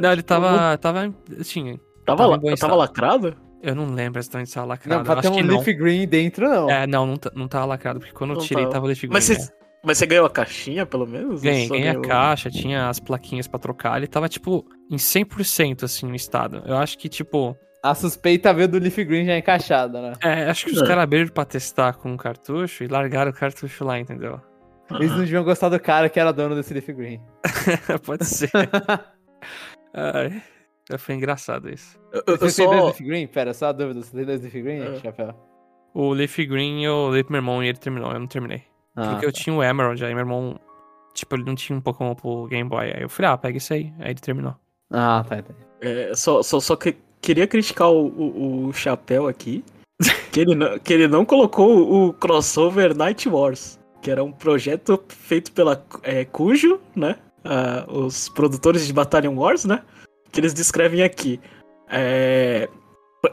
Não, 0.00 0.12
ele 0.12 0.22
tava. 0.22 0.78
tava 0.78 1.14
tinha. 1.42 1.78
Tava, 2.06 2.22
tava, 2.22 2.46
la 2.46 2.56
tava 2.56 2.74
lacrado? 2.74 3.36
Eu 3.62 3.74
não 3.74 3.92
lembro 3.92 4.18
exatamente 4.18 4.48
se 4.48 4.54
tava 4.54 4.66
lacrado. 4.66 4.96
Não, 4.96 5.04
pra 5.04 5.20
ter 5.20 5.28
um 5.28 5.42
Leaf 5.42 5.66
Green 5.74 6.08
dentro, 6.08 6.48
não. 6.48 6.70
É, 6.70 6.86
não, 6.86 7.06
não, 7.06 7.18
não 7.34 7.48
tava 7.48 7.66
lacrado, 7.66 7.98
porque 7.98 8.14
quando 8.14 8.30
não 8.30 8.40
eu 8.40 8.46
tirei 8.46 8.62
tava, 8.62 8.74
tava 8.74 8.86
Leaf 8.86 9.02
Green. 9.02 9.12
Mas 9.12 9.24
você, 9.24 9.34
né? 9.34 9.48
Mas 9.84 9.98
você 9.98 10.06
ganhou 10.06 10.24
a 10.24 10.30
caixinha, 10.30 10.86
pelo 10.86 11.06
menos? 11.06 11.42
Ganhei, 11.42 11.68
ganhei 11.68 11.88
a 11.88 12.00
caixa, 12.00 12.50
tinha 12.50 12.88
as 12.88 12.98
plaquinhas 12.98 13.46
para 13.46 13.58
trocar. 13.58 13.98
Ele 13.98 14.06
tava, 14.06 14.26
tipo, 14.26 14.64
em 14.90 14.96
100% 14.96 15.84
assim 15.84 16.06
no 16.06 16.14
estado. 16.14 16.62
Eu 16.64 16.78
acho 16.78 16.96
que, 16.96 17.10
tipo. 17.10 17.54
A 17.82 17.94
suspeita 17.94 18.52
veio 18.52 18.68
do 18.68 18.78
Leaf 18.78 18.96
Green 19.04 19.24
já 19.24 19.36
encaixada, 19.36 20.00
né? 20.02 20.12
É, 20.22 20.50
acho 20.50 20.66
que 20.66 20.72
os 20.72 20.82
é. 20.82 20.86
caras 20.86 21.04
abriram 21.04 21.28
pra 21.28 21.44
testar 21.44 21.94
com 21.94 22.12
o 22.12 22.16
cartucho 22.16 22.82
e 22.82 22.88
largaram 22.88 23.30
o 23.30 23.34
cartucho 23.34 23.84
lá, 23.84 23.98
entendeu? 23.98 24.40
Eles 24.90 25.10
não 25.10 25.18
deviam 25.18 25.44
gostar 25.44 25.68
do 25.68 25.78
cara 25.78 26.08
que 26.08 26.18
era 26.18 26.32
dono 26.32 26.54
desse 26.54 26.72
Leaf 26.72 26.88
Green. 26.88 27.20
Pode 28.04 28.24
ser. 28.24 28.50
Ai. 29.94 30.42
Foi 30.98 31.14
engraçado 31.14 31.68
isso. 31.68 32.00
Eu, 32.10 32.22
eu, 32.26 32.38
você 32.38 32.62
só... 32.62 32.62
tem 32.62 32.70
dois 32.70 32.84
Leaf 32.84 33.00
Green? 33.00 33.26
Pera, 33.26 33.52
só 33.52 33.66
a 33.66 33.72
dúvida. 33.72 34.02
Você 34.02 34.16
tem 34.16 34.24
dois 34.24 34.40
Leaf 34.40 34.54
Green, 34.54 34.80
é. 34.80 35.00
Chapéu? 35.00 35.34
O 35.94 36.12
Leaf 36.12 36.36
Green 36.38 36.84
eu 36.84 37.10
dei 37.12 37.22
pro 37.22 37.32
meu 37.32 37.40
irmão 37.40 37.62
e 37.62 37.68
ele 37.68 37.78
terminou. 37.78 38.10
Eu 38.10 38.18
não 38.18 38.26
terminei. 38.26 38.62
Ah, 38.96 39.10
Porque 39.10 39.20
tá. 39.20 39.26
eu 39.26 39.32
tinha 39.32 39.54
o 39.54 39.62
Emerald, 39.62 40.02
aí 40.04 40.14
meu 40.14 40.22
irmão... 40.22 40.58
Tipo, 41.14 41.36
ele 41.36 41.44
não 41.44 41.54
tinha 41.54 41.76
um 41.76 41.80
Pokémon 41.80 42.14
pro 42.14 42.46
Game 42.46 42.68
Boy. 42.68 42.92
Aí 42.94 43.02
eu 43.02 43.08
falei, 43.08 43.30
ah, 43.30 43.36
pega 43.36 43.58
isso 43.58 43.74
aí. 43.74 43.92
Aí 43.98 44.12
ele 44.12 44.20
terminou. 44.20 44.56
Ah, 44.90 45.24
tá, 45.28 45.42
tá. 45.42 45.54
É, 45.80 46.12
só, 46.14 46.42
só, 46.42 46.60
só 46.60 46.76
que 46.76 46.96
queria 47.28 47.46
criticar 47.46 47.90
o, 47.90 48.06
o, 48.06 48.68
o 48.68 48.72
Chapéu 48.72 49.28
aqui. 49.28 49.62
que, 50.32 50.40
ele 50.40 50.54
não, 50.54 50.78
que 50.78 50.92
ele 50.94 51.06
não 51.06 51.26
colocou 51.26 52.06
o 52.08 52.12
crossover 52.14 52.96
Night 52.96 53.28
Wars. 53.28 53.78
Que 54.00 54.10
era 54.10 54.24
um 54.24 54.32
projeto 54.32 55.02
feito 55.08 55.52
pela 55.52 55.84
é, 56.02 56.24
Cujo, 56.24 56.80
né? 56.96 57.16
Uh, 57.44 58.04
os 58.04 58.30
produtores 58.30 58.86
de 58.86 58.92
Battalion 58.94 59.34
Wars, 59.34 59.66
né? 59.66 59.82
Que 60.32 60.40
eles 60.40 60.54
descrevem 60.54 61.02
aqui. 61.02 61.38
É, 61.90 62.66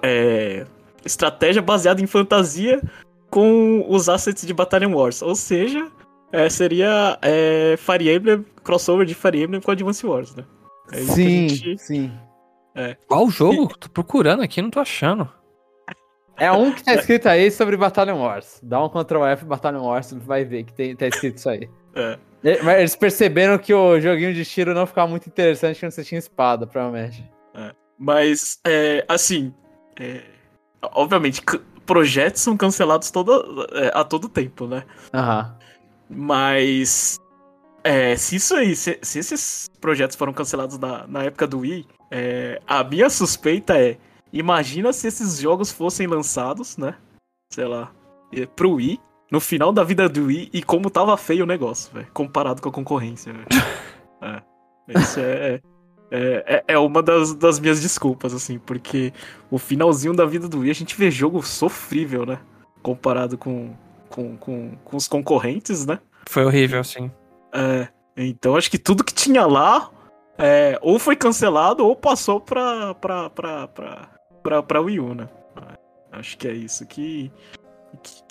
é, 0.03 0.65
estratégia 1.05 1.61
baseada 1.61 2.01
em 2.01 2.07
fantasia 2.07 2.81
com 3.29 3.85
os 3.87 4.09
assets 4.09 4.45
de 4.45 4.53
Battalion 4.53 4.93
Wars. 4.93 5.21
Ou 5.21 5.35
seja, 5.35 5.89
é, 6.33 6.49
seria 6.49 7.17
é, 7.21 7.75
Fire 7.77 8.13
Emblem, 8.13 8.45
crossover 8.61 9.05
de 9.05 9.15
Fire 9.15 9.41
Emblem 9.41 9.61
com 9.61 9.71
Advance 9.71 10.05
Wars, 10.05 10.35
né? 10.35 10.43
É 10.91 10.97
sim, 10.97 11.47
gente... 11.47 11.81
sim. 11.81 12.11
É. 12.75 12.95
Qual 13.07 13.29
jogo? 13.29 13.75
Tô 13.77 13.89
procurando 13.89 14.43
aqui, 14.43 14.61
não 14.61 14.69
tô 14.69 14.79
achando. 14.79 15.31
É 16.37 16.51
um 16.51 16.73
que 16.73 16.83
tá 16.83 16.93
escrito 16.93 17.27
aí 17.27 17.49
sobre 17.49 17.77
Battalion 17.77 18.19
Wars. 18.19 18.59
Dá 18.61 18.83
um 18.83 18.89
Ctrl 18.89 19.23
F 19.25 19.45
Battalion 19.45 19.83
Wars, 19.83 20.11
vai 20.13 20.43
ver 20.43 20.65
que 20.65 20.73
tem, 20.73 20.95
tá 20.95 21.07
escrito 21.07 21.37
isso 21.37 21.49
aí. 21.49 21.69
É. 21.95 22.19
Mas 22.61 22.79
eles 22.79 22.95
perceberam 22.95 23.57
que 23.57 23.73
o 23.73 23.99
joguinho 23.99 24.33
de 24.33 24.45
tiro 24.45 24.73
não 24.73 24.85
ficava 24.85 25.07
muito 25.07 25.27
interessante 25.27 25.79
quando 25.79 25.91
você 25.91 26.03
tinha 26.03 26.19
espada, 26.19 26.67
provavelmente. 26.67 27.25
É. 27.55 27.71
Mas, 27.97 28.59
é, 28.65 29.05
assim, 29.07 29.53
é, 29.97 30.21
obviamente, 30.93 31.41
projetos 31.85 32.41
são 32.41 32.57
cancelados 32.57 33.09
todo, 33.09 33.65
é, 33.71 33.91
a 33.93 34.03
todo 34.03 34.27
tempo, 34.27 34.67
né? 34.67 34.83
Aham. 35.13 35.57
Mas, 36.09 37.17
é, 37.85 38.17
se 38.17 38.37
isso 38.37 38.55
aí, 38.55 38.75
se, 38.75 38.97
se, 39.03 39.19
esses 39.19 39.69
projetos 39.79 40.17
foram 40.17 40.33
cancelados 40.33 40.79
na, 40.79 41.05
na 41.05 41.23
época 41.23 41.45
do 41.45 41.59
Wii, 41.59 41.85
é, 42.09 42.59
a 42.65 42.83
minha 42.83 43.11
suspeita 43.11 43.79
é, 43.79 43.97
imagina 44.33 44.91
se 44.91 45.07
esses 45.07 45.39
jogos 45.39 45.71
fossem 45.71 46.07
lançados, 46.07 46.77
né? 46.77 46.95
Sei 47.53 47.65
lá, 47.65 47.91
pro 48.55 48.73
Wii, 48.73 48.99
no 49.31 49.39
final 49.39 49.71
da 49.71 49.83
vida 49.83 50.09
do 50.09 50.25
Wii 50.25 50.49
e 50.51 50.63
como 50.63 50.89
tava 50.89 51.15
feio 51.15 51.43
o 51.43 51.47
negócio, 51.47 51.93
velho, 51.93 52.07
comparado 52.11 52.59
com 52.59 52.69
a 52.69 52.71
concorrência, 52.71 53.31
velho. 53.31 53.45
é, 54.89 54.99
isso 54.99 55.19
é, 55.19 55.61
é, 56.09 56.43
é, 56.47 56.63
é, 56.69 56.79
uma 56.79 57.03
das, 57.03 57.35
das 57.35 57.59
minhas 57.59 57.79
desculpas, 57.79 58.33
assim, 58.33 58.57
porque 58.57 59.13
o 59.51 59.59
finalzinho 59.59 60.15
da 60.15 60.25
vida 60.25 60.49
do 60.49 60.61
Wii 60.61 60.71
a 60.71 60.75
gente 60.75 60.97
vê 60.97 61.11
jogo 61.11 61.43
sofrível, 61.43 62.25
né? 62.25 62.39
Comparado 62.81 63.37
com, 63.37 63.75
com, 64.09 64.35
com, 64.37 64.75
com 64.83 64.97
os 64.97 65.07
concorrentes, 65.07 65.85
né? 65.85 65.99
Foi 66.27 66.43
horrível, 66.43 66.83
sim. 66.83 67.11
É, 67.55 67.87
então 68.17 68.55
acho 68.55 68.69
que 68.69 68.77
tudo 68.77 69.03
que 69.03 69.13
tinha 69.13 69.45
lá 69.45 69.89
é, 70.37 70.77
ou 70.81 70.99
foi 70.99 71.15
cancelado 71.15 71.85
ou 71.85 71.95
passou 71.95 72.41
pra, 72.41 72.93
pra, 72.95 73.29
pra, 73.29 73.67
pra, 73.67 74.09
pra, 74.43 74.63
pra 74.63 74.81
Wii 74.81 74.99
U, 74.99 75.15
né? 75.15 75.29
Acho 76.11 76.37
que 76.37 76.47
é 76.47 76.53
isso 76.53 76.85
que, 76.85 77.31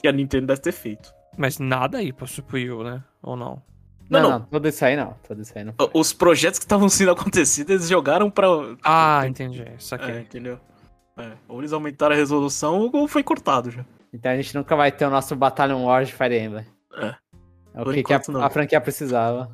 que 0.01 0.09
a 0.09 0.13
Nintendo 0.13 0.47
deve 0.47 0.61
ter 0.61 0.73
feito. 0.73 1.13
Mas 1.37 1.59
nada 1.59 1.99
aí 1.99 2.13
pra 2.13 2.27
Wii 2.53 2.71
U, 2.71 2.85
né? 2.85 3.03
Ou 3.23 3.37
não? 3.37 3.63
Não, 4.09 4.23
não, 4.23 4.31
não. 4.31 4.41
todo 4.43 4.69
isso 4.69 4.85
aí 4.85 4.97
não. 4.97 5.17
Todo 5.27 5.41
isso 5.41 5.53
aí 5.57 5.65
não 5.65 5.75
Os 5.95 6.13
projetos 6.13 6.59
que 6.59 6.65
estavam 6.65 6.89
sendo 6.89 7.11
acontecidos, 7.13 7.71
eles 7.71 7.89
jogaram 7.89 8.31
pra. 8.31 8.47
Ah, 8.83 9.27
entendi. 9.27 9.65
Isso 9.79 9.95
aqui. 9.95 10.11
É, 10.11 10.21
entendeu? 10.21 10.59
É, 11.17 11.33
ou 11.49 11.61
eles 11.61 11.73
aumentaram 11.73 12.15
a 12.15 12.19
resolução 12.19 12.91
ou 12.93 13.09
foi 13.09 13.23
cortado 13.23 13.71
já. 13.71 13.85
Então 14.13 14.31
a 14.31 14.37
gente 14.37 14.55
nunca 14.55 14.77
vai 14.77 14.93
ter 14.93 15.07
o 15.07 15.11
nosso 15.11 15.35
Battalion 15.35 15.85
Wars 15.85 16.09
de 16.09 16.15
Fire 16.15 16.39
Emblem. 16.39 16.67
É. 16.97 17.15
É 17.75 17.83
o 17.83 17.93
que, 17.93 18.03
que 18.03 18.13
a, 18.13 18.21
a, 18.41 18.51
franquia 18.51 18.81
precisava. 18.81 19.51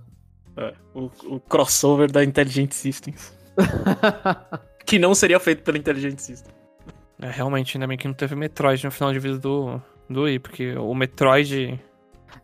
É, 0.56 0.74
o, 0.94 1.10
o 1.24 1.40
crossover 1.40 2.10
da 2.10 2.22
Intelligent 2.22 2.72
Systems. 2.72 3.34
que 4.84 4.98
não 4.98 5.14
seria 5.14 5.40
feito 5.40 5.62
pela 5.62 5.78
Intelligent 5.78 6.18
Systems. 6.18 6.54
É, 7.22 7.30
realmente, 7.30 7.76
ainda 7.76 7.86
bem 7.86 7.98
que 7.98 8.06
não 8.06 8.14
teve 8.14 8.34
Metroid 8.34 8.84
no 8.84 8.90
final 8.90 9.12
de 9.12 9.18
vida 9.18 9.38
do, 9.38 9.80
do 10.08 10.22
Wii, 10.22 10.38
porque 10.38 10.76
o 10.76 10.94
Metroid. 10.94 11.80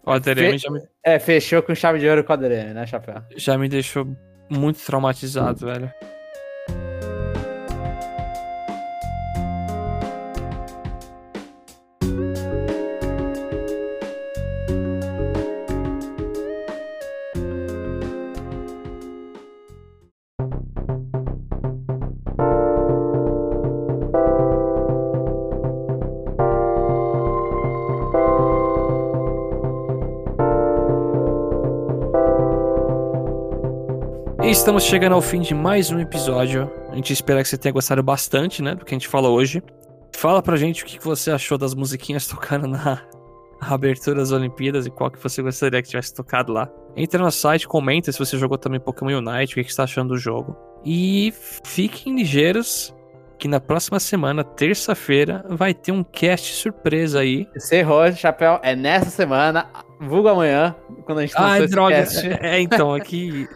O 0.05 0.11
ADRM 0.11 0.53
Fe... 0.53 0.59
já 0.59 0.71
me... 0.71 0.81
É, 1.03 1.19
fechou 1.19 1.63
com 1.63 1.75
chave 1.75 1.99
de 1.99 2.09
ouro 2.09 2.25
com 2.25 2.33
o 2.33 2.35
ADRM, 2.35 2.75
né, 2.75 2.87
Chapéu? 2.87 3.23
Já 3.37 3.57
me 3.57 3.69
deixou 3.69 4.07
muito 4.49 4.85
traumatizado, 4.85 5.67
velho. 5.67 5.93
Estamos 34.57 34.85
chegando 34.85 35.13
ao 35.13 35.21
fim 35.21 35.43
de 35.43 35.55
mais 35.55 35.91
um 35.91 36.01
episódio. 36.01 36.73
A 36.91 36.95
gente 36.97 37.13
espera 37.13 37.43
que 37.43 37.49
você 37.49 37.59
tenha 37.59 37.75
gostado 37.75 38.03
bastante, 38.03 38.63
né, 38.63 38.75
do 38.75 38.87
que 38.87 38.95
a 38.95 38.97
gente 38.99 39.07
falou 39.07 39.37
hoje. 39.37 39.63
Fala 40.17 40.43
pra 40.43 40.57
gente 40.57 40.83
o 40.83 40.87
que 40.87 40.99
você 40.99 41.31
achou 41.31 41.59
das 41.59 41.75
musiquinhas 41.75 42.27
tocando 42.27 42.67
na 42.67 43.03
abertura 43.61 44.17
das 44.17 44.33
Olimpíadas 44.33 44.87
e 44.87 44.91
qual 44.91 45.11
que 45.11 45.23
você 45.23 45.43
gostaria 45.43 45.83
que 45.83 45.91
tivesse 45.91 46.15
tocado 46.15 46.55
lá. 46.55 46.71
Entra 46.97 47.23
no 47.23 47.31
site, 47.31 47.69
comenta 47.69 48.11
se 48.11 48.19
você 48.19 48.39
jogou 48.39 48.57
também 48.57 48.81
Pokémon 48.81 49.19
Unite, 49.19 49.53
o 49.53 49.57
que 49.57 49.65
você 49.65 49.69
está 49.69 49.85
achando 49.85 50.15
do 50.15 50.19
jogo. 50.19 50.57
E 50.83 51.35
fiquem 51.65 52.17
ligeiros 52.17 52.95
que 53.39 53.47
na 53.47 53.61
próxima 53.61 54.01
semana, 54.01 54.43
terça-feira, 54.43 55.45
vai 55.51 55.75
ter 55.75 55.93
um 55.93 56.03
cast 56.03 56.55
surpresa 56.55 57.21
aí. 57.21 57.47
Você 57.55 57.77
errou, 57.77 58.11
Chapéu, 58.11 58.59
é 58.63 58.75
nessa 58.75 59.11
semana, 59.11 59.69
vulgo 60.01 60.29
amanhã, 60.29 60.75
quando 61.05 61.19
a 61.19 61.27
gente 61.27 61.35
Ai, 61.37 61.67
droga. 61.67 62.07
É, 62.41 62.59
então, 62.59 62.95
aqui 62.95 63.47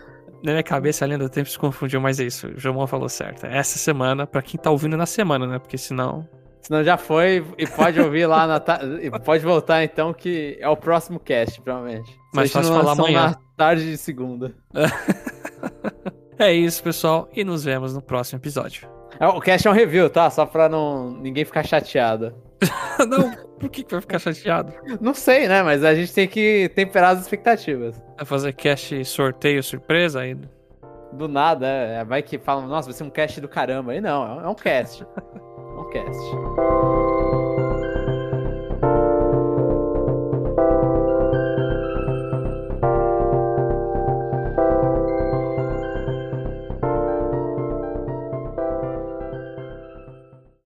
na 0.43 0.53
minha 0.53 0.63
cabeça 0.63 1.05
a 1.05 1.09
linha 1.09 1.19
do 1.19 1.29
tempo 1.29 1.49
se 1.49 1.59
confundiu, 1.59 2.01
mas 2.01 2.19
é 2.21 2.25
isso. 2.25 2.49
O 2.49 2.59
João 2.59 2.87
falou 2.87 3.09
certo. 3.09 3.47
Essa 3.47 3.79
semana, 3.79 4.27
pra 4.27 4.43
quem 4.43 4.59
tá 4.61 4.71
ouvindo 4.71 4.97
na 4.97 5.07
semana, 5.07 5.47
né? 5.47 5.59
Porque 5.59 5.79
senão. 5.79 6.27
Senão 6.61 6.85
já 6.85 6.97
foi 6.97 7.45
e 7.57 7.67
pode 7.67 8.01
ouvir 8.01 8.27
lá 8.27 8.47
na 8.47 8.61
ta... 8.61 8.81
e 9.01 9.11
pode 9.21 9.45
voltar 9.45 9.83
então 9.83 10.13
que 10.13 10.59
é 10.61 10.69
o 10.69 10.77
próximo 10.77 11.19
cast, 11.19 11.61
provavelmente. 11.63 12.11
Mas 12.35 12.53
fácil 12.53 12.75
falar 12.75 12.93
amanhã. 12.93 13.31
Na 13.31 13.37
tarde 13.57 13.91
de 13.91 13.97
segunda. 13.97 14.55
é 16.39 16.53
isso, 16.53 16.83
pessoal, 16.83 17.29
e 17.35 17.45
nos 17.45 17.65
vemos 17.65 17.95
no 17.95 18.03
próximo 18.03 18.39
episódio. 18.39 18.89
É, 19.19 19.27
o 19.27 19.41
cast 19.41 19.67
é 19.67 19.71
um 19.71 19.75
review, 19.75 20.09
tá? 20.09 20.31
Só 20.31 20.47
pra 20.47 20.69
não 20.69 21.11
ninguém 21.11 21.45
ficar 21.45 21.63
chateado. 21.63 22.35
não, 23.09 23.35
por 23.61 23.69
que, 23.69 23.85
que 23.85 23.93
vai 23.93 24.01
ficar 24.01 24.19
chateado? 24.19 24.73
Não 25.01 25.13
sei, 25.13 25.47
né? 25.47 25.63
Mas 25.63 25.85
a 25.85 25.95
gente 25.95 26.13
tem 26.13 26.27
que 26.27 26.71
temperar 26.75 27.15
as 27.15 27.21
expectativas. 27.21 28.03
Vai 28.17 28.25
fazer 28.25 28.55
cast 28.55 29.05
sorteio 29.05 29.63
surpresa 29.63 30.21
aí? 30.21 30.35
Do 31.13 31.29
nada, 31.29 31.67
é. 31.67 32.03
Vai 32.05 32.23
que 32.23 32.39
falam, 32.39 32.67
nossa, 32.67 32.89
vai 32.89 32.97
ser 32.97 33.05
um 33.05 33.11
cast 33.11 33.39
do 33.41 33.49
caramba. 33.49 33.93
Aí 33.93 34.01
não, 34.01 34.41
é 34.41 34.49
um 34.49 34.55
cast. 34.55 35.03
é 35.03 35.81
um 35.81 35.91
cast. 35.91 36.21